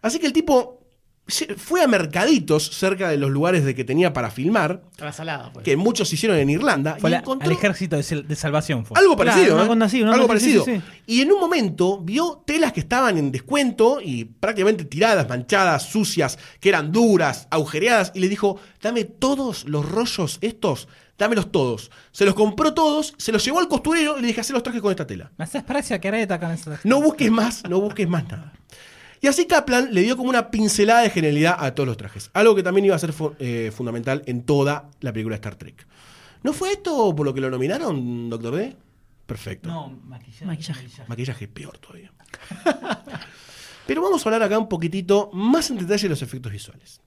[0.03, 0.78] Así que el tipo
[1.59, 5.53] fue a mercaditos cerca de los lugares de que tenía para filmar, A la salada,
[5.53, 5.62] pues.
[5.62, 8.86] que muchos hicieron en Irlanda, Fue y la- encontró al ejército de, salvación.
[8.86, 8.99] Fue.
[8.99, 9.78] algo parecido, ¿eh?
[9.82, 10.64] así, algo parecido.
[10.64, 10.82] sí, sí.
[11.07, 16.38] Y en un momento vio telas que estaban en descuento y prácticamente tiradas, manchadas, sucias,
[16.61, 20.88] que eran duras, agujereadas, y le dijo, dame todos los rollos estos,
[21.18, 21.90] dámelos todos.
[22.11, 24.80] Se los compró todos, se los llevó al costurero y le dije, haz los trajes
[24.80, 25.30] con esta tela.
[25.36, 26.72] Me haces praxia careta con eso.
[26.84, 28.55] No busques más, no busques más nada.
[29.21, 32.31] Y así Kaplan le dio como una pincelada de genialidad a todos los trajes.
[32.35, 35.57] Algo que también iba a ser fu- eh, fundamental en toda la película de Star
[35.57, 35.87] Trek.
[36.43, 38.77] ¿No fue esto por lo que lo nominaron, Doctor D?
[39.27, 39.69] Perfecto.
[39.69, 40.45] No, maquillaje.
[40.47, 40.87] Maquillaje.
[41.09, 42.12] Maquillaje peor todavía.
[43.87, 47.01] Pero vamos a hablar acá un poquitito más en detalle de los efectos visuales.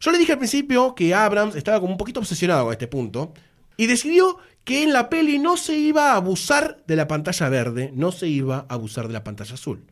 [0.00, 3.32] Yo le dije al principio que Abrams estaba como un poquito obsesionado con este punto
[3.76, 7.92] y decidió que en la peli no se iba a abusar de la pantalla verde,
[7.94, 9.84] no se iba a abusar de la pantalla azul.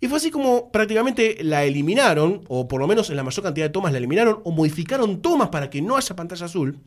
[0.00, 3.66] Y fue así como prácticamente la eliminaron, o por lo menos en la mayor cantidad
[3.66, 6.78] de tomas la eliminaron, o modificaron tomas para que no haya pantalla azul.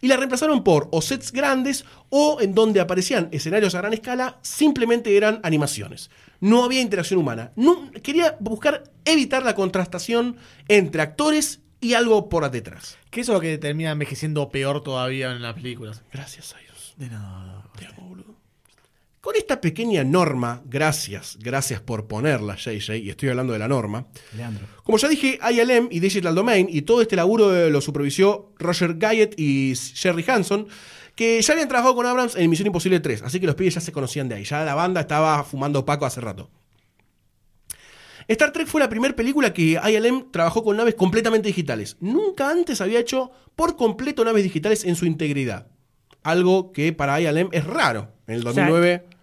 [0.00, 4.38] Y la reemplazaron por o sets grandes o en donde aparecían escenarios a gran escala,
[4.42, 6.10] simplemente eran animaciones.
[6.40, 7.52] No había interacción humana.
[7.56, 10.36] No, quería buscar evitar la contrastación
[10.68, 12.98] entre actores y algo por detrás.
[13.10, 16.02] Que eso es lo que termina envejeciendo peor todavía en las películas.
[16.12, 16.94] Gracias a Dios.
[16.96, 17.55] De nada.
[19.26, 24.06] Con esta pequeña norma, gracias, gracias por ponerla, JJ, y estoy hablando de la norma.
[24.36, 24.68] Leandro.
[24.84, 29.34] Como ya dije, ILM y Digital Domain, y todo este laburo lo supervisó Roger Guyett
[29.36, 30.68] y Jerry Hanson,
[31.16, 33.80] que ya habían trabajado con Abrams en Misión Imposible 3, así que los pibes ya
[33.80, 34.44] se conocían de ahí.
[34.44, 36.48] Ya la banda estaba fumando Paco hace rato.
[38.28, 41.96] Star Trek fue la primera película que ILM trabajó con naves completamente digitales.
[41.98, 45.66] Nunca antes había hecho por completo naves digitales en su integridad.
[46.22, 48.12] Algo que para ILM es raro.
[48.26, 49.15] En el O sea, 2009 que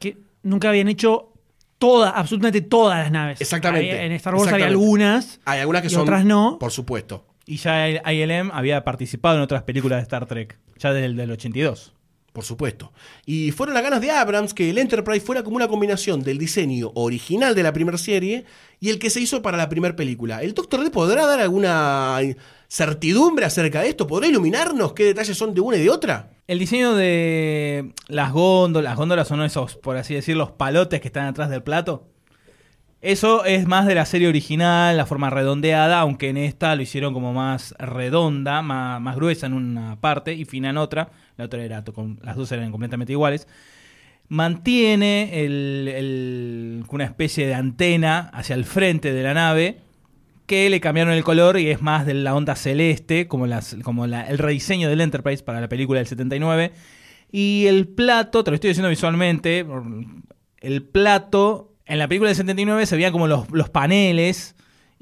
[0.43, 1.33] nunca habían hecho
[1.77, 3.41] todas, absolutamente todas las naves.
[3.41, 4.05] Exactamente.
[4.05, 5.39] En Star Wars hay algunas.
[5.45, 6.03] hay algunas que y son...
[6.03, 6.57] otras no.
[6.59, 7.25] Por supuesto.
[7.45, 11.31] Y ya el ILM había participado en otras películas de Star Trek, ya del, del
[11.31, 11.93] 82.
[12.33, 12.91] Por supuesto.
[13.27, 16.91] Y fueron las ganas de Abrams que el Enterprise fuera como una combinación del diseño
[16.95, 18.45] original de la primera serie
[18.79, 20.41] y el que se hizo para la primera película.
[20.41, 22.19] ¿El Doctor D podrá dar alguna
[22.67, 24.07] certidumbre acerca de esto?
[24.07, 26.31] ¿Podrá iluminarnos qué detalles son de una y de otra?
[26.47, 31.09] El diseño de las góndolas, las góndolas son esos, por así decir, los palotes que
[31.09, 32.07] están atrás del plato.
[32.99, 37.13] Eso es más de la serie original, la forma redondeada, aunque en esta lo hicieron
[37.13, 41.11] como más redonda, más, más gruesa en una parte y fina en otra.
[41.37, 41.83] La otra era,
[42.21, 43.47] las dos eran completamente iguales.
[44.29, 49.77] Mantiene el- el- una especie de antena hacia el frente de la nave
[50.45, 54.07] que le cambiaron el color y es más de la onda celeste, como, las, como
[54.07, 56.71] la- el rediseño del Enterprise para la película del 79.
[57.31, 59.65] Y el plato, te lo estoy diciendo visualmente,
[60.59, 64.55] el plato en la película del 79 se veían como los, los paneles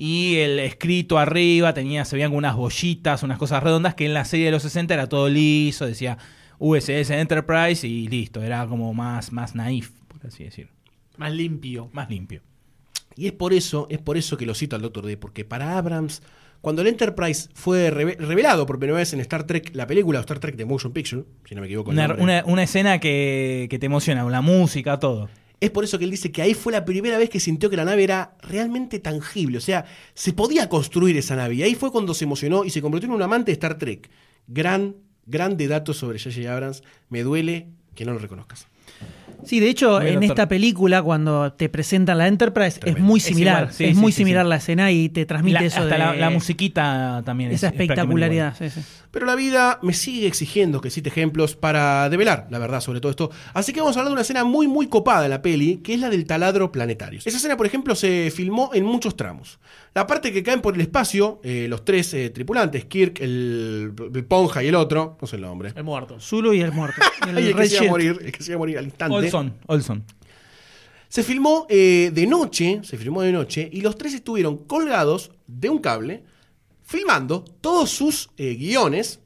[0.04, 4.26] y el escrito arriba, tenía, se veían unas bollitas, unas cosas redondas, que en la
[4.26, 6.18] serie de los 60 era todo liso, decía
[6.58, 10.72] USS Enterprise y listo, era como más, más naif, por así decirlo,
[11.18, 11.90] Más limpio.
[11.94, 12.42] más limpio.
[13.16, 15.78] Y es por eso, es por eso que lo cito al Doctor D, porque para
[15.78, 16.24] Abrams,
[16.62, 20.22] cuando el Enterprise fue reve- revelado por primera vez en Star Trek, la película o
[20.22, 21.92] Star Trek de Motion Picture, si no me equivoco.
[21.92, 25.30] Una, una- una escena que, que te emociona, la música, todo.
[25.62, 27.78] Es por eso que él dice que ahí fue la primera vez que sintió que
[27.78, 29.58] la nave era realmente tangible.
[29.60, 29.86] O sea,
[30.16, 31.54] se podía construir esa nave.
[31.56, 34.10] Y ahí fue cuando se emocionó y se convirtió en un amante de Star Trek.
[34.48, 34.96] Gran,
[35.28, 36.52] grande dato sobre J.J.
[36.52, 36.82] Abrams.
[37.10, 38.66] Me duele que no lo reconozcas.
[39.44, 40.30] Sí, de hecho, Muy en doctor.
[40.32, 43.00] esta película, cuando te presentan la Enterprise, Tremendo.
[43.00, 43.58] es muy Es similar.
[43.64, 44.50] igual, sí, es sí, muy sí, similar sí.
[44.50, 47.50] la escena y te transmite La- eso hasta de la, la musiquita también.
[47.52, 48.56] es- esa es espectacularidad.
[49.12, 53.10] Pero la vida me sigue exigiendo que cite ejemplos para develar la verdad sobre todo
[53.10, 53.32] esto.
[53.54, 55.94] Así que vamos a hablar de una escena muy muy copada en la peli, que
[55.94, 57.20] es la del taladro planetario.
[57.24, 59.60] Esa escena, por ejemplo, se filmó en muchos tramos.
[59.94, 64.26] La parte que caen por el espacio, eh, los tres eh, tripulantes, Kirk, el, el
[64.26, 65.74] Ponja y el otro, no sé el nombre.
[65.76, 66.20] Es muerto.
[66.20, 67.02] Zulu y el muerto.
[67.26, 68.78] Y el Y el que se iba a morir, el que se iba a morir
[68.78, 69.16] al instante.
[69.16, 70.04] Olson, Olson.
[71.10, 75.70] Se filmó eh, de noche, se filmó de noche, y los tres estuvieron colgados de
[75.70, 76.24] un cable,
[76.92, 79.22] filmando todos sus eh, guiones,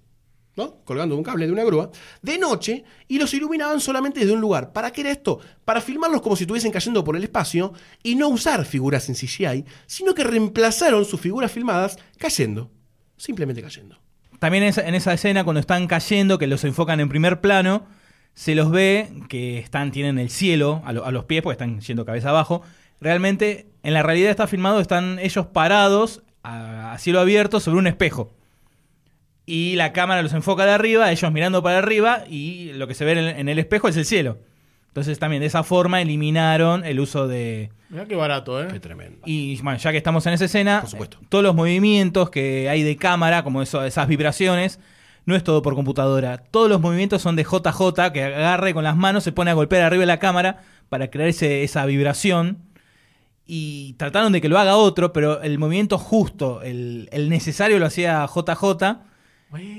[0.55, 0.83] ¿no?
[0.85, 1.89] Colgando un cable de una grúa,
[2.21, 4.71] de noche, y los iluminaban solamente desde un lugar.
[4.71, 5.39] ¿Para qué era esto?
[5.65, 7.73] Para filmarlos como si estuviesen cayendo por el espacio
[8.03, 12.71] y no usar figuras en CGI, sino que reemplazaron sus figuras filmadas cayendo.
[13.17, 13.99] Simplemente cayendo.
[14.39, 17.87] También en esa, en esa escena, cuando están cayendo, que los enfocan en primer plano,
[18.35, 22.05] se los ve que están, tienen el cielo a, a los pies, porque están yendo
[22.05, 22.61] cabeza abajo.
[23.01, 27.87] Realmente, en la realidad está filmado, están ellos parados a, a cielo abierto sobre un
[27.87, 28.31] espejo.
[29.45, 33.05] Y la cámara los enfoca de arriba, ellos mirando para arriba, y lo que se
[33.05, 34.39] ve en el, en el espejo es el cielo.
[34.87, 38.67] Entonces también de esa forma eliminaron el uso de, Mirá qué barato, ¿eh?
[38.71, 39.19] Qué tremendo.
[39.25, 41.17] y bueno, ya que estamos en esa escena, Por supuesto.
[41.21, 44.79] eh, todos los movimientos que hay de cámara, como eso, esas vibraciones,
[45.25, 46.37] no es todo por computadora.
[46.37, 49.81] Todos los movimientos son de JJ, que agarre con las manos, se pone a golpear
[49.83, 52.59] arriba de la cámara para crear ese- esa vibración.
[53.45, 57.85] Y trataron de que lo haga otro, pero el movimiento justo, el, el necesario lo
[57.85, 59.01] hacía JJ.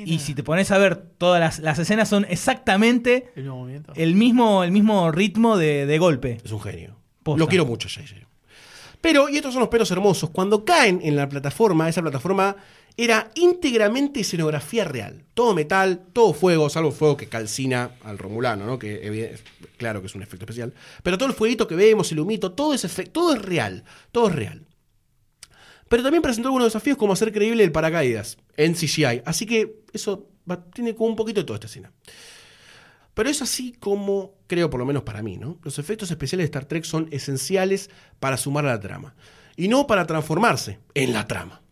[0.07, 4.15] Y si te pones a ver, todas las, las escenas son exactamente El mismo el
[4.15, 6.39] mismo, el mismo ritmo de, de golpe.
[6.45, 6.97] Es un genio.
[7.23, 7.39] Posta.
[7.41, 8.26] Lo quiero mucho, JJ.
[9.07, 12.57] Pero, y estos son los pelos hermosos, cuando caen en la plataforma, esa plataforma
[12.97, 15.23] era íntegramente escenografía real.
[15.33, 18.81] Todo metal, todo fuego, salvo fuego que calcina al Romulano, ¿no?
[18.81, 19.39] Que
[19.77, 20.75] claro que es un efecto especial.
[21.05, 23.85] Pero todo el fueguito que vemos, el humito, todo es, todo es real.
[24.11, 24.67] Todo es real.
[25.89, 29.23] Pero también presentó algunos desafíos como hacer creíble el paracaídas en CGI.
[29.25, 30.27] Así que eso
[30.75, 31.93] tiene como un poquito de toda esta escena.
[33.17, 35.59] Pero es así como, creo por lo menos para mí, ¿no?
[35.63, 37.89] Los efectos especiales de Star Trek son esenciales
[38.21, 39.15] para sumar a la trama.
[39.57, 41.63] Y no para transformarse en la trama.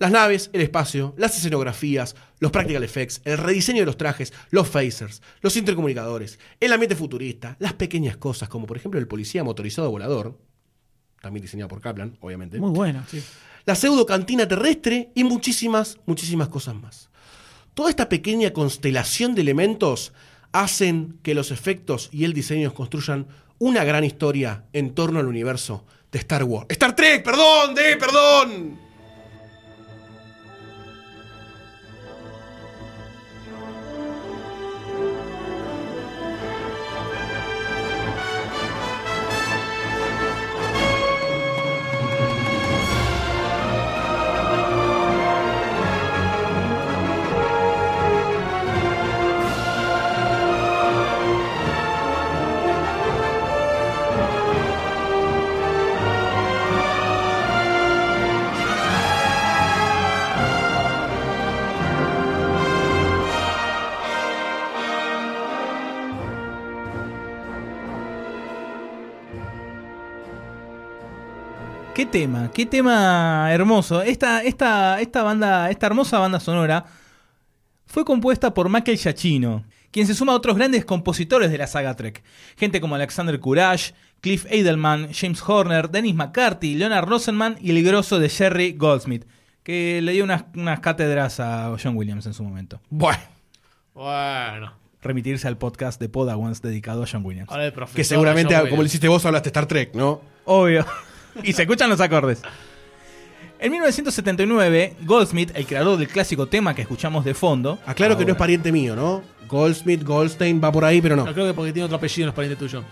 [0.00, 4.66] Las naves, el espacio, las escenografías, los practical effects, el rediseño de los trajes, los
[4.66, 9.92] phasers, los intercomunicadores, el ambiente futurista, las pequeñas cosas como por ejemplo el policía motorizado
[9.92, 10.36] volador,
[11.22, 13.04] también diseñado por Kaplan, obviamente Muy bueno.
[13.66, 17.08] la pseudo cantina terrestre y muchísimas, muchísimas cosas más.
[17.74, 20.12] Toda esta pequeña constelación de elementos
[20.52, 23.26] hacen que los efectos y el diseño construyan
[23.58, 26.66] una gran historia en torno al universo de Star Wars.
[26.70, 28.87] Star Trek, perdón, de, perdón.
[72.10, 74.02] Tema, qué tema hermoso.
[74.02, 76.84] Esta, esta, esta banda, esta hermosa banda sonora
[77.86, 81.94] fue compuesta por Michael Giacchino, quien se suma a otros grandes compositores de la saga
[81.96, 82.22] Trek.
[82.56, 88.18] Gente como Alexander Courage, Cliff Edelman, James Horner, Dennis McCarthy, Leonard Rosenman y el grosso
[88.18, 89.26] de Jerry Goldsmith,
[89.62, 92.80] que le dio unas, unas cátedras a John Williams en su momento.
[92.90, 93.20] Bueno,
[93.94, 94.72] Bueno.
[95.00, 97.48] Remitirse al podcast de Podawans dedicado a John Williams.
[97.50, 98.90] Ahora el profesor que seguramente, John como le Williams.
[98.90, 100.20] hiciste vos, hablaste de Star Trek, ¿no?
[100.44, 100.84] Obvio.
[101.42, 102.42] y se escuchan los acordes.
[103.60, 107.78] En 1979, Goldsmith, el creador del clásico tema que escuchamos de fondo.
[107.86, 109.22] Aclaro que no es pariente mío, ¿no?
[109.48, 111.24] Goldsmith, Goldstein, va por ahí, pero no.
[111.24, 112.84] No, creo que porque tiene otro apellido no es pariente tuyo.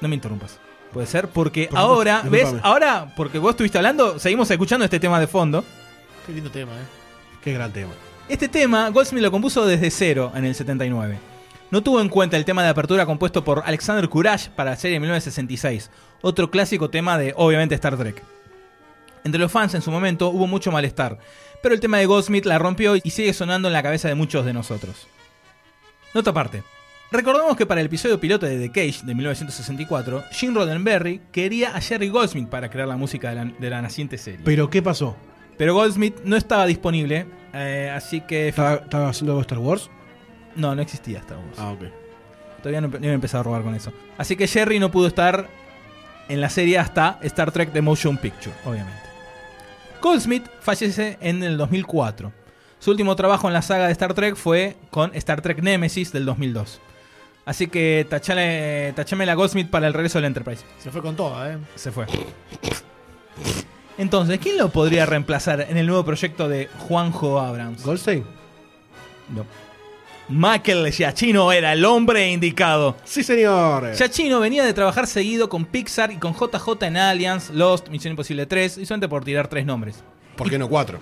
[0.00, 0.58] No me interrumpas.
[0.92, 2.40] Puede ser porque Por ahora, supuesto, ¿ves?
[2.40, 2.72] discúlpame.
[2.72, 5.64] Ahora, porque vos estuviste hablando, seguimos escuchando este tema de fondo.
[6.26, 6.84] Qué lindo tema, ¿eh?
[7.44, 7.92] Qué gran tema.
[8.28, 11.18] Este tema, Goldsmith lo compuso desde cero en el 79.
[11.70, 14.94] No tuvo en cuenta el tema de apertura compuesto por Alexander Courage para la serie
[14.94, 15.90] de 1966,
[16.20, 18.22] otro clásico tema de, obviamente, Star Trek.
[19.22, 21.18] Entre los fans en su momento hubo mucho malestar,
[21.62, 24.44] pero el tema de Goldsmith la rompió y sigue sonando en la cabeza de muchos
[24.44, 25.06] de nosotros.
[26.12, 26.64] Nota aparte.
[27.12, 31.80] Recordemos que para el episodio piloto de The Cage de 1964, Gene Roddenberry quería a
[31.80, 34.40] Jerry Goldsmith para crear la música de la, de la naciente serie.
[34.44, 35.16] Pero ¿qué pasó?
[35.56, 38.48] Pero Goldsmith no estaba disponible, eh, así que...
[38.48, 39.90] ¿Estaba, estaba haciendo Star Wars?
[40.56, 41.58] No, no existía Star Wars.
[41.58, 41.82] Ah, ok.
[42.58, 43.92] Todavía no, no había empezado a robar con eso.
[44.18, 45.48] Así que Jerry no pudo estar
[46.28, 49.00] en la serie hasta Star Trek The Motion Picture, obviamente.
[50.00, 52.32] Goldsmith fallece en el 2004.
[52.78, 56.24] Su último trabajo en la saga de Star Trek fue con Star Trek Nemesis del
[56.24, 56.80] 2002.
[57.44, 60.64] Así que tachale, tachame la Goldsmith para el regreso del Enterprise.
[60.78, 61.58] Se fue con toda, ¿eh?
[61.74, 62.06] Se fue.
[63.98, 67.84] Entonces, ¿quién lo podría reemplazar en el nuevo proyecto de Juanjo Abrams?
[67.84, 68.24] ¿Goldstein?
[69.34, 69.44] No.
[70.30, 72.96] Michael Giacchino era el hombre indicado.
[73.04, 73.94] Sí, señor.
[73.96, 78.46] Giacchino venía de trabajar seguido con Pixar y con JJ en Aliens, Lost, Misión Imposible
[78.46, 80.04] 3, y solamente por tirar tres nombres.
[80.36, 81.00] ¿Por qué no cuatro?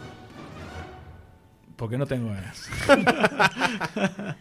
[1.76, 2.70] Porque no tengo ganas.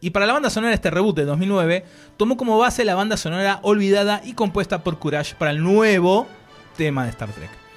[0.00, 1.84] y para la banda sonora de este reboot de 2009,
[2.16, 6.28] tomó como base la banda sonora olvidada y compuesta por Courage para el nuevo
[6.76, 7.67] tema de Star Trek.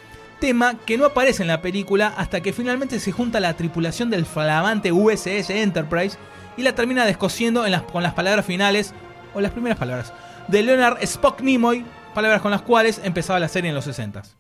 [0.42, 4.26] Tema que no aparece en la película hasta que finalmente se junta la tripulación del
[4.26, 6.18] flamante USS Enterprise
[6.58, 8.94] y la termina descosiendo en las- con las palabras finales,
[9.36, 10.12] o las primeras palabras,
[10.48, 11.86] de Leonard Spock Nimoy,
[12.16, 14.36] palabras con las cuales empezaba la serie en los 60s.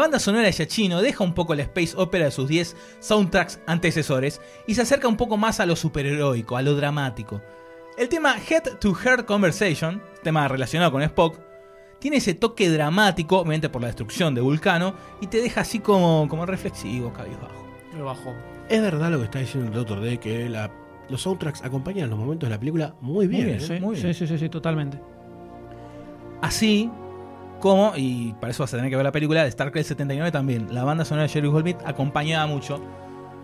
[0.00, 3.60] La banda sonora de Giacchino deja un poco la space opera de sus 10 soundtracks
[3.66, 7.42] antecesores y se acerca un poco más a lo superheroico, a lo dramático.
[7.98, 11.38] El tema Head to Heart Conversation, tema relacionado con Spock,
[11.98, 16.26] tiene ese toque dramático, obviamente por la destrucción de Vulcano, y te deja así como,
[16.30, 17.62] como reflexivo, cabizbajo.
[17.94, 18.32] Me bajó.
[18.70, 20.70] Es verdad lo que está diciendo el Doctor D, que la-
[21.10, 23.44] los soundtracks acompañan los momentos de la película muy bien.
[23.48, 23.60] bien, ¿eh?
[23.60, 24.14] Sí, Muy bien.
[24.14, 24.98] sí, sí, sí, sí, totalmente.
[26.40, 26.90] Así
[27.60, 30.32] como, y para eso vas a tener que ver la película, de Star Trek 79
[30.32, 32.82] también, la banda sonora de Jerry Goldsmith acompañaba mucho.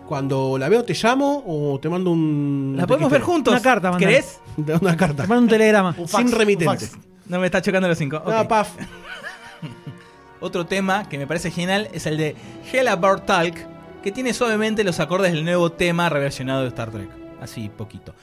[0.07, 2.75] Cuando la veo, ¿te llamo o te mando un.
[2.77, 3.53] La podemos ver juntos.
[3.53, 4.13] Una carta, mandale.
[4.13, 4.39] ¿Querés?
[4.55, 5.23] Te mando una carta.
[5.23, 5.95] Te mando un telegrama.
[5.97, 6.69] Un fax, Sin remitente.
[6.85, 6.97] un fax.
[7.27, 8.21] No me está chocando los cinco.
[8.25, 8.47] Ah, Ok.
[8.47, 8.69] paf.
[10.39, 12.35] Otro tema que me parece genial es el de
[12.71, 13.55] Hell About Talk,
[14.03, 17.09] que tiene suavemente los acordes del nuevo tema reversionado de Star Trek.
[17.41, 18.13] Así, poquito.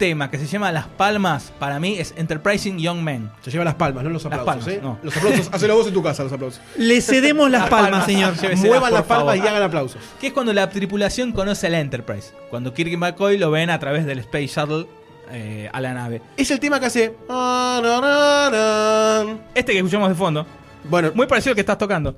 [0.00, 3.30] Tema que se llama Las Palmas, para mí es Enterprising Young Men.
[3.42, 4.64] Se lleva las palmas, no los Las aplausos.
[4.64, 4.80] palmas, ¿eh?
[4.82, 4.98] no.
[5.02, 6.60] Los aplausos, hacelo vos en tu casa, los aplausos.
[6.76, 8.34] Le cedemos las palmas, señor.
[8.34, 9.44] Lléveselas, Muevan las palmas favor.
[9.44, 10.02] y hagan aplausos.
[10.20, 12.32] Que es cuando la tripulación conoce a la Enterprise.
[12.50, 14.86] Cuando Kirk y McCoy lo ven a través del Space Shuttle
[15.30, 16.20] eh, a la nave.
[16.36, 17.14] Es el tema que hace.
[17.28, 19.24] ah.
[19.54, 20.44] Este que escuchamos de fondo.
[20.84, 22.16] Bueno, Muy parecido al que estás tocando.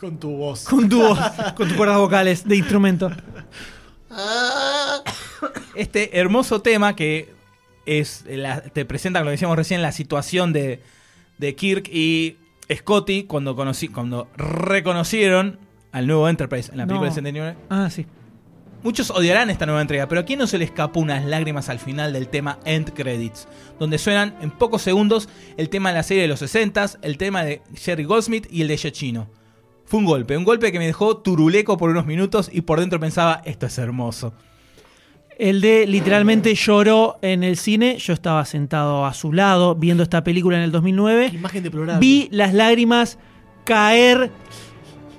[0.00, 0.64] Con tu voz.
[0.64, 1.18] Con tu voz,
[1.54, 3.10] con tus cuerdas vocales de instrumento.
[5.74, 7.34] Este hermoso tema que
[7.84, 10.80] es la- te presenta, como decíamos recién, la situación de,
[11.38, 12.36] de Kirk y
[12.72, 15.58] Scotty cuando, conocí, cuando reconocieron
[15.92, 16.88] al nuevo Enterprise en la No.
[16.88, 17.56] película del 79.
[17.70, 18.06] Ah, sí.
[18.82, 21.78] Muchos odiarán esta nueva entrega, pero ¿a quién no se le escapó unas lágrimas al
[21.78, 23.48] final del tema End Credits?
[23.80, 27.42] Donde suenan en pocos segundos el tema de la serie de los 60s, el tema
[27.42, 29.28] de Jerry Goldsmith y el de Giacchino.
[29.86, 33.00] Fue un golpe, un golpe que me dejó turuleco por unos minutos y por dentro
[33.00, 34.34] pensaba, esto es hermoso.
[35.38, 37.98] El de literalmente lloró en el cine.
[37.98, 41.30] Yo estaba sentado a su lado viendo esta película en el 2009.
[41.34, 42.00] Imagen deplorable.
[42.00, 43.18] Vi las lágrimas
[43.64, 44.30] caer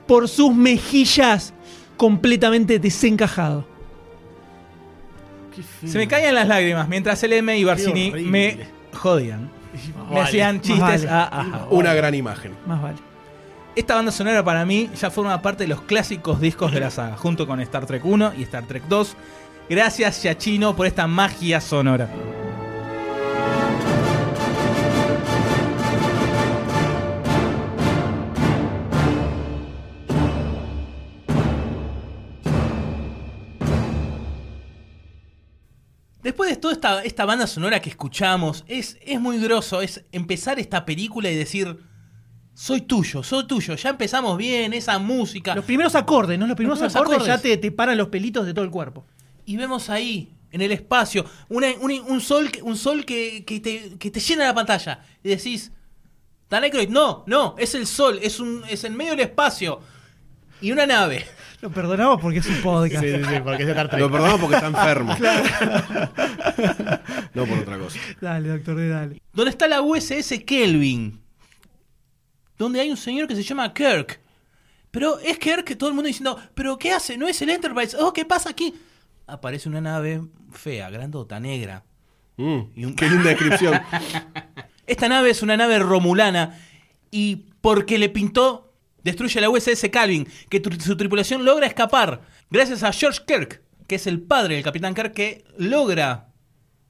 [0.08, 1.54] por sus mejillas
[1.98, 3.68] completamente desencajado.
[5.56, 5.90] Qué feo.
[5.90, 8.58] Se me caían las lágrimas mientras el M y Barcini me
[8.94, 9.52] jodían.
[10.10, 10.22] Me Vale.
[10.22, 11.06] hacían chistes.
[11.06, 11.08] vale.
[11.10, 11.68] ajá.
[11.70, 12.54] una gran imagen.
[12.66, 12.98] Más vale.
[13.76, 17.16] Esta banda sonora para mí ya forma parte de los clásicos discos de la saga,
[17.16, 19.16] junto con Star Trek 1 y Star Trek 2.
[19.70, 22.10] Gracias, Yachino, por esta magia sonora.
[36.24, 40.60] Después de toda esta, esta banda sonora que escuchamos, es, es muy groso, es empezar
[40.60, 41.78] esta película y decir,
[42.54, 45.56] soy tuyo, soy tuyo, ya empezamos bien, esa música.
[45.56, 46.48] Los primeros acordes, ¿no?
[46.48, 47.36] Los primeros, primeros acordes, acordes.
[47.36, 49.06] ya te, te paran los pelitos de todo el cuerpo.
[49.48, 53.60] Y vemos ahí, en el espacio, una- un, un sol, que- un sol que, que
[53.60, 55.00] te, que te llena la pantalla.
[55.24, 55.72] Y decís,
[56.50, 59.82] Dan Aykroyd, no, no, es el sol, es, un, es en medio del espacio.
[60.62, 61.26] Y una nave.
[61.62, 63.04] Lo perdonamos porque es un podcast.
[63.04, 63.98] Sí, sí, sí, porque es de.
[64.00, 65.16] Lo perdonamos porque está enfermo.
[67.34, 68.00] no por otra cosa.
[68.22, 69.22] Dale, doctor dale.
[69.34, 71.22] Donde está la USS Kelvin.
[72.58, 74.20] Donde hay un señor que se llama Kirk.
[74.92, 77.18] Pero es Kirk, todo el mundo diciendo, ¿pero qué hace?
[77.18, 77.96] ¿No es el Enterprise?
[78.00, 78.74] Oh, ¿qué pasa aquí?
[79.28, 80.22] Aparece una nave
[80.52, 81.84] fea, grandota, negra.
[82.38, 83.80] Mm, Y un- Qué linda descripción.
[84.88, 86.58] Esta nave es una nave romulana
[87.12, 88.74] y porque le pintó,
[89.04, 92.22] destruye la USS Calvin, que su tripulación logra escapar.
[92.50, 96.30] Gracias a George Kirk, que es el padre del Capitán Kirk, que logra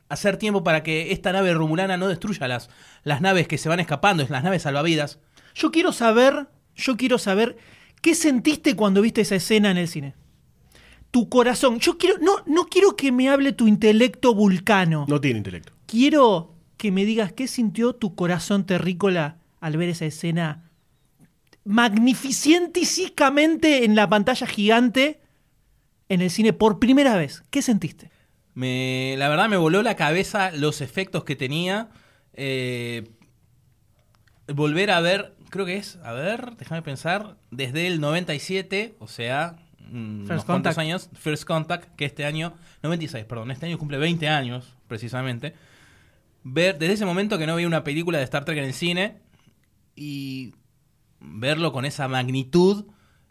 [0.09, 2.69] hacer tiempo para que esta nave romulana no destruya las,
[3.03, 5.19] las naves que se van escapando, las naves salvavidas.
[5.55, 7.57] Yo quiero saber, yo quiero saber
[8.01, 10.13] qué sentiste cuando viste esa escena en el cine.
[11.17, 11.79] Tu corazón.
[11.79, 15.07] Yo quiero, no, no quiero que me hable tu intelecto vulcano.
[15.09, 15.73] No tiene intelecto.
[15.87, 20.69] Quiero que me digas qué sintió tu corazón terrícola al ver esa escena
[21.65, 25.19] magnificentísicamente en la pantalla gigante
[26.07, 27.41] en el cine por primera vez.
[27.49, 28.11] ¿Qué sentiste?
[28.53, 31.89] Me, la verdad me voló la cabeza los efectos que tenía.
[32.33, 33.09] Eh,
[34.53, 39.55] volver a ver, creo que es, a ver, déjame pensar, desde el 97, o sea,
[39.91, 42.53] mm, unos First cuantos años, First Contact, que este año,
[42.83, 45.53] 96, perdón, este año cumple 20 años, precisamente.
[46.43, 49.17] Ver, desde ese momento que no veía una película de Star Trek en el cine
[49.95, 50.53] y
[51.19, 52.85] verlo con esa magnitud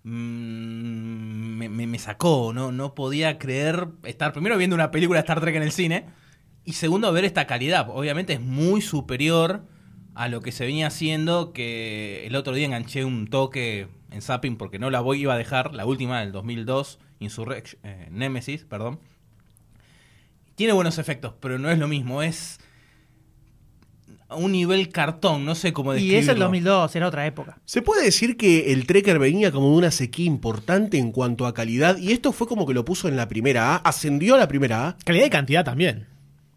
[0.05, 2.73] mm, me, me- me sacó, ¿no?
[2.73, 6.07] no podía creer estar primero viendo una película de Star Trek en el cine
[6.65, 7.87] y segundo ver esta calidad.
[7.91, 9.65] Obviamente es muy superior
[10.15, 14.57] a lo que se venía haciendo, que el otro día enganché un toque en Zapping
[14.57, 18.99] porque no la voy iba a dejar, la última del 2002, Insurrection, eh, Nemesis, perdón.
[20.55, 22.59] Tiene buenos efectos, pero no es lo mismo, es
[24.29, 26.21] a un nivel cartón, no sé cómo Y describirlo.
[26.21, 27.59] es el 2002, era otra época.
[27.65, 31.55] Se puede decir que el Trekker venía como de una sequía importante en cuanto a
[31.55, 34.49] calidad y esto fue como que lo puso en la primera A, ascendió a la
[34.49, 34.97] primera A.
[35.05, 36.07] Calidad y cantidad también.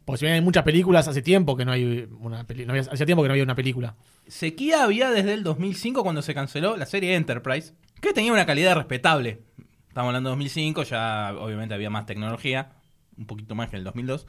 [0.10, 3.22] Porque si bien hay muchas películas, hace tiempo que no hay una había- hacía tiempo
[3.22, 3.96] que no había una película.
[4.28, 8.76] Sequía había desde el 2005 cuando se canceló la serie Enterprise, que tenía una calidad
[8.76, 9.42] respetable.
[9.88, 12.70] Estamos hablando de 2005, ya obviamente había más tecnología,
[13.18, 14.26] un poquito más que en el 2002.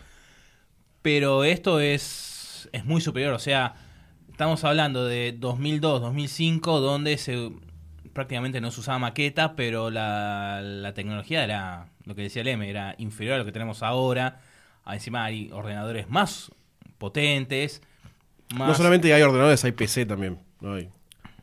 [1.03, 3.75] Pero esto es, es muy superior, o sea,
[4.31, 7.53] estamos hablando de 2002, 2005, donde se
[8.13, 12.95] prácticamente no se usaba maqueta, pero la, la tecnología era, lo que decía M, era
[12.99, 14.41] inferior a lo que tenemos ahora.
[14.91, 16.51] Ah, Encima hay ordenadores más
[16.99, 17.83] potentes.
[18.55, 20.39] Más No solamente hay ordenadores, hay PC también.
[20.61, 20.89] No hay.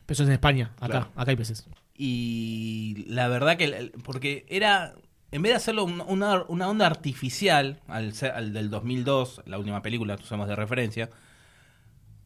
[0.06, 1.08] Pero eso es en España, acá, Claro.
[1.16, 1.66] acá hay peces.
[1.94, 4.94] Y la verdad que, porque era,
[5.32, 8.12] en vez de hacerlo un- una, una onda artificial, al
[8.52, 11.10] del 2002, la última película que usamos de referencia,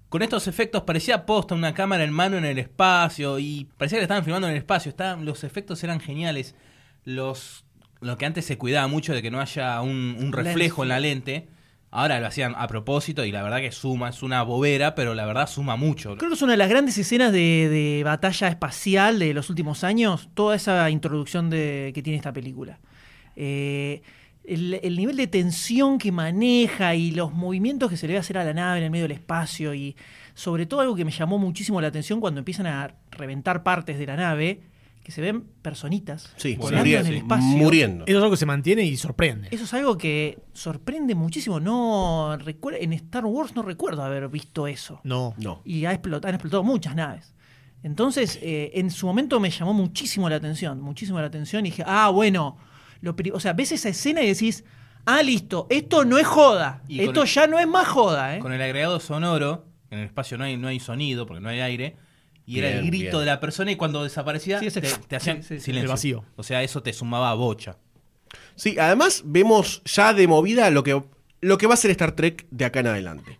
[0.09, 4.03] con estos efectos parecía posta una cámara en mano en el espacio y parecía que
[4.03, 4.91] estaban filmando en el espacio.
[4.91, 6.55] Estaban, los efectos eran geniales.
[7.05, 7.62] Los,
[8.03, 11.01] lo que antes se cuidaba mucho de que no haya un, un reflejo en la
[11.01, 11.49] lente,
[11.91, 15.25] ahora lo hacían a propósito y la verdad que suma, es una bobera, pero la
[15.27, 16.17] verdad suma mucho.
[16.17, 19.85] Creo que es una de las grandes escenas de, de batalla espacial de los últimos
[19.85, 22.81] años, toda esa introducción de, que tiene esta película.
[23.37, 24.03] Eh,
[24.45, 28.21] el, el nivel de tensión que maneja y los movimientos que se le va a
[28.21, 29.95] hacer a la nave en el medio del espacio y
[30.35, 34.07] sobre todo algo que me llamó muchísimo la atención cuando empiezan a reventar partes de
[34.07, 34.63] la nave,
[35.03, 37.09] que se ven personitas Sí, volando muriendo.
[37.09, 37.47] en el espacio.
[37.57, 38.05] muriendo.
[38.07, 39.49] Eso es algo que se mantiene y sorprende.
[39.51, 41.59] Eso es algo que sorprende muchísimo.
[41.61, 45.35] No recuer- en Star Wars no recuerdo haber visto eso No.
[45.39, 45.61] No.
[45.65, 47.35] y ha explotado, han explotado muchas naves.
[47.83, 51.83] Entonces, eh, en su momento me llamó muchísimo la atención, muchísimo la atención y dije,
[51.85, 52.57] ah, bueno,
[53.01, 54.65] lo o sea, ves esa escena y decís,
[55.05, 58.39] ah, listo, esto no es joda, Y esto el- ya no es más joda, ¿eh?
[58.39, 61.59] Con el agregado sonoro, en el espacio no hay, no hay sonido porque no hay
[61.59, 61.97] aire,
[62.47, 63.21] y era el grito bien.
[63.21, 65.83] de la persona y cuando desaparecía Sí, ese- te, te hacían sí, sí, silencio.
[65.83, 66.25] el vacío.
[66.37, 67.77] O sea, eso te sumaba a bocha.
[68.57, 71.03] Sí, además vemos ya de movida lo que,
[71.41, 73.39] lo que va a ser Star Trek de acá en adelante.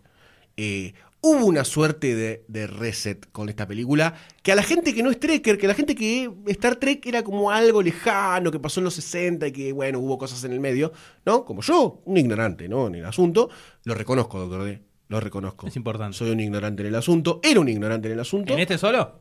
[0.57, 4.13] Eh, hubo una suerte de, de reset con esta película,
[4.43, 7.05] que a la gente que no es Trekker, que a la gente que Star Trek
[7.05, 10.51] era como algo lejano, que pasó en los 60 y que, bueno, hubo cosas en
[10.51, 10.91] el medio,
[11.25, 11.45] ¿no?
[11.45, 12.87] Como yo, un ignorante, ¿no?
[12.87, 13.49] En el asunto,
[13.85, 14.81] lo reconozco, doctor D,
[15.13, 15.67] lo reconozco.
[15.67, 16.17] Es importante.
[16.17, 18.53] Soy un ignorante en el asunto, era un ignorante en el asunto.
[18.53, 19.19] ¿En este solo?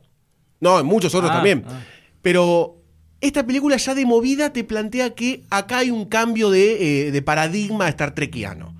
[0.60, 1.64] No, en muchos otros Ah, también.
[1.68, 1.80] ah.
[2.22, 2.76] Pero
[3.20, 7.22] esta película ya de movida te plantea que acá hay un cambio de, eh, de
[7.22, 8.74] paradigma Star Trekiano.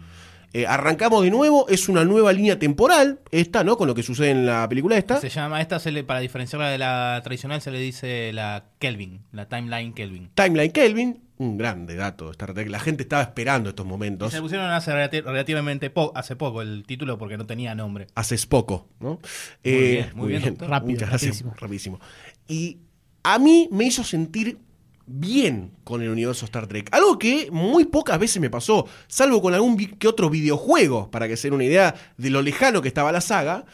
[0.55, 3.77] Eh, arrancamos de nuevo, es una nueva línea temporal, esta, ¿no?
[3.79, 5.19] Con lo que sucede en la película esta.
[5.19, 9.23] Se llama, esta se le, para diferenciarla de la tradicional se le dice la Kelvin,
[9.33, 10.31] la timeline Kelvin.
[10.35, 12.69] Timeline Kelvin, un grande dato de Star Trek.
[12.69, 14.31] La gente estaba esperando estos momentos.
[14.31, 18.09] Se pusieron hace relati- relativamente po- hace poco el título porque no tenía nombre.
[18.15, 19.09] Hace poco, ¿no?
[19.13, 19.21] Muy
[19.65, 20.69] Eh, bien, muy bien, doctor.
[20.69, 21.43] Rápido, Muchas gracias.
[21.43, 21.55] rapidísimo.
[21.59, 22.01] Rapidísimo.
[22.47, 22.79] Y
[23.23, 24.59] a mí me hizo sentir
[25.07, 26.89] bien con el universo Star Trek.
[26.93, 31.37] Algo que muy pocas veces me pasó, salvo con algún que otro videojuego, para que
[31.37, 33.65] se den una idea de lo lejano que estaba la saga.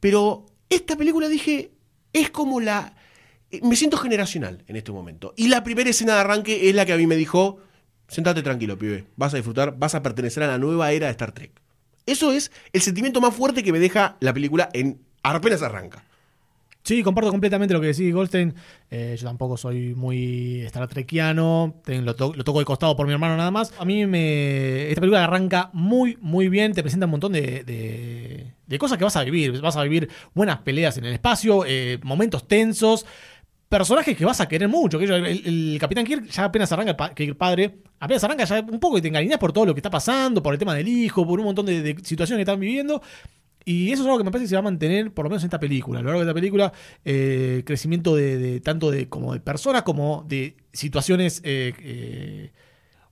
[0.00, 1.72] Pero esta película dije,
[2.12, 2.94] es como la...
[3.50, 5.34] eh, Me siento generacional en este momento.
[5.36, 7.58] Y la primera escena de arranque es la que a mí me dijo,
[8.08, 11.32] sentate tranquilo, pibe, vas a disfrutar, vas a pertenecer a la nueva era de Star
[11.32, 11.52] Trek.
[12.06, 16.04] Eso es el sentimiento más fuerte que me deja la película en apenas arranca.
[16.88, 18.54] Sí, comparto completamente lo que decís, Goldstein.
[18.90, 21.82] Eh, yo tampoco soy muy Star Trekiano.
[21.86, 23.74] Lo, to- lo toco de costado por mi hermano nada más.
[23.78, 24.88] A mí me.
[24.88, 26.72] Esta película arranca muy, muy bien.
[26.72, 27.62] Te presenta un montón de,
[28.66, 29.60] de- cosas que vas a vivir.
[29.60, 33.04] Vas a vivir buenas peleas en el espacio, eh, momentos tensos.
[33.68, 34.98] Personajes que vas a querer mucho.
[34.98, 38.96] Que el, Capitán Kirk ya apenas arranca, pa- Kirk padre, apenas arranca ya un poco
[38.96, 41.38] y te encariñas por todo lo que está pasando, por el tema del hijo, por
[41.38, 43.02] un montón de situaciones que están viviendo.
[43.70, 45.42] Y eso es algo que me parece que se va a mantener, por lo menos
[45.42, 45.98] en esta película.
[45.98, 46.72] A lo largo de esta película,
[47.04, 52.50] eh, crecimiento de, de- tanto de como de personas como de situaciones eh, eh,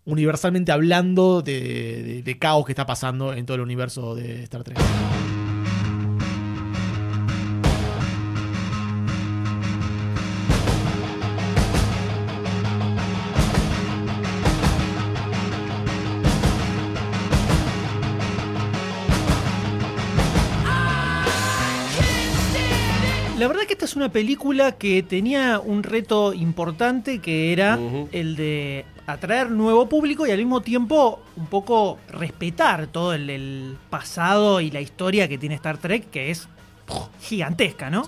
[0.06, 1.60] universalmente hablando de,
[2.02, 4.78] de- de caos que está pasando en todo el universo de Star Trek.
[23.46, 27.78] La verdad que esta es una película que tenía un reto importante que era
[28.10, 33.76] el de atraer nuevo público y al mismo tiempo un poco respetar todo el, el
[33.88, 36.48] pasado y la historia que tiene Star Trek, que es
[37.22, 38.04] gigantesca, ¿no?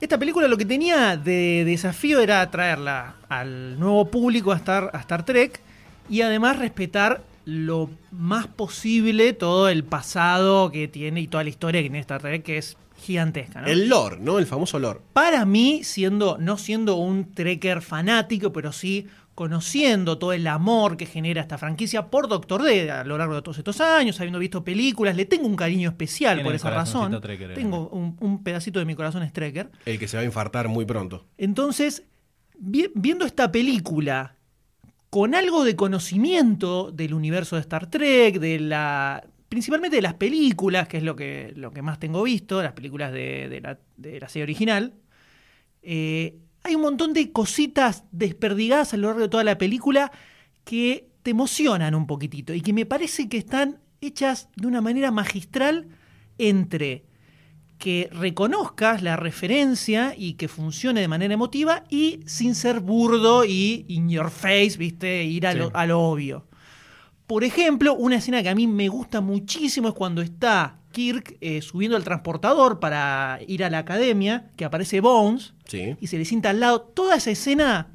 [0.00, 5.00] Esta película lo que tenía de desafío era atraerla al nuevo público a Star, a
[5.00, 5.60] Star Trek
[6.08, 11.82] y además respetar lo más posible todo el pasado que tiene y toda la historia
[11.82, 13.68] que tiene Star Trek, que es gigantesca, ¿no?
[13.68, 14.38] El lore, ¿no?
[14.38, 15.00] El famoso lore.
[15.12, 21.06] Para mí, siendo, no siendo un trekker fanático, pero sí conociendo todo el amor que
[21.06, 24.64] genera esta franquicia por Doctor D a lo largo de todos estos años, habiendo visto
[24.64, 27.20] películas, le tengo un cariño especial por esa razón.
[27.20, 27.54] trekker, eh.
[27.54, 29.70] tengo un, un pedacito de mi corazón es trekker.
[29.86, 31.24] El que se va a infartar muy pronto.
[31.38, 32.02] Entonces,
[32.58, 34.34] vi- viendo esta película
[35.08, 40.88] con algo de conocimiento del universo de Star Trek, de la principalmente de las películas,
[40.88, 44.20] que es lo que, lo que más tengo visto, las películas de, de la, de
[44.20, 44.94] la serie original,
[45.82, 50.12] eh, hay un montón de cositas desperdigadas a lo largo de toda la película
[50.64, 55.10] que te emocionan un poquitito y que me parece que están hechas de una manera
[55.10, 55.88] magistral
[56.36, 57.04] entre
[57.78, 63.84] que reconozcas la referencia y que funcione de manera emotiva y sin ser burdo y
[63.88, 65.24] in your face, ¿viste?
[65.24, 66.47] Ir a, lo, a lo obvio.
[67.28, 71.60] Por ejemplo, una escena que a mí me gusta muchísimo es cuando está Kirk eh,
[71.62, 75.94] subiendo al transportador para ir a la academia, que aparece Bones Sí.
[76.00, 76.80] y se le sienta al lado.
[76.80, 77.88] Toda esa escena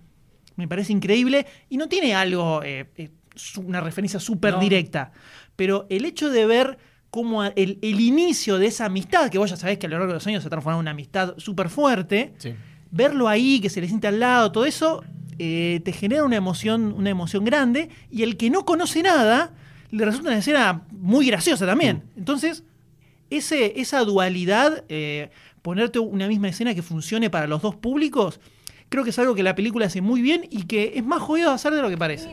[0.56, 3.10] me parece increíble y no tiene algo, eh, eh,
[3.58, 4.60] una referencia súper No.
[4.60, 5.12] directa.
[5.56, 6.78] Pero el hecho de ver
[7.10, 10.10] cómo el, el inicio de esa amistad, que vos ya sabés que a lo largo
[10.10, 12.54] de los años se ha transformado en una amistad súper fuerte, Sí.
[12.92, 15.04] verlo ahí, que se le siente al lado, todo eso,
[15.40, 17.90] eh, te genera una emoción, una emoción grande.
[18.10, 19.54] Y el que no conoce nada,
[19.92, 22.04] le resulta una escena muy graciosa también.
[22.18, 22.64] Entonces,
[23.30, 25.30] ese, esa dualidad, eh,
[25.62, 28.40] ponerte una misma escena que funcione para los dos públicos,
[28.90, 31.50] creo que es algo que la película hace muy bien y que es más jodido
[31.50, 32.30] de hacer de lo que parece.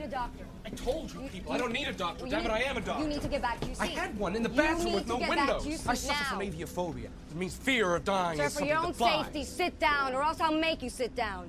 [0.67, 2.29] I told you people, I don't need a doctor.
[2.29, 3.03] Damn it, I am a doctor.
[3.03, 3.99] You need to get back to your I seat.
[3.99, 5.67] had one in the bathroom with no windows.
[5.85, 7.09] I suffer from aviophobia.
[7.31, 10.57] It means fear of dying Sir, for your own safety, sit down, or else I'll
[10.57, 11.49] make you sit down.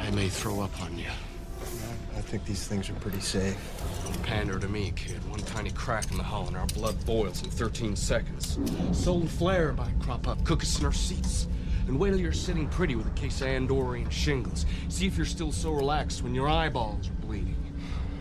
[0.00, 1.10] I may throw up on you.
[2.16, 3.56] I think these things are pretty safe.
[4.04, 5.26] Don't pander to me, kid.
[5.30, 8.58] One tiny crack in the hull and our blood boils in 13 seconds.
[8.92, 11.48] Solar flare might crop up, cook us in our seats.
[11.86, 14.64] And wait till you're sitting pretty with a case of Andorian shingles.
[14.88, 17.56] See if you're still so relaxed when your eyeballs are bleeding.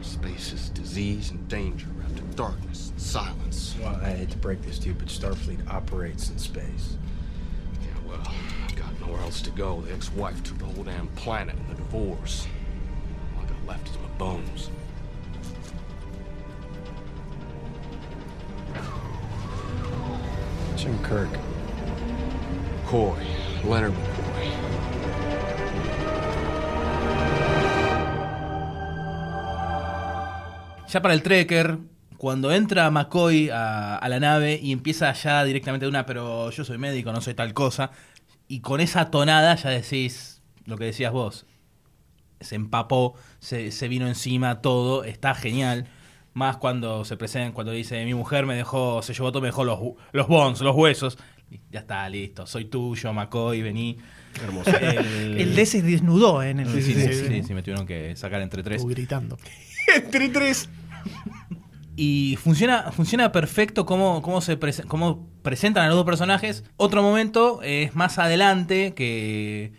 [0.02, 3.76] Space is disease and danger wrapped in darkness and silence.
[3.82, 6.98] Well, I hate to break this to you, but Starfleet operates in space.
[7.82, 8.34] Yeah, well,
[9.10, 9.82] nowhere else to go.
[9.82, 12.48] The ex-wife took the whole damn planet in the divorce.
[13.36, 14.70] All I got left is my bones.
[20.76, 21.30] Jim Kirk.
[22.86, 23.24] McCoy,
[23.64, 24.50] Leonard McCoy.
[30.88, 31.78] Ya para el Trekker,
[32.18, 36.66] cuando entra McCoy a, a la nave y empieza ya directamente de una, pero yo
[36.66, 37.92] soy médico, no soy tal cosa,
[38.50, 41.46] y con esa tonada ya decís lo que decías vos.
[42.42, 45.88] Se empapó, se, se vino encima todo, está genial.
[46.34, 49.64] Más cuando se presenta, cuando dice mi mujer me dejó, se llevó todo, me dejó
[49.64, 49.80] los,
[50.12, 51.18] los bones, los huesos.
[51.52, 52.46] Y Ya está, listo.
[52.46, 53.98] Soy tuyo, McCoy, vení.
[54.44, 54.70] Hermoso.
[54.78, 57.44] El, El D se desnudó en el Sí, sí, sí, sí, sí, sí.
[57.44, 58.78] sí, me tuvieron que sacar entre tres.
[58.78, 59.38] Estuvo gritando.
[59.96, 60.70] Entre tres.
[62.02, 66.64] Y funciona, funciona perfecto cómo, cómo se prese- cómo presentan a los dos personajes.
[66.78, 69.74] Otro momento es más adelante que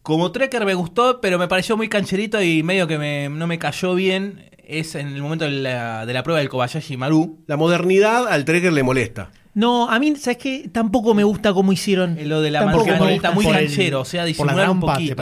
[0.00, 3.58] como Trekker me gustó, pero me pareció muy cancherito y medio que me- no me
[3.58, 4.50] cayó bien.
[4.66, 7.40] Es en el momento de la, de la prueba del Kobayashi Maru.
[7.46, 9.30] La modernidad al Trekker le molesta.
[9.52, 10.70] No, a mí, ¿sabes qué?
[10.72, 12.16] Tampoco me gusta cómo hicieron.
[12.26, 13.50] Lo de la Tampoco me manzanita, gusta.
[13.50, 15.14] muy canchero, o sea, por la disimular un poquito.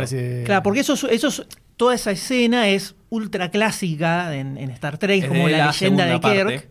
[0.45, 1.47] Claro, porque eso, es- eso es-
[1.83, 6.05] toda esa escena es ultra clásica en, en Star Trek, Es como la, la leyenda
[6.07, 6.71] de Kirk, parte.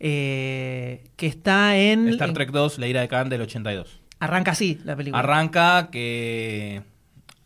[0.00, 2.10] eh, que está en...
[2.10, 4.00] Star Trek 2, La ira de Khan del 82.
[4.20, 5.18] arranca así la película.
[5.20, 6.82] Arranca que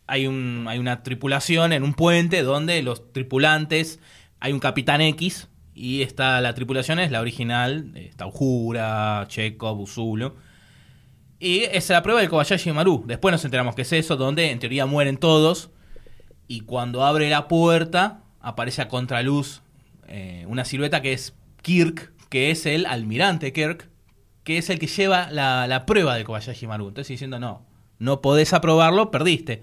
[0.08, 4.00] hay, un, hay una tripulación en un puente donde los tripulantes,
[4.40, 10.34] hay un capitán X y está la tripulación es la original, está Ujura, Chekhov, Uzulo.
[11.38, 13.04] Y es la prueba del Kobayashi Maru.
[13.06, 15.70] Después nos enteramos que es eso, donde en teoría mueren todos.
[16.48, 19.62] Y cuando abre la puerta, aparece a contraluz
[20.08, 23.88] eh, una silueta que es Kirk, que es el almirante Kirk,
[24.44, 26.88] que es el que lleva la, la prueba del Kobayashi Maru.
[26.88, 27.66] Entonces diciendo, no,
[27.98, 29.62] no podés aprobarlo, perdiste.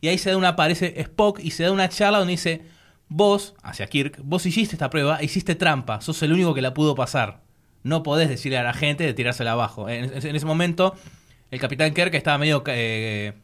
[0.00, 2.62] Y ahí se da una, aparece Spock y se da una charla donde dice,
[3.08, 6.94] vos, hacia Kirk, vos hiciste esta prueba, hiciste trampa, sos el único que la pudo
[6.94, 7.42] pasar.
[7.84, 9.88] No podés decirle a la gente de tirársela abajo.
[9.88, 10.94] En, ese momento,
[11.50, 13.34] el capitán Kirk estaba medio eh,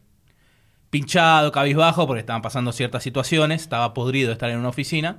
[0.91, 5.17] pinchado, cabizbajo, porque estaban pasando ciertas situaciones, estaba podrido de estar en una oficina.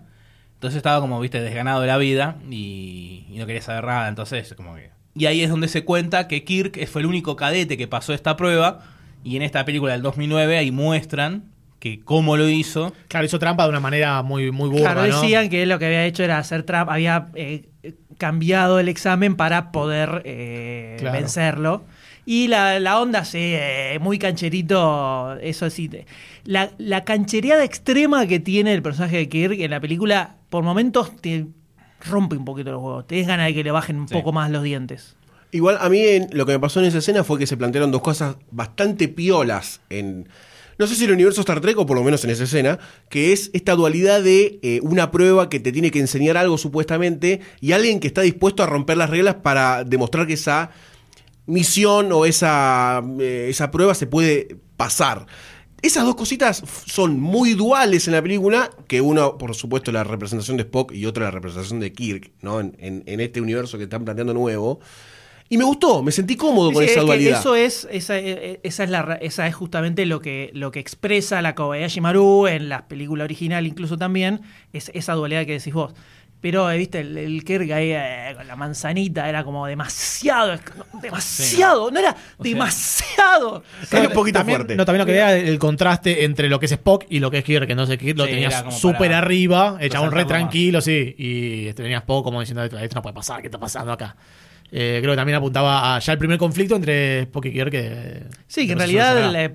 [0.54, 4.06] Entonces estaba como, viste, desganado de la vida y, y no quería saber nada.
[4.08, 4.90] Entonces, como que.
[5.14, 8.36] Y ahí es donde se cuenta que Kirk fue el único cadete que pasó esta
[8.36, 8.78] prueba.
[9.24, 11.44] Y en esta película del 2009 ahí muestran
[11.80, 12.92] que cómo lo hizo.
[13.08, 15.20] Claro, hizo trampa de una manera muy, muy burda, Claro, ¿no?
[15.20, 17.68] decían que él lo que había hecho era hacer trap, había eh,
[18.18, 21.18] cambiado el examen para poder eh, Claro.
[21.18, 21.84] vencerlo.
[22.24, 25.90] Y la, la onda, sí, eh, muy cancherito, eso sí.
[26.44, 31.16] La, la canchereada extrema que tiene el personaje de Kirk en la película, por momentos
[31.20, 31.46] te
[32.08, 33.06] rompe un poquito los huevos.
[33.06, 34.14] Te des ganas de que le bajen un Sí.
[34.14, 35.16] poco más los dientes.
[35.50, 37.90] Igual a mí en- lo que me pasó en esa escena fue que se plantearon
[37.90, 40.28] dos cosas bastante piolas en...
[40.78, 42.78] No sé si el universo Star Trek o por lo menos en esa escena,
[43.10, 47.40] que es esta dualidad de eh, una prueba que te tiene que enseñar algo supuestamente
[47.60, 50.70] y alguien que está dispuesto a romper las reglas para demostrar que esa
[51.46, 55.26] misión o esa, eh, esa prueba se puede pasar.
[55.82, 60.56] Esas dos cositas son muy duales en la película, que uno, por supuesto, la representación
[60.56, 62.60] de Spock y otra la representación de Kirk, ¿no?
[62.60, 64.78] En, en- en este universo que están planteando nuevo.
[65.48, 67.40] Y me gustó, me sentí cómodo con esa es dualidad.
[67.40, 71.42] eso es, esa, esa es la, ra- esa es justamente lo que, lo que expresa
[71.42, 74.40] la Kobayashi Maru en la película original, incluso también,
[74.72, 75.92] es esa dualidad que decís vos.
[76.42, 80.58] Pero, eh, viste, el, el Kirk ahí eh, con la manzanita era como demasiado,
[81.00, 83.62] demasiado, no era demasiado.
[83.80, 84.76] Es un poquito también, fuerte.
[84.76, 87.38] No, también lo que vea el contraste entre lo que es Spock y lo que
[87.38, 90.10] es Kirk, que no sé, Kirk lo Sí, era tenías como súper arriba, el chabón
[90.10, 90.26] re más.
[90.28, 93.92] tranquilo, sí, y este, tenías Spock como diciendo, esto no puede pasar, ¿qué está pasando
[93.92, 94.16] acá?
[94.72, 97.70] Eh, creo que también apuntaba a ya el primer conflicto entre Spock y Kirk.
[97.70, 99.52] Que, Sí, que en realidad la-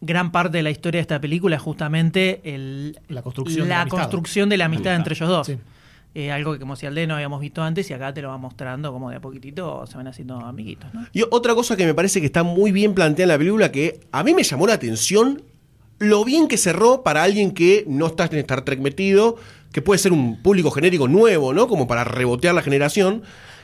[0.00, 3.74] gran parte de la historia de esta película es justamente el, La construcción de la
[3.76, 3.98] la amistad.
[3.98, 5.46] construcción de la amistad entre ellos dos.
[5.46, 5.58] Sí.
[6.12, 8.36] Eh, algo que como si Alde no habíamos visto antes y acá te lo va
[8.36, 10.90] mostrando como de a poquitito se van haciendo amiguitos.
[11.12, 14.00] Y otra cosa que me parece que está muy bien planteada en la película, que
[14.10, 15.42] a mí me llamó la atención
[16.00, 19.36] lo bien que cerró para alguien que no está en Star Trek metido,
[19.70, 21.68] que puede ser un público genérico nuevo, ¿no?
[21.68, 23.22] Como para rebotear la generación.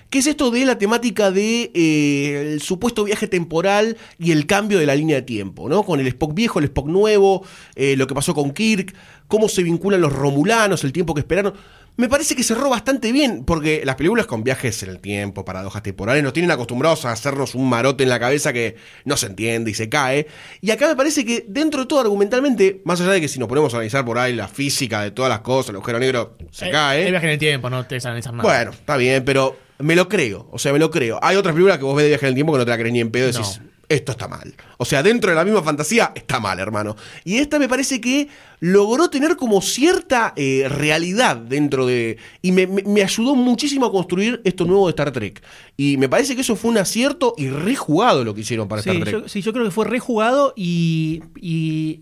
[0.09, 4.87] que es esto de la temática de eh, supuesto viaje temporal y el cambio de
[4.87, 5.83] la línea de tiempo, ¿no?
[5.83, 7.45] Con el Spock viejo, el Spock nuevo,
[7.75, 8.95] eh, lo que pasó con Kirk,
[9.27, 11.55] cómo se vinculan los romulanos, el tiempo que esperaron.
[11.97, 15.83] Me parece que cerró bastante bien, porque las películas con viajes en el tiempo, paradojas
[15.83, 19.71] temporales, nos tienen acostumbrados a hacernos un marote en la cabeza que no se entiende
[19.71, 20.27] y se cae.
[20.61, 23.49] Y acá me parece que dentro de todo argumentalmente, más allá de que si nos
[23.49, 26.69] ponemos a analizar por ahí la física de todas las cosas, el agujero negro se
[26.69, 27.05] Eh, cae.
[27.07, 28.43] El viaje en el tiempo, no te analizar nada.
[28.49, 30.49] Bueno, está bien, pero me lo creo.
[30.53, 31.19] O sea, me lo creo.
[31.23, 32.79] Hay otras películas que vos ves de viaje en el tiempo que no te la
[32.79, 34.55] crees ni en pedo decís, esto está mal.
[34.79, 36.97] O sea, dentro de la misma fantasía, está mal, hermano.
[37.25, 38.29] Y esta me parece que
[38.61, 42.17] logró tener como cierta eh, realidad dentro de.
[42.43, 45.43] Y me, me- me ayudó muchísimo a construir esto nuevo de Star Trek.
[45.77, 48.91] Y me parece que eso fue un acierto y rejugado lo que hicieron para Sí,
[48.91, 49.23] Star Trek.
[49.23, 52.01] yo, sí, yo creo que fue rejugado y, y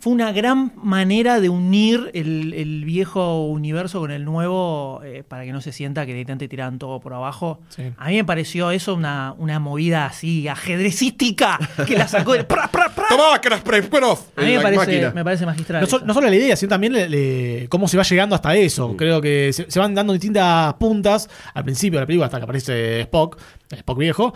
[0.00, 5.44] fue una gran manera de unir el, el viejo universo con el nuevo eh, para
[5.44, 7.60] que no se sienta que directamente tiraban todo por abajo.
[7.68, 7.82] Sí.
[7.96, 12.46] A mí me pareció eso una, una movida así ajedrecística que la sacó del...
[12.46, 13.06] pra, pra, pra.
[13.08, 14.18] ¡Tomá, Krasprevkonov!
[14.36, 15.80] A mí me parece, me parece magistral.
[15.82, 16.06] No, so- eso.
[16.06, 18.96] no solo la idea, sino también le- le- cómo se va llegando hasta eso.
[18.96, 22.44] Creo que se, se van dando distintas puntas al principio de la película hasta que
[22.44, 23.38] aparece Spock,
[23.70, 24.34] Spock viejo.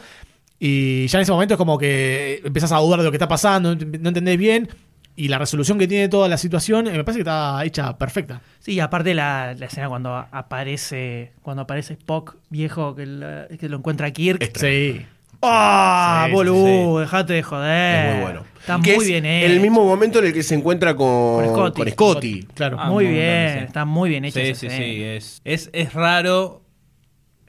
[0.58, 3.28] Y ya en ese momento es como que empezás a dudar de lo que está
[3.28, 4.68] pasando, no no entendés bien.
[5.16, 8.40] Y la resolución que tiene toda la situación eh, me parece que está hecha perfecta.
[8.58, 13.76] Sí, aparte la, la escena cuando aparece cuando aparece Spock viejo que, la- que lo
[13.76, 14.42] encuentra Kirk.
[14.56, 15.06] Sí.
[15.46, 17.00] ¡Ah, Sí, sí, boludo!
[17.00, 18.06] Dejate de joder.
[18.06, 18.44] Es muy bueno.
[18.58, 19.52] Está Que muy es bien hecho.
[19.52, 21.80] El mismo momento en el que se encuentra con, Con Scotty.
[21.82, 22.42] con Scotty.
[22.54, 22.76] Claro.
[22.80, 23.64] Ah, muy montón, bien, sí.
[23.66, 24.84] está muy bien hecha Sí, esa sí, escena.
[24.84, 25.02] sí.
[25.02, 26.62] Es, es, es raro.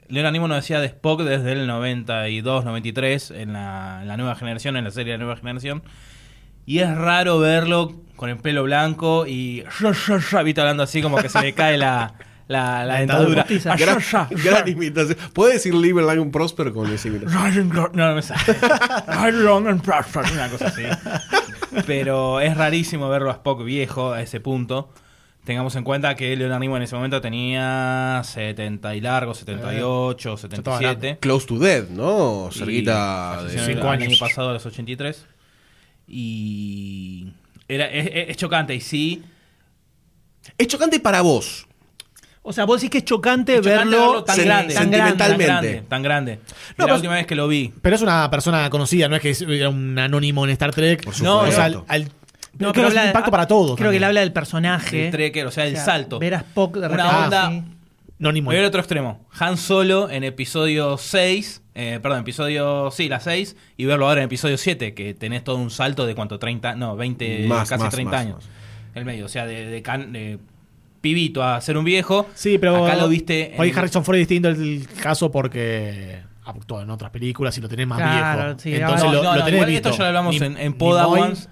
[0.08, 4.36] Leonard Nimoy no decía de Spock desde el 92, 93, en la, en la nueva
[4.36, 5.82] generación, en la serie de la nueva generación.
[6.66, 9.62] Y es raro verlo con el pelo blanco y.
[10.44, 12.14] ¿Viste hablando así como que se le cae la,
[12.48, 13.46] la, la dentadura.
[13.66, 15.16] Ah, Gran, ya, ya, gran imitación.
[15.32, 17.68] ¿Puede decir Live Long Prosper con esa imitación?
[17.68, 18.40] No, no me sale.
[20.32, 20.82] Una cosa así.
[21.86, 24.90] Pero es rarísimo verlo a Spock viejo a ese punto.
[25.44, 31.18] Tengamos en cuenta que Leonard Nimoy en ese momento tenía 70 y largo, 78, 77.
[31.20, 32.48] Close to Dead, ¿no?
[32.52, 34.08] Y Cerquita de el- cinco el años.
[34.08, 35.24] año pasado, a los 83.
[36.06, 37.32] Y.
[37.68, 39.22] Era, es, es- es chocante, y sí.
[40.58, 41.66] Es chocante para vos.
[42.42, 45.16] O sea, vos decís que es chocante, es chocante verlo, tan sen- grande, tan grande,
[45.16, 45.46] tan sentimentalmente.
[45.46, 46.34] grande, tan grande.
[46.36, 47.72] No, la pero- última vez que lo vi.
[47.82, 51.04] Pero es una persona conocida, no es que era un anónimo en Star Trek.
[51.04, 53.76] Por No, o sea, al, al- No, creo pero que es un impacto para todos.
[53.76, 55.06] Creo que él habla del personaje.
[55.06, 56.20] El trekker, o sea, el O sea, salto.
[56.20, 57.64] Ver a Spock de Una onda-.
[58.18, 59.26] No, ni Voy a ver otro extremo.
[59.38, 64.26] Han Solo en episodio 6, eh, perdón, episodio, sí, la 6, y verlo ahora en
[64.26, 67.92] episodio 7, que tenés todo un salto de cuánto, 30, no, 20, Más, casi más,
[67.94, 68.36] 30 más, años.
[68.36, 68.46] más.
[68.94, 70.38] El medio, o sea, de, de can- de
[71.02, 72.26] pibito a ser un viejo.
[72.34, 72.86] Sí, pero.
[72.86, 73.54] Acá lo viste.
[73.58, 77.68] Hoy en- Harrison Ford es distinto el caso porque actuó en otras películas y lo
[77.68, 78.58] tenés más Claro, viejo.
[78.60, 79.88] sí, Entonces No, lo, no, lo no, tenés igual visto.
[79.90, 81.50] Esto ya lo hablamos Ni- en, en ni Podawans.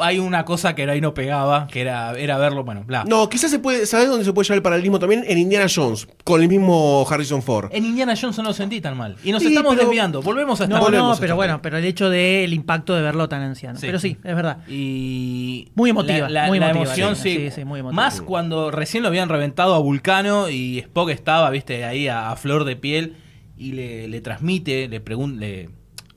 [0.00, 3.04] Hay una cosa que ahí no pegaba, que era, era verlo, bueno, bla.
[3.04, 3.86] No, quizás se puede.
[3.86, 5.24] ¿Sabes dónde se puede llevar el paralelismo también?
[5.26, 7.70] En Indiana Jones, con el mismo Harrison Ford.
[7.72, 9.16] En Indiana Jones no lo sentí tan mal.
[9.24, 10.22] Y nos Sí, estamos pero- desviando.
[10.22, 11.60] Volvemos a estar No, no, pero estar bueno, bien.
[11.62, 13.78] pero el hecho del impacto de verlo tan anciano.
[13.80, 13.86] Sí.
[13.86, 14.58] Pero sí, es verdad.
[14.68, 15.68] Y.
[15.74, 17.36] Muy emotiva, La, la- muy la emotiva, emoción, sí, sí.
[17.36, 18.00] sí, sí, muy emotiva.
[18.02, 22.36] Más cuando recién lo habían reventado a Vulcano y Spock estaba, viste, ahí a, a
[22.36, 23.16] flor de piel
[23.56, 25.68] y le, le transmite, le, pregun- le,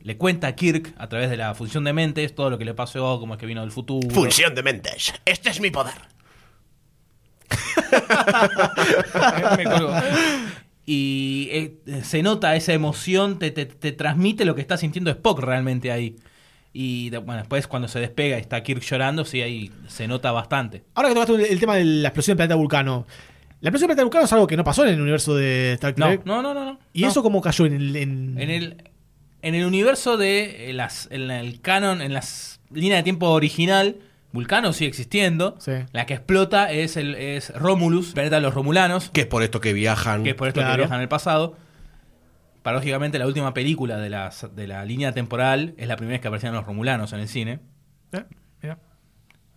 [0.04, 2.74] le cuenta a Kirk a través de la función de mentes todo lo que le
[2.74, 4.08] pasó, cómo es que vino del futuro.
[4.14, 5.14] Función de mentes.
[5.26, 5.94] Este es mi poder.
[9.58, 9.94] Me colgó.
[10.86, 15.40] Y eh, se nota esa emoción, te, te- te transmite lo que está sintiendo Spock
[15.40, 16.18] realmente ahí.
[16.74, 20.32] Y de- bueno, después cuando se despega y está Kirk llorando, sí, ahí se nota
[20.32, 20.84] bastante.
[20.96, 23.06] Ahora que tocaste el, tema de la explosión del planeta Vulcano.
[23.62, 25.94] La explosión del planeta Vulcano es algo que no pasó en el universo de Star
[25.98, 26.26] No, Trek.
[26.26, 26.66] no, no, no.
[26.66, 26.80] no.
[26.92, 27.08] ¿Y No.
[27.10, 27.96] eso cómo cayó en el.
[27.96, 28.84] En, En el,
[29.44, 33.98] en el universo de eh, las, en el canon, en las líneas de tiempo original,
[34.32, 35.56] Vulcano sigue existiendo.
[35.60, 35.74] Sí.
[35.92, 39.62] La que explota es el es Romulus, planeta de los Romulanos, Que es por esto
[39.62, 40.24] que viajan.
[40.24, 41.56] que es por esto que viajan en el pasado.
[42.64, 46.30] Paradójicamente, la última película de, las, de la línea temporal es la primera vez que
[46.30, 47.60] aparecían los Romulanos en el cine.
[48.14, 48.24] Eh,
[48.62, 48.80] mira.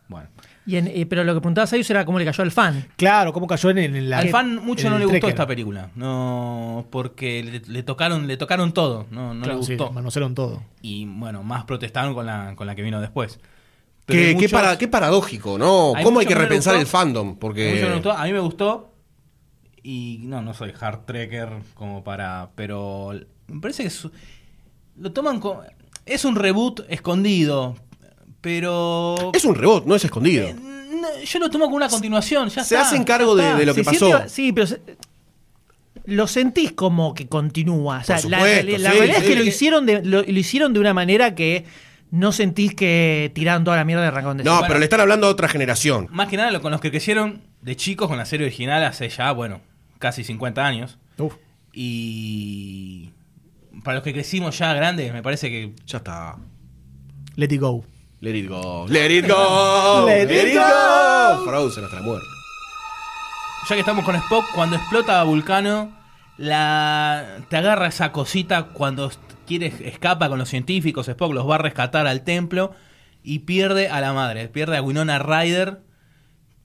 [0.09, 0.29] Bueno.
[0.67, 2.87] Y en- eh, pero lo que preguntabas a ellos era cómo le cayó al fan.
[2.97, 4.19] Claro, cómo cayó en, en la.
[4.19, 5.91] Al fan mucho no el le gustó esta película.
[5.97, 9.07] No, porque le, le tocaron, le tocaron todo.
[9.11, 9.93] No, no Claro, le sí, gustó.
[9.93, 10.63] manosearon todo.
[10.83, 13.41] y bueno, más protestaron con la, con la que vino después.
[14.07, 15.93] Qué, qué para- qué paradójico, ¿no?
[15.97, 16.81] hay ¿Cómo hay que repensar gustó.
[16.83, 17.37] el fandom?
[17.39, 17.81] Porque.
[17.81, 18.93] no les gustó, a mí me gustó.
[19.83, 22.51] Y no, no soy hard trekker como para.
[22.55, 23.13] Pero
[23.49, 24.09] me parece que es-
[24.97, 25.63] lo toman como.
[26.05, 27.77] Es un reboot escondido.
[28.51, 29.33] Pero.
[29.35, 30.49] Es un rebot, no es escondido.
[30.55, 32.49] no, yo lo tomo como una continuación.
[32.49, 34.07] Ya Se está, hacen cargo de, lo que Se pasó.
[34.07, 34.81] siente- sí, pero se-
[36.05, 37.99] lo sentís como que continúa.
[37.99, 38.53] O sea, Por la, la- la
[38.93, 41.65] sí, realidad es que lo hicieron, de, lo, lo hicieron de una manera que
[42.13, 45.27] no sentís que tiraron toda la mierda de arrancón de No, pero le están hablando
[45.27, 46.07] a otra generación.
[46.13, 49.09] Más que nada lo- con los que crecieron de chicos con la serie original hace
[49.09, 49.61] ya, bueno,
[49.99, 50.99] casi 50 años.
[51.19, 51.35] Uf.
[51.73, 53.11] Y
[53.83, 56.37] para los que crecimos ya grandes, me parece que Ya está.
[57.35, 57.85] Let it go.
[58.21, 58.87] Let it go.
[58.89, 60.05] Let it go.
[60.07, 61.45] Let it go.
[61.45, 62.27] Frozen hasta la muerte.
[63.69, 65.93] ya que estamos con Spock, cuando explota Vulcano,
[66.39, 69.11] la te agarra esa cosita cuando
[69.47, 72.73] quiere escapa con los científicos, Spock los va a rescatar al templo
[73.23, 75.83] y pierde a la madre, pierde a Winona Ryder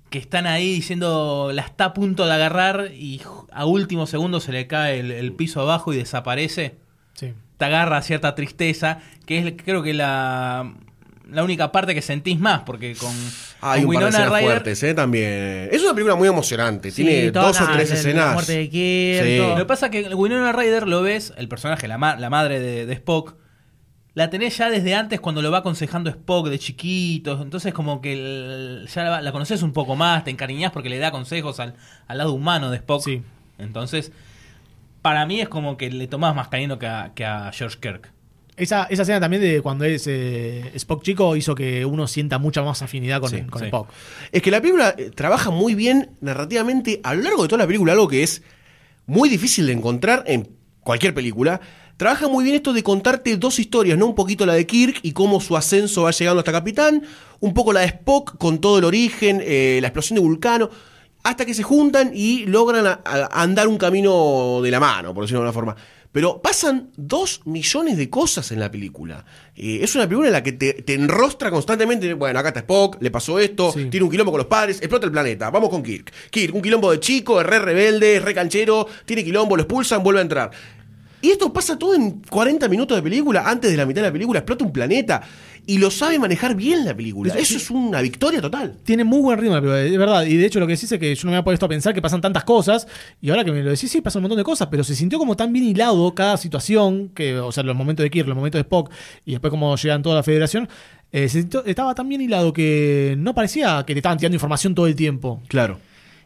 [0.09, 3.21] que están ahí diciendo la está a punto de agarrar y
[3.51, 6.77] a último segundo se le cae el, el piso abajo y desaparece.
[7.13, 7.33] Sí.
[7.57, 10.73] Te agarra cierta tristeza, que es creo que la
[11.31, 13.11] la única parte que sentís más, porque con,
[13.61, 14.93] Hay con un par de escenas Ryder- fuertes, ¿eh?
[14.93, 15.69] También.
[15.71, 16.91] Es una película muy emocionante.
[16.91, 18.33] Sí, Tiene todo, dos o nada, tres la- la escenas.
[18.33, 19.37] muerte de Kirk, Sí.
[19.37, 19.49] todo.
[19.49, 22.59] Lo que pasa es que Winona Ryder lo ves, el personaje, la, ma- la madre
[22.59, 23.35] de, de Spock,
[24.13, 27.41] la tenés ya desde antes cuando lo va aconsejando Spock de chiquitos.
[27.41, 30.97] Entonces, como que el- ya la, la conoces un poco más, te encariñás porque le
[30.99, 31.75] da consejos al,
[32.07, 33.03] al lado humano de Spock.
[33.03, 33.21] Sí.
[33.57, 34.11] Entonces,
[35.01, 38.11] para mí es como que le tomás más cariño que a, que a George Kirk.
[38.57, 42.61] Esa, esa escena también de cuando es eh, Spock chico hizo que uno sienta mucha
[42.63, 43.65] más afinidad con, Sí, con sí.
[43.67, 43.87] Spock.
[44.31, 47.67] Es que la película eh, trabaja muy bien narrativamente a lo largo de toda la
[47.67, 48.43] película, algo que es
[49.07, 50.49] muy difícil de encontrar en
[50.81, 51.59] cualquier película.
[51.97, 54.05] Trabaja muy bien esto de contarte dos historias, ¿no?
[54.07, 57.03] Un poquito la de Kirk y cómo su ascenso va llegando hasta capitán,
[57.39, 60.69] un poco la de Spock con todo el origen, eh, la explosión de Vulcano,
[61.23, 65.23] hasta que se juntan y logran a- a- andar un camino de la mano, por
[65.23, 65.75] decirlo de alguna forma.
[66.11, 69.23] Pero pasan dos millones de cosas en la película.
[69.55, 72.13] Eh, es una película en la que te, te enrostra constantemente.
[72.15, 73.85] Bueno, acá está Spock, le pasó esto, Sí.
[73.85, 75.49] tiene un quilombo con los padres, explota el planeta.
[75.49, 76.11] Vamos con Kirk.
[76.29, 80.03] Kirk, un quilombo de chico, es re rebelde, es re canchero, tiene quilombo, lo expulsan,
[80.03, 80.51] vuelve a entrar.
[81.21, 84.11] Y esto pasa todo en 40 minutos de película, antes de la mitad de la
[84.11, 85.21] película, explota un planeta.
[85.67, 87.33] Y lo sabe manejar bien la película.
[87.35, 88.77] Eso es una victoria total.
[88.83, 90.25] Tiene muy buen ritmo la película, de verdad.
[90.25, 91.93] Y de hecho lo que decís es que yo no me había puesto a pensar
[91.93, 92.87] que pasan tantas cosas.
[93.21, 94.67] Y ahora que me lo decís, sí, pasan un montón de cosas.
[94.71, 98.09] Pero se sintió como tan bien hilado cada situación, que, o sea, los momentos de
[98.09, 98.91] Kirk, los momentos de Spock,
[99.23, 100.67] y después como llegan toda la federación.
[101.13, 104.73] eh, se sintió- estaba tan bien hilado que no parecía que te estaban tirando información
[104.73, 105.41] todo el tiempo.
[105.47, 105.77] Claro.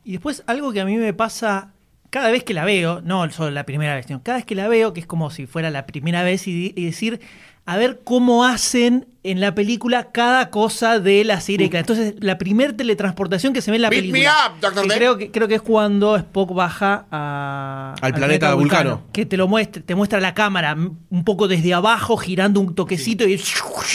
[0.03, 1.71] Y después algo que a mí me pasa
[2.11, 4.67] cada vez que la veo, no solo la primera vez, sino cada vez que la
[4.67, 7.19] veo, que es como si fuera la primera vez y, y decir,
[7.67, 11.67] a ver cómo hacen en la película cada cosa de la serie.
[11.73, 14.33] Entonces, la primer teletransportación que se ve en la Beat me película.
[14.53, 14.73] up, Dr.
[14.83, 14.97] que Death.
[14.97, 19.01] creo, que, creo que es cuando Spock baja a- Al planeta Vulcano.
[19.11, 23.27] Que te lo muestra, te muestra la cámara un poco desde abajo, girando un toquecito
[23.27, 23.41] y,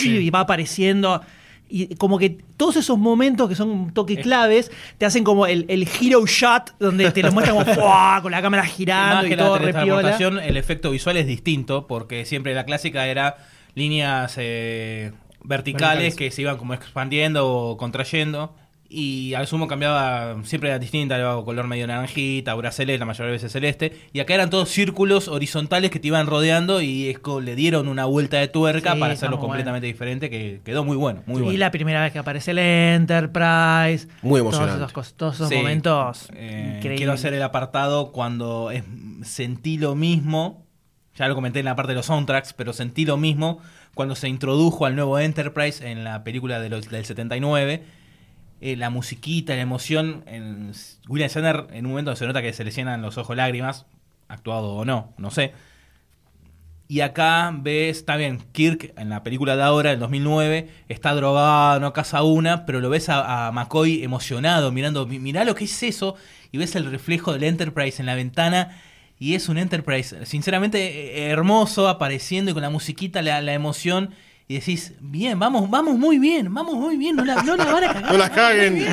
[0.05, 1.21] y va apareciendo.
[1.73, 5.63] Y como que todos esos momentos que son un toque claves te hacen como el,
[5.69, 8.19] el hero shot donde te lo muestran como ¡fua!
[8.21, 12.25] con la cámara girando Más y que todo la el efecto visual es distinto, porque
[12.25, 13.37] siempre la clásica era
[13.75, 15.11] líneas eh,
[15.43, 16.15] verticales, Verticales.
[16.15, 18.55] que se iban como expandiendo o contrayendo.
[18.93, 23.27] Y al sumo cambiaba, siempre era distinta, era color medio naranjita, aura celeste, la mayoría
[23.27, 23.93] de veces celeste.
[24.11, 28.03] Y acá eran todos círculos horizontales que te iban rodeando y es le dieron una
[28.03, 31.23] vuelta de tuerca Sí, para hacerlo completamente diferente, que quedó muy bueno.
[31.25, 31.59] Muy y bueno.
[31.59, 34.09] la primera vez que aparece el Enterprise.
[34.23, 34.75] Muy emocionante.
[34.75, 35.55] esas cosas, todos esos Sí.
[35.55, 36.97] momentos Eh, increíbles.
[36.97, 38.83] quiero hacer el apartado cuando es-
[39.23, 40.65] sentí lo mismo.
[41.17, 43.59] Ya lo comenté en la parte de los soundtracks, pero sentí lo mismo
[43.93, 47.83] cuando se introdujo al nuevo Enterprise en la película de los- del 79.
[48.61, 50.23] Eh, la musiquita, la emoción.
[50.27, 50.71] En,
[51.09, 53.85] William Shatner en un momento se nota que se le llenan los ojos lágrimas,
[54.29, 55.53] actuado o no, no sé.
[56.87, 61.79] Y acá ves, está bien, Kirk en la película de ahora, del 2009, está drogado,
[61.79, 65.63] no caza una, pero lo ves a, a McCoy emocionado, mirando, "Mi- mirá lo que
[65.63, 66.15] es eso,
[66.51, 68.77] y ves el reflejo del Enterprise en la ventana,
[69.21, 70.79] y es un Enterprise, sinceramente,
[71.19, 74.15] eh, hermoso, apareciendo y con la musiquita, la, la emoción,
[74.47, 77.83] y decís, bien, vamos, vamos muy bien, vamos muy bien, no la, no la van
[77.83, 78.11] a cagar.
[78.11, 78.83] No las caguen.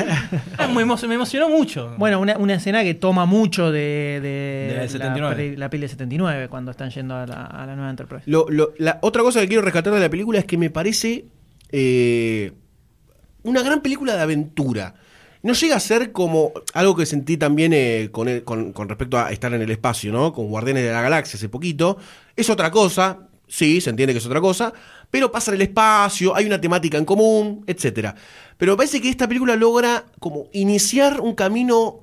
[0.59, 1.95] Ah, me, emo- me emocionó mucho.
[1.97, 5.35] Bueno, una, una escena que toma mucho de, de De la del la, 79.
[5.35, 8.23] peli, la peli de 79, cuando están yendo a la, a la nueva Enterprise.
[8.27, 11.25] Lo- lo- la otra cosa que quiero rescatar de la película es que me parece
[11.71, 12.53] eh,
[13.43, 14.93] una gran película de aventura.
[15.41, 19.17] No llega a ser como algo que sentí también eh, con, el- con- con respecto
[19.17, 20.33] a estar en el espacio, ¿no?
[20.33, 21.97] Con Guardianes de la Galaxia hace poquito.
[22.35, 24.73] Es otra cosa, sí, se entiende que es otra cosa,
[25.09, 28.15] pero pasa en el espacio, hay una temática en común, etcétera.
[28.57, 32.01] Pero me parece que esta película logra como iniciar un camino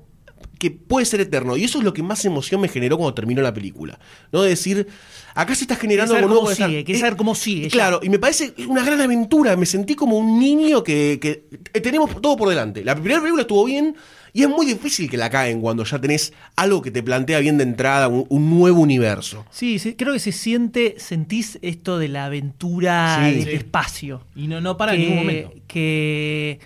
[0.59, 1.55] que puede ser eterno.
[1.57, 3.99] Y eso es lo que más emoción me generó cuando terminó la película.
[4.31, 4.41] ¿No?
[4.43, 4.87] De decir,
[5.35, 6.55] acá se está generando saber algo nuevo.
[6.55, 7.69] cómo sigue, querés Eh, saber cómo sigue, ya.
[7.69, 9.55] Claro, y me parece una gran aventura.
[9.55, 12.83] Me sentí como un niño que, que eh, tenemos todo por delante.
[12.83, 13.95] La primera película estuvo bien
[14.33, 17.57] y es muy difícil que la caen cuando ya tenés algo que te plantea bien
[17.57, 19.45] de entrada, un, un nuevo universo.
[19.51, 23.35] Sí, sí, creo que se siente, sentís esto de la aventura Sí.
[23.35, 23.49] del Sí.
[23.55, 24.21] espacio.
[24.35, 25.53] Y no, no para que, en ningún momento.
[25.67, 26.59] Que,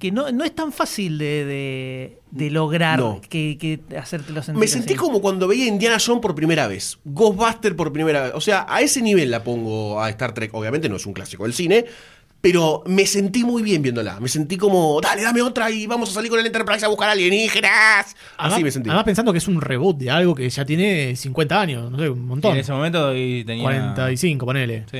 [0.00, 3.20] que no, no es tan fácil de, de- de lograr No.
[3.28, 4.98] que, que hacértelo sentir Me sentí así.
[4.98, 8.32] como cuando veía Indiana Jones por primera vez, Ghostbuster por primera vez.
[8.34, 10.52] O sea, a ese nivel la pongo a Star Trek.
[10.54, 11.84] Obviamente no es un clásico del cine,
[12.40, 14.18] pero me sentí muy bien viéndola.
[14.18, 17.10] Me sentí como, dale, dame otra y vamos a salir con el Enterprise a buscar
[17.10, 18.16] alienígenas.
[18.38, 18.88] Además, Así me sentí.
[18.88, 22.08] además pensando que es un reboot de algo que ya tiene 50 años, no sé,
[22.08, 22.52] un montón.
[22.54, 23.62] en ese momento y tenía.
[23.64, 24.84] 45, ponele.
[24.90, 24.98] Sí.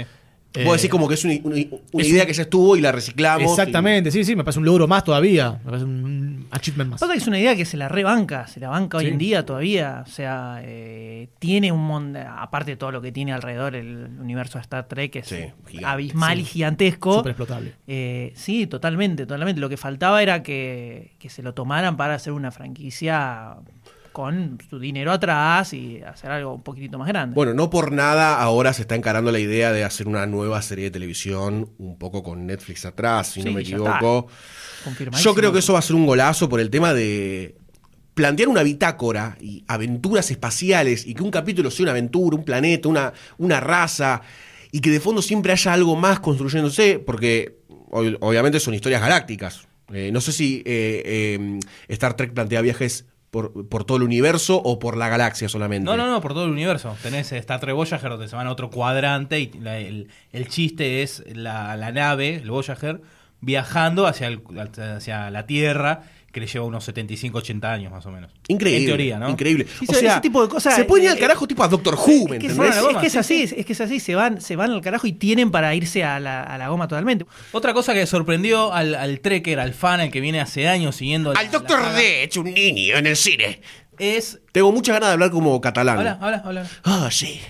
[0.55, 1.55] Eh, Vos decís como que es una, una-
[1.93, 3.49] una es idea un- que ya estuvo y la reciclamos.
[3.51, 5.53] Exactamente, sí, sí, me parece un logro más todavía.
[5.65, 7.01] Me parece un achievement más.
[7.01, 9.47] Pasa que es una idea que se la rebanca, se la banca hoy en día
[9.47, 10.03] todavía.
[10.05, 14.59] O sea, eh, tiene un montón, aparte de todo lo que tiene alrededor el universo
[14.59, 15.37] de Star Trek, que es Sí,
[15.69, 15.87] gigante.
[15.87, 16.43] abismal Sí.
[16.43, 17.15] y gigantesco.
[17.15, 17.75] Súper explotable.
[17.87, 19.61] Eh, sí, totalmente, totalmente.
[19.61, 23.55] Lo que faltaba era que, que se lo tomaran para hacer una franquicia
[24.13, 27.35] con su dinero atrás y hacer algo un poquitito más grande.
[27.35, 30.85] Bueno, no por nada ahora se está encarando la idea de hacer una nueva serie
[30.87, 34.27] de televisión, un poco con Netflix atrás, si no me equivoco.
[35.23, 37.57] Yo creo que eso va a ser un golazo por el tema de
[38.15, 42.89] plantear una bitácora y aventuras espaciales y que un capítulo sea una aventura, un planeta,
[42.89, 44.21] una, una raza
[44.73, 47.59] y que de fondo siempre haya algo más construyéndose, porque
[47.91, 49.67] ob- obviamente son historias galácticas.
[49.93, 54.57] Eh, no sé si eh, eh, Star Trek plantea viajes por, por todo el universo
[54.63, 55.85] o por la galaxia solamente.
[55.85, 56.97] No, no, no, por todo el universo.
[57.03, 61.03] Tenés Star Trek Voyager donde se van a otro cuadrante y la- el, el chiste
[61.03, 63.01] es la, la nave, el Voyager,
[63.41, 64.43] viajando hacia, el-
[64.97, 66.03] hacia la Tierra,
[66.33, 68.31] que le lleva unos 75, 80 años más o menos.
[68.49, 68.81] Increíble.
[68.83, 69.29] En teoría, ¿no?
[69.29, 69.67] Increíble.
[69.67, 71.69] Sí, o ese sea, tipo de cosas, Se puede ir al eh, carajo tipo a
[71.69, 72.77] Doctor Who, ¿me Es que, es, entendés?
[72.77, 73.55] la goma, es que es sí, así, sí.
[73.59, 76.21] es que es así, se van, se van al carajo y tienen para irse a
[76.21, 77.27] la, a la goma totalmente.
[77.53, 81.31] Otra cosa que sorprendió al, al trekker, al fan, al que viene hace años siguiendo...
[81.31, 83.61] Al la Doctor D, hecho un niño en el cine.
[83.99, 84.41] Es...
[84.53, 85.99] Tengo muchas ganas de hablar como catalán.
[85.99, 86.67] Habla, habla, habla.
[86.85, 87.41] Ah, sí.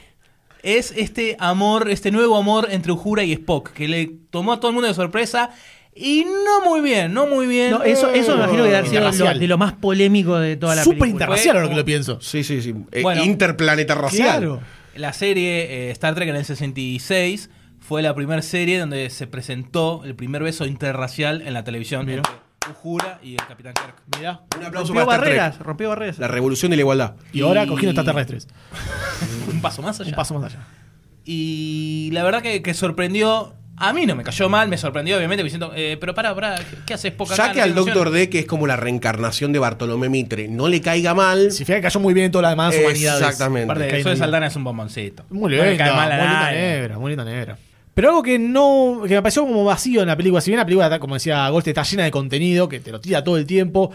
[0.63, 4.69] es este amor, este nuevo amor entre Uhura y Spock, que le tomó a todo
[4.69, 5.51] el mundo de sorpresa
[6.01, 7.71] y no muy bien, no muy bien.
[7.73, 10.75] No, eso, eso me imagino que debe sido lo- de lo más polémico de toda
[10.75, 11.25] la Súper película.
[11.27, 12.21] interracial ahora que lo pienso.
[12.21, 12.75] Sí, sí, sí.
[12.93, 13.23] Eh, Bueno.
[13.25, 14.29] interplaneta racial.
[14.39, 14.61] Claro.
[14.97, 20.03] La serie eh, Star Trek en el 66 fue la primera serie donde se presentó
[20.05, 22.23] el primer beso interracial en la televisión Mira.
[23.23, 23.95] y el Capitán Kirk.
[24.19, 24.41] Mirá.
[24.59, 25.67] Un aplauso Rompió para barreras, Trek.
[25.67, 26.19] rompió barreras.
[26.19, 27.15] La revolución de la igualdad.
[27.33, 28.49] Y ahora cogiendo extraterrestres.
[29.53, 30.11] Un paso más allá.
[30.11, 30.65] Un paso más allá.
[31.25, 33.55] Y la verdad que, que sorprendió.
[33.83, 36.93] A mí no me cayó mal, me sorprendió, obviamente, diciendo, eh, pero para, para, ¿qué
[36.93, 40.49] haces poca Ya que al Doctor D, que es como la reencarnación de Bartolomé Mitre,
[40.49, 41.51] no le caiga mal.
[41.51, 43.23] Si fija que cayó muy bien en todas las demás humanidades.
[43.23, 43.65] Exactamente.
[43.65, 44.19] Aparte, Cae eso de bien.
[44.23, 45.25] Saldana es un bomboncito.
[45.31, 46.59] Muy No le cae mal a muy linda nadie.
[46.59, 47.59] negra, muy linda negra.
[47.95, 49.01] Pero algo que no.
[49.09, 50.43] que me pareció como vacío en la película.
[50.43, 53.01] Si bien la película, está, como decía Gold, está llena de contenido, que te lo
[53.01, 53.93] tira todo el tiempo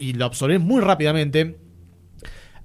[0.00, 1.58] y lo absorbes muy rápidamente.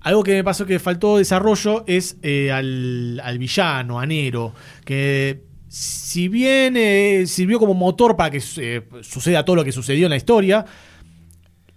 [0.02, 5.53] Algo que me pasó que faltó desarrollo es eh, al, al villano, a Nero, que
[5.74, 10.12] si bien eh, sirvió como motor para que eh, suceda todo lo que sucedió en
[10.12, 10.68] la historia,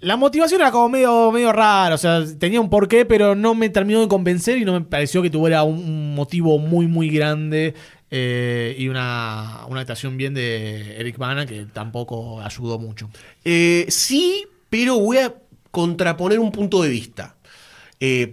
[0.01, 3.71] la motivación era como medio, medio rara, o sea, tenía un porqué, pero no me
[3.71, 7.73] terminó de convencer y no me pareció que tuviera un, motivo muy, muy grande
[8.11, 13.09] eh, y una, una actuación bien de Eric Bana que tampoco ayudó mucho.
[13.43, 15.37] Sí, pero voy a
[15.71, 17.37] contraponer un punto de vista.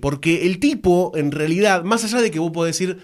[0.02, 2.99] Porque el tipo, en realidad, más allá de que vos podés decir,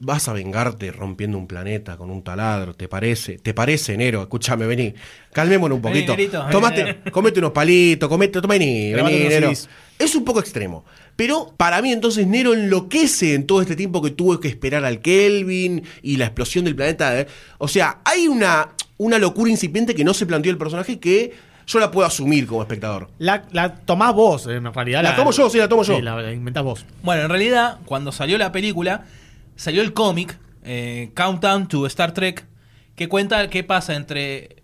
[0.00, 3.38] vas a vengarte rompiendo un planeta con un taladro, ¿te parece?
[3.38, 4.22] ¿Te parece, Nero?
[4.22, 4.94] Escúchame, vení.
[5.32, 6.12] Calmémonos un Vení, poquito.
[6.16, 9.52] Nerito, vení, Tomate, comete unos palitos, comete, toma, vení, vení.
[9.98, 10.84] Es un poco extremo.
[11.16, 15.00] Pero para mí entonces Nero enloquece en todo este tiempo que tuvo que esperar al
[15.00, 17.26] Kelvin y la explosión del planeta.
[17.58, 21.32] O sea, hay una, una locura incipiente que no se planteó el personaje que
[21.66, 23.08] yo la puedo asumir como espectador.
[23.18, 25.02] La, la tomás vos, en realidad.
[25.02, 25.96] La tomo yo, sí, la tomo yo.
[25.96, 26.84] Sí, la, la inventás vos.
[27.02, 29.04] Bueno, en realidad, cuando salió la película,
[29.56, 32.46] salió el cómic, eh, Countdown to Star Trek,
[32.94, 34.62] que cuenta qué pasa entre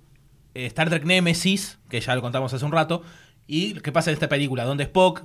[0.54, 3.02] eh, Star Trek Nemesis, que ya lo contamos hace un rato,
[3.46, 5.24] y qué pasa en esta película, donde Spock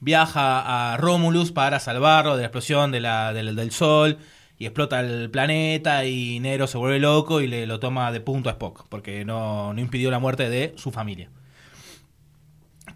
[0.00, 4.18] viaja a Romulus para salvarlo de la explosión del Sol
[4.58, 8.48] y explota el planeta y Nero se vuelve loco y le lo toma de punto
[8.50, 11.30] a Spock, porque no, no impidió la muerte de su familia.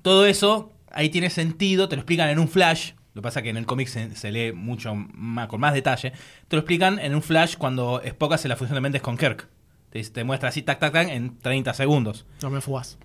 [0.03, 2.93] Todo eso ahí tiene sentido, te lo explican en un flash.
[3.14, 5.74] Lo que pasa es que en el cómic se, se lee mucho más, con más
[5.74, 6.12] detalle.
[6.47, 9.48] Te lo explican en un flash cuando Spock hace la función de mentes con Kirk.
[9.90, 12.26] Te, te muestra así, tac, tac, tac, en 30 segundos.
[12.43, 12.98] No me fugás.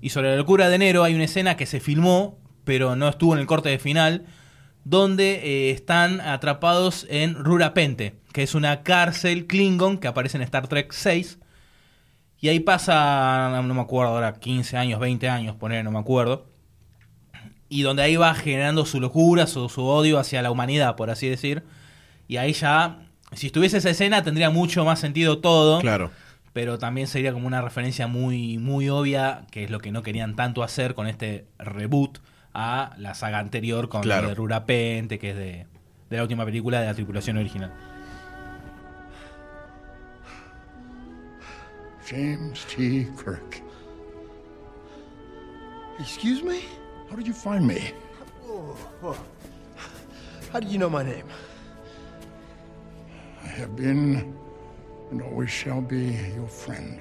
[0.00, 3.34] Y sobre la locura de enero hay una escena que se filmó, pero no estuvo
[3.34, 4.26] en el corte de final,
[4.84, 10.68] donde eh, están atrapados en Rurapente, que es una cárcel Klingon que aparece en Star
[10.68, 11.38] Trek 6.
[12.40, 16.46] Y ahí pasa, no me acuerdo ahora, 15 años, 20 años, poner, no me acuerdo.
[17.68, 21.28] Y donde ahí va generando su locura, su, su odio hacia la humanidad, por así
[21.28, 21.62] decir.
[22.28, 22.98] Y ahí ya,
[23.32, 25.80] si estuviese esa escena, tendría mucho más sentido todo.
[25.80, 26.10] Claro.
[26.52, 30.36] Pero también sería como una referencia muy, muy obvia, que es lo que no querían
[30.36, 32.18] tanto hacer con este reboot
[32.52, 34.22] a la saga anterior con Claro.
[34.22, 35.66] lo de Rurapente, que es de,
[36.10, 37.72] de la última película de la tripulación original.
[42.08, 43.08] James T.
[43.16, 43.62] Kirk.
[45.98, 46.60] Excuse me?
[47.08, 47.92] How did you find me?
[50.52, 51.26] How do you know my name?
[53.42, 54.34] I have been
[55.10, 57.00] and always shall be your friend.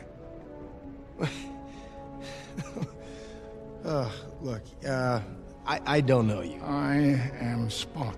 [3.86, 4.10] Uh,
[4.42, 5.20] look, uh,
[5.66, 6.62] I, I don't know you.
[6.64, 6.96] I
[7.40, 8.18] am Spock.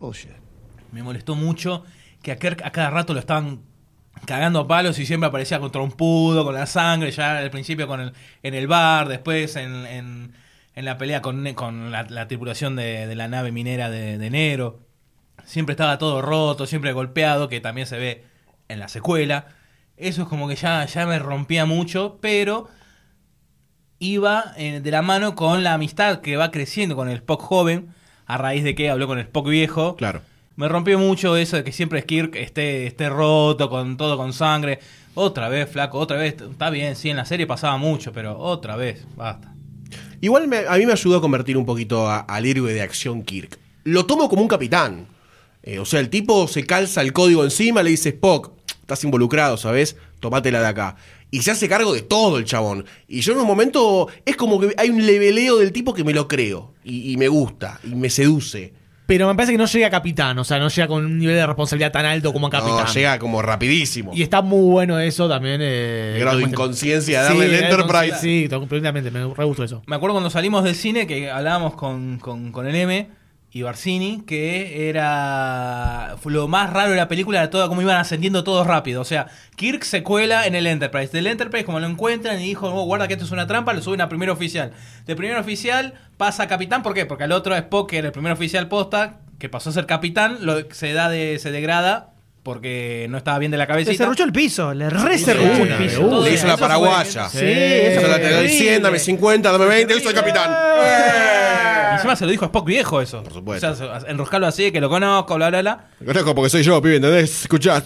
[0.00, 0.36] Bullshit.
[0.92, 1.84] Me molestó mucho
[2.22, 3.67] que a Kirk a cada rato lo estaban
[4.24, 8.12] cagando palos y siempre aparecía con trompudo, con la sangre, ya al principio con el,
[8.42, 10.34] en el bar, después en, en-
[10.74, 14.78] la pelea con, con la, la tripulación de, de la nave minera de, de enero.
[15.44, 18.24] Siempre estaba todo roto, siempre golpeado, que también se ve
[18.68, 19.46] en la secuela.
[19.96, 22.68] Eso es como que ya, ya me rompía mucho, pero
[23.98, 27.92] iba eh, de la mano con la amistad que va creciendo con el Spock joven,
[28.26, 29.96] a raíz de que habló con el Spock viejo.
[29.96, 30.22] Claro.
[30.58, 34.80] Me rompió mucho eso de que siempre Kirk esté, esté roto, con todo con sangre.
[35.14, 36.34] Otra vez, flaco, otra vez.
[36.50, 39.54] Está bien, sí, en la serie pasaba mucho, pero otra vez, basta.
[40.20, 43.56] Igual a mí me ayudó a convertir un poquito al héroe de acción Kirk.
[43.84, 45.06] Lo tomo como un capitán.
[45.62, 49.58] Eh, o sea, el tipo se calza el código encima, le dice Spock, estás involucrado,
[49.58, 49.94] ¿sabes?
[50.18, 50.96] Tomátela de acá.
[51.30, 52.84] Y se hace cargo de todo el chabón.
[53.06, 56.14] Y yo en un momento es como que hay un leveleo del tipo que me
[56.14, 56.74] lo creo.
[56.82, 58.72] Y me gusta, y me seduce.
[59.08, 61.34] Pero me parece que no llega a capitán, o sea, no llega con un nivel
[61.34, 62.84] de responsabilidad tan alto como a capitán.
[62.84, 64.10] No, llega como rapidísimo.
[64.14, 65.62] Y está muy bueno eso también.
[65.62, 68.18] Eh, El grado de inconsciencia, darle el de Enterprise.
[68.20, 69.82] Sí, completamente, me re gustó eso.
[69.86, 73.08] Me acuerdo cuando salimos del cine que hablábamos con, con, con el M
[73.50, 78.44] y Barcini, que era lo más raro de la película de todo, cómo iban ascendiendo
[78.44, 79.00] todos rápido.
[79.00, 81.12] O sea, Kirk se cuela en el Enterprise.
[81.12, 83.80] Del Enterprise, como lo encuentran y dijo, oh, guarda que esto es una trampa, lo
[83.80, 84.72] suben a primer oficial.
[85.06, 87.06] De primer oficial pasa a capitán, ¿por qué?
[87.06, 90.38] Porque al otro Spock, que era el primer oficial posta, que pasó a ser capitán,
[90.40, 92.12] lo, se da de, se degrada
[92.42, 93.96] porque no estaba bien de la Le cabecita.
[94.04, 96.00] cerruchó el piso, le re Sí, cerruchó de el una, piso.
[96.00, 97.28] Todo Le eso hizo la fue- paraguaya.
[97.28, 100.50] Sí, eso Yo fue te doy 100, dame 50, dame 20, yo soy capitán.
[101.90, 103.22] Y encima se lo dijo a Spock viejo eso.
[103.22, 103.70] Por supuesto.
[103.70, 105.84] O sea, enroscarlo así, que lo conozco, bla, bla, bla.
[106.00, 107.42] Lo conozco porque soy yo, pibe, ¿entendés?
[107.42, 107.82] Escuchá.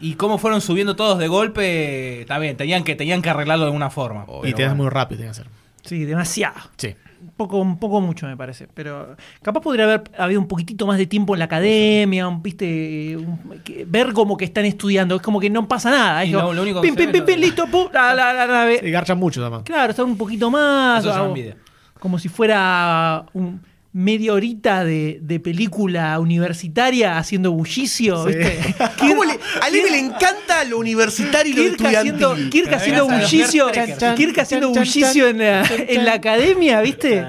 [0.00, 3.68] Y cómo fueron subiendo todos de golpe, está bien, tenían que, tenían que arreglarlo de
[3.68, 4.26] alguna forma.
[4.44, 4.84] y te das bueno.
[4.84, 5.46] muy rápido, tiene que ser.
[5.84, 6.56] Sí, demasiado.
[6.76, 6.94] Sí.
[7.36, 8.66] Poco, un poco mucho, me parece.
[8.72, 13.16] Pero capaz podría haber habido un poquitito más de tiempo en la academia, un- viste,
[13.16, 15.16] un- que- ver como que están estudiando.
[15.16, 16.22] Es como que no pasa nada.
[16.24, 18.78] Es lo- lo único que pim, pim, pim, pim, listo, pum, la, la, la nave.
[18.80, 19.62] Se garchan mucho, además.
[19.64, 21.04] Claro, está un poquito más.
[21.04, 21.56] Eso o- envidia.
[22.00, 23.60] como si fuera un
[23.98, 28.34] media horita de, de película universitaria haciendo bullicio, Sí.
[28.36, 28.74] ¿viste?
[28.98, 32.50] ¿Cómo le- a Leve le encanta lo universitario y lo Kirk haciendo, estudiantil.
[32.62, 33.66] Kirk haciendo bullicio,
[34.16, 37.24] Kirk haciendo bullicio en la, en la academia, ¿viste?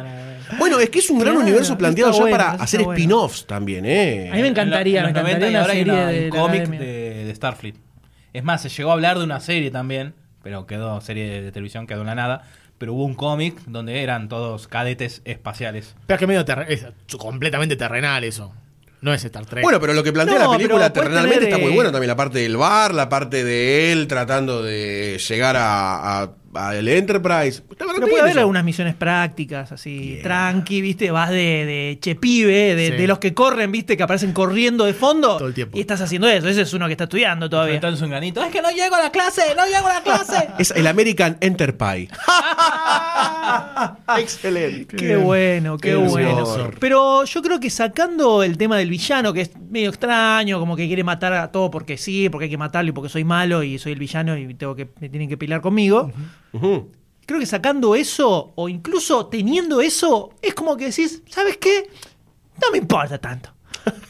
[0.59, 2.93] Bueno, es que es un gran Claro, universo planteado ya bueno, para hacer bueno.
[2.97, 4.29] spin-offs también, ¿eh?
[4.31, 6.07] A mí me encantaría, En me los 90 encantaría y una ahora hay serie una-
[6.07, 7.75] de un cómic de, de Starfleet.
[8.33, 10.13] Es más, se llegó a hablar de una serie también,
[10.43, 12.43] pero quedó serie de, de televisión, quedó en la nada.
[12.77, 15.95] Pero hubo un cómic donde eran todos cadetes espaciales.
[16.05, 16.85] Pero es que medio es
[17.17, 18.53] completamente terrenal eso.
[19.01, 19.63] No es Star Trek.
[19.63, 22.07] Bueno, pero lo que plantea No, la película terrenalmente tener, está muy eh, bueno también.
[22.07, 27.61] La parte del bar, la parte de él tratando de llegar a, a- al Enterprise.
[27.69, 28.39] Está Pero puede haber eso.
[28.39, 31.11] algunas misiones prácticas, así, tranqui, ¿viste?
[31.11, 32.93] Vas de, de che pibe, de, Sí.
[32.93, 33.97] de los que corren, ¿viste?
[33.97, 35.37] Que aparecen corriendo de fondo.
[35.37, 35.77] Todo el tiempo.
[35.77, 36.47] Y estás haciendo eso.
[36.47, 37.75] Ese es uno que está estudiando todavía.
[37.75, 40.47] Entonces un granito, es que no llego a la clase, no llego a la clase.
[40.59, 42.09] Es el American Enterprise.
[44.17, 44.95] Excelente.
[44.95, 46.71] Qué bueno, qué, Qué bueno.
[46.79, 50.87] Pero yo creo que sacando el tema del villano, que es medio extraño, como que
[50.87, 53.77] quiere matar a todo porque sí, porque hay que matarlo y porque soy malo y
[53.79, 56.11] soy el villano y tengo que me tienen que pelear conmigo.
[56.51, 61.89] Creo que sacando eso, o incluso teniendo eso, es como que decís, ¿sabes qué?
[62.61, 63.53] No me importa tanto.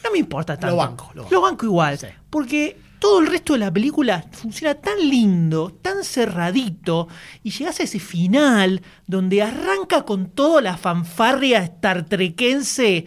[0.04, 0.76] No me importa tanto.
[0.76, 1.66] banco, lo Lo banco.
[1.66, 1.98] igual.
[2.30, 7.08] Porque todo el resto de la película funciona tan lindo, tan cerradito,
[7.42, 13.06] y llegás a ese final donde arranca con toda la fanfarria startrequense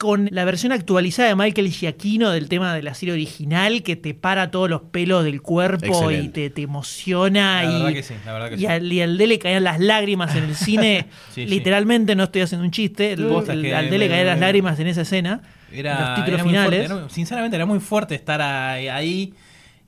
[0.00, 4.14] con la versión actualizada de Michael Giacchino del tema de la serie original que te
[4.14, 7.62] para todos los pelos del cuerpo y te, te emociona.
[7.64, 8.66] La y, verdad que sí, la verdad que y sí.
[8.66, 11.04] al, y al D le caían las lágrimas en el cine.
[11.34, 11.46] Sí, sí.
[11.46, 13.12] Literalmente, no estoy haciendo un chiste.
[13.12, 15.42] el- el- al D le caían las lágrimas en esa escena.
[15.70, 16.86] Era, los títulos era finales.
[16.88, 19.34] fuerte, era- sinceramente era muy fuerte estar ahí, ahí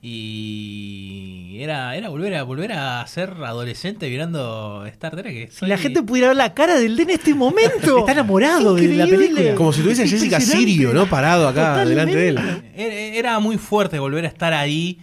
[0.05, 5.49] y era, era volver a volver a ser adolescente mirando Star Trek.
[5.49, 7.99] Si la gente pudiera ver la cara del D en este momento.
[7.99, 9.55] Está enamorado de la película.
[9.55, 10.41] Como si tuviese Jessica.
[10.41, 11.07] Sirio, ¿no?
[11.07, 12.15] Parado acá Totalmente.
[12.17, 13.15] delante de él.
[13.15, 14.99] Era, muy fuerte volver a estar ahí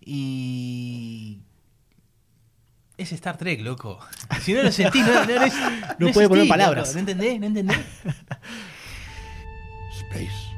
[0.00, 1.38] y
[2.98, 4.00] es Star Trek, loco.
[4.42, 5.54] Si no lo sentí, no, no, no, es-
[5.98, 6.88] No puede poner palabras.
[6.88, 6.94] loco.
[6.94, 7.38] ¿No entendés?
[7.38, 7.78] ¿No entendés?
[9.96, 10.56] Space,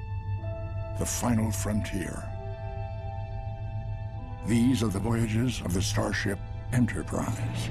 [0.98, 2.31] the final frontier.
[4.46, 6.36] These are the voyages of the Starship
[6.72, 7.70] Enterprise.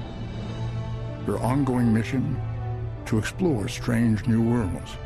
[1.26, 2.40] Her ongoing mission
[3.04, 4.96] to explore strange new worlds,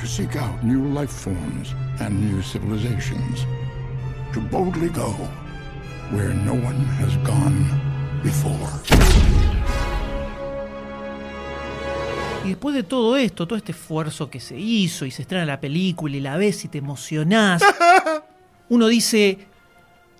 [0.00, 3.46] to seek out new life forms and new civilizations,
[4.32, 5.10] to boldly go
[6.10, 7.64] where no one has gone
[8.24, 8.68] before.
[12.44, 15.60] Y después de todo esto, todo este esfuerzo que se hizo y se estrena la
[15.60, 17.62] película y la ves y te emocionás,
[18.68, 19.51] uno dice,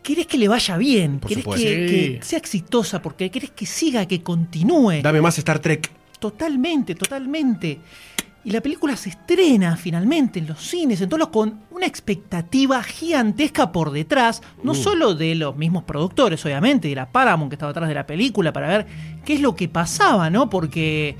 [0.03, 1.19] ¿querés que le vaya bien?
[1.19, 1.65] Por ¿Querés que, Sí.
[1.65, 3.01] que sea exitosa?
[3.03, 5.01] Porque querés que siga, que continúe.
[5.03, 5.91] Dame más Star Trek.
[6.19, 7.81] Totalmente, totalmente.
[8.45, 13.93] Y la película se estrena finalmente en los cines, entonces con una expectativa gigantesca por
[13.93, 17.95] detrás, no solo de los mismos productores, obviamente, de la Paramount que estaba atrás de
[17.95, 18.87] la película, para ver
[19.25, 20.51] qué es lo que pasaba, ¿no?
[20.51, 21.17] Porque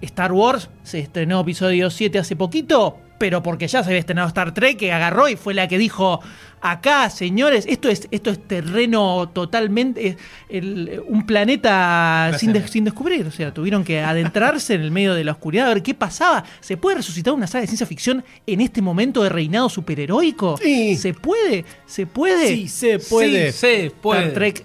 [0.00, 4.54] Star Wars se estrenó episodio 7 hace poquito, pero porque ya se había estrenado Star
[4.54, 6.20] Trek, que agarró y fue la que dijo,
[6.66, 10.16] acá, señores, esto es, esto es terreno totalmente, eh,
[10.48, 13.26] el- un planeta sin, de- sin descubrir.
[13.26, 16.42] O sea, tuvieron que adentrarse en el medio de la oscuridad a ver qué pasaba.
[16.60, 20.56] ¿Se puede resucitar una saga de ciencia ficción en este momento de reinado superheroico?
[20.56, 20.96] Sí.
[20.96, 21.64] ¿Se puede?
[21.86, 22.48] ¿Se puede?
[22.48, 23.52] Sí, se puede.
[23.52, 24.20] Sí, se puede.
[24.22, 24.64] Star Trek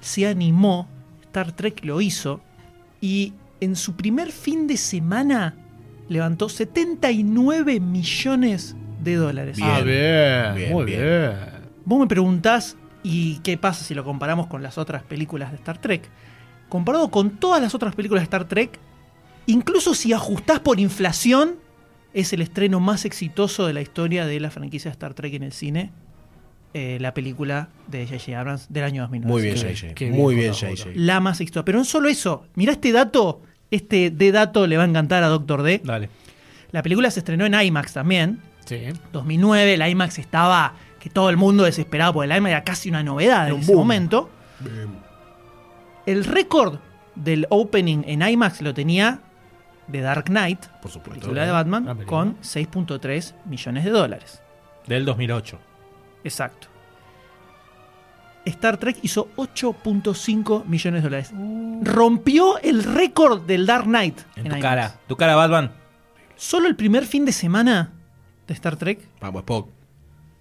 [0.00, 0.86] se animó,
[1.22, 2.40] Star Trek lo hizo
[3.00, 5.54] y en su primer fin de semana
[6.08, 9.56] levantó 79 millones de dólares.
[9.56, 9.70] Bien.
[9.70, 11.00] Ah, bien, Bien, muy bien.
[11.00, 11.32] bien.
[11.84, 15.78] Vos me preguntás, ¿y qué pasa si lo comparamos con las otras películas de Star
[15.78, 16.08] Trek?
[16.68, 18.78] Comparado con todas las otras películas de Star Trek,
[19.46, 21.56] incluso si ajustás por inflación,
[22.14, 25.42] es el estreno más exitoso de la historia de la franquicia de Star Trek en
[25.42, 25.90] el cine.
[26.74, 28.38] eh, la película de J.J.
[28.38, 29.30] Abrams del año 2009.
[29.30, 30.10] Muy bien, JJ.
[30.10, 30.92] Muy bien, JJ.
[30.94, 31.64] La más exitosa.
[31.66, 32.46] Pero no solo eso.
[32.54, 33.42] Mirá este dato.
[33.70, 35.82] Este D dato le va a encantar a Doctor D.
[35.84, 36.08] Dale.
[36.70, 38.40] La película se estrenó en IMAX también.
[38.64, 38.84] Sí.
[39.12, 43.02] 2009, el IMAX estaba que todo el mundo desesperado porque el IMAX era casi una
[43.02, 43.78] novedad en un ese boom.
[43.86, 44.30] momento.
[46.06, 46.78] El récord
[47.14, 49.20] del opening en IMAX lo tenía
[49.90, 51.20] The Dark Knight, Por supuesto.
[51.20, 52.06] película de Batman, película.
[52.06, 54.42] con 6.3 millones de dólares.
[54.86, 55.58] Del 2008.
[56.24, 56.68] Exacto.
[58.44, 61.32] Star Trek hizo 8.5 millones de dólares.
[61.82, 64.18] Rompió el récord del Dark Knight.
[64.36, 64.62] En tu IMAX.
[64.62, 64.94] cara.
[65.06, 65.70] Tu cara, Batman.
[66.36, 67.92] Solo el primer fin de semana
[68.52, 69.68] de Star Trek Vamos, Spock.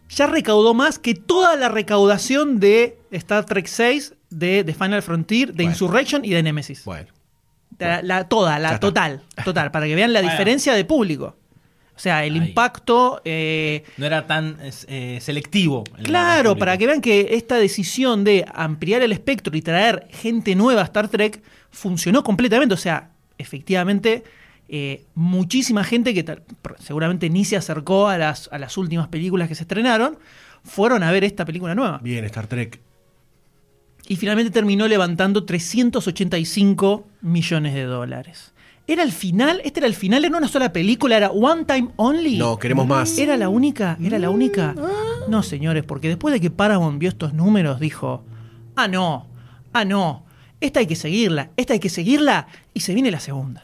[0.10, 5.50] ya recaudó más que toda la recaudación de Star Trek 6, de The Final Frontier,
[5.50, 5.72] de Bueno.
[5.72, 6.84] Insurrection y de Nemesis.
[6.86, 7.08] Bueno.
[7.80, 10.32] La, la- toda, la total, total, para que vean la Bueno.
[10.32, 11.36] diferencia de público.
[11.96, 12.48] O sea, el Ahí.
[12.48, 13.22] impacto...
[13.26, 14.58] eh, No era tan
[14.88, 15.84] eh, selectivo.
[16.04, 20.82] Claro, para que vean que esta decisión de ampliar el espectro y traer gente nueva
[20.82, 22.74] a Star Trek funcionó completamente.
[22.74, 24.24] O sea, efectivamente,
[24.74, 26.24] eh, muchísima gente que
[26.80, 30.18] seguramente ni se acercó a las, a las últimas películas que se estrenaron,
[30.64, 32.00] fueron a ver esta película nueva.
[32.02, 32.80] Bien, Star Trek.
[34.08, 38.54] Y finalmente terminó levantando 385 millones de dólares.
[38.88, 42.38] Era el final, este era el final, era una sola película, era One Time Only.
[42.38, 43.18] No, queremos más.
[43.18, 43.98] ¿Era la única?
[44.02, 44.74] ¿Era la única?
[45.28, 48.24] No, señores, porque después de que Paramount vio estos números, dijo,
[48.78, 49.28] ah, no,
[49.74, 50.26] ah, no,
[50.62, 53.64] esta hay que seguirla, esta hay que seguirla, y se viene la segunda.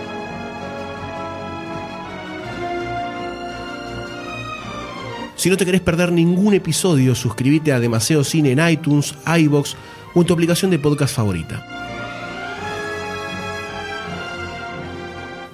[5.41, 9.75] Si no te querés perder ningún episodio, suscríbete a Demasiado Cine en iTunes, iBox
[10.13, 11.65] o en tu aplicación de podcast favorita.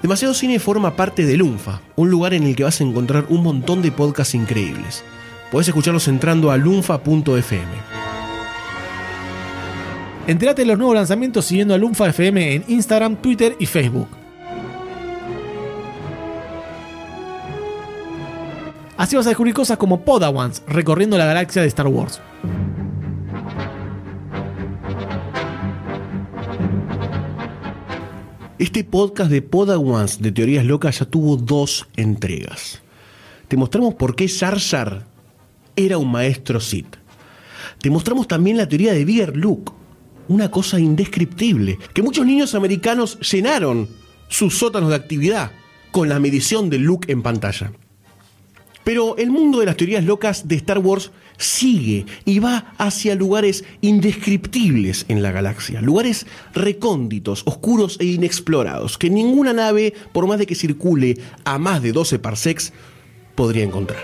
[0.02, 3.44] Demasiado Cine forma parte de Lunfa, un lugar en el que vas a encontrar un
[3.44, 5.06] montón de podcasts increíbles.
[5.54, 7.72] Podés escucharlos entrando a lunfa.fm.
[10.28, 14.10] Entérate de los nuevos lanzamientos siguiendo a Lunfa FM en Instagram, Twitter y Facebook.
[18.98, 22.20] Así vas a descubrir cosas como Podawans recorriendo la galaxia de Star Wars.
[28.58, 32.82] Este podcast de Podawans de Teorías Locas ya tuvo dos entregas.
[33.48, 35.06] Te mostramos por qué Jar
[35.76, 36.96] era un maestro Sith.
[37.80, 39.74] Te mostramos también la teoría de Bigger Luke,
[40.28, 43.88] una cosa indescriptible, que muchos niños americanos llenaron
[44.28, 45.52] sus sótanos de actividad
[45.92, 47.72] con la medición de Luke en pantalla.
[48.88, 53.66] Pero el mundo de las teorías locas de Star Wars sigue y va hacia lugares
[53.82, 60.46] indescriptibles en la galaxia, lugares recónditos, oscuros e inexplorados, que ninguna nave, por más de
[60.46, 62.72] que circule a más de 12 parsecs,
[63.36, 64.00] podría encontrar.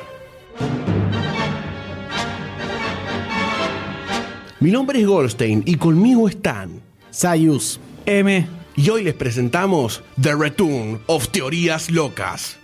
[4.60, 8.46] Mi nombre es Goldstein y conmigo están Sayus, M.
[8.76, 12.58] y hoy les presentamos The Return of Teorías Locas.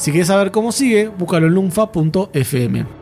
[0.00, 2.99] Si quieres saber cómo sigue, búscalo en lunfa.fm.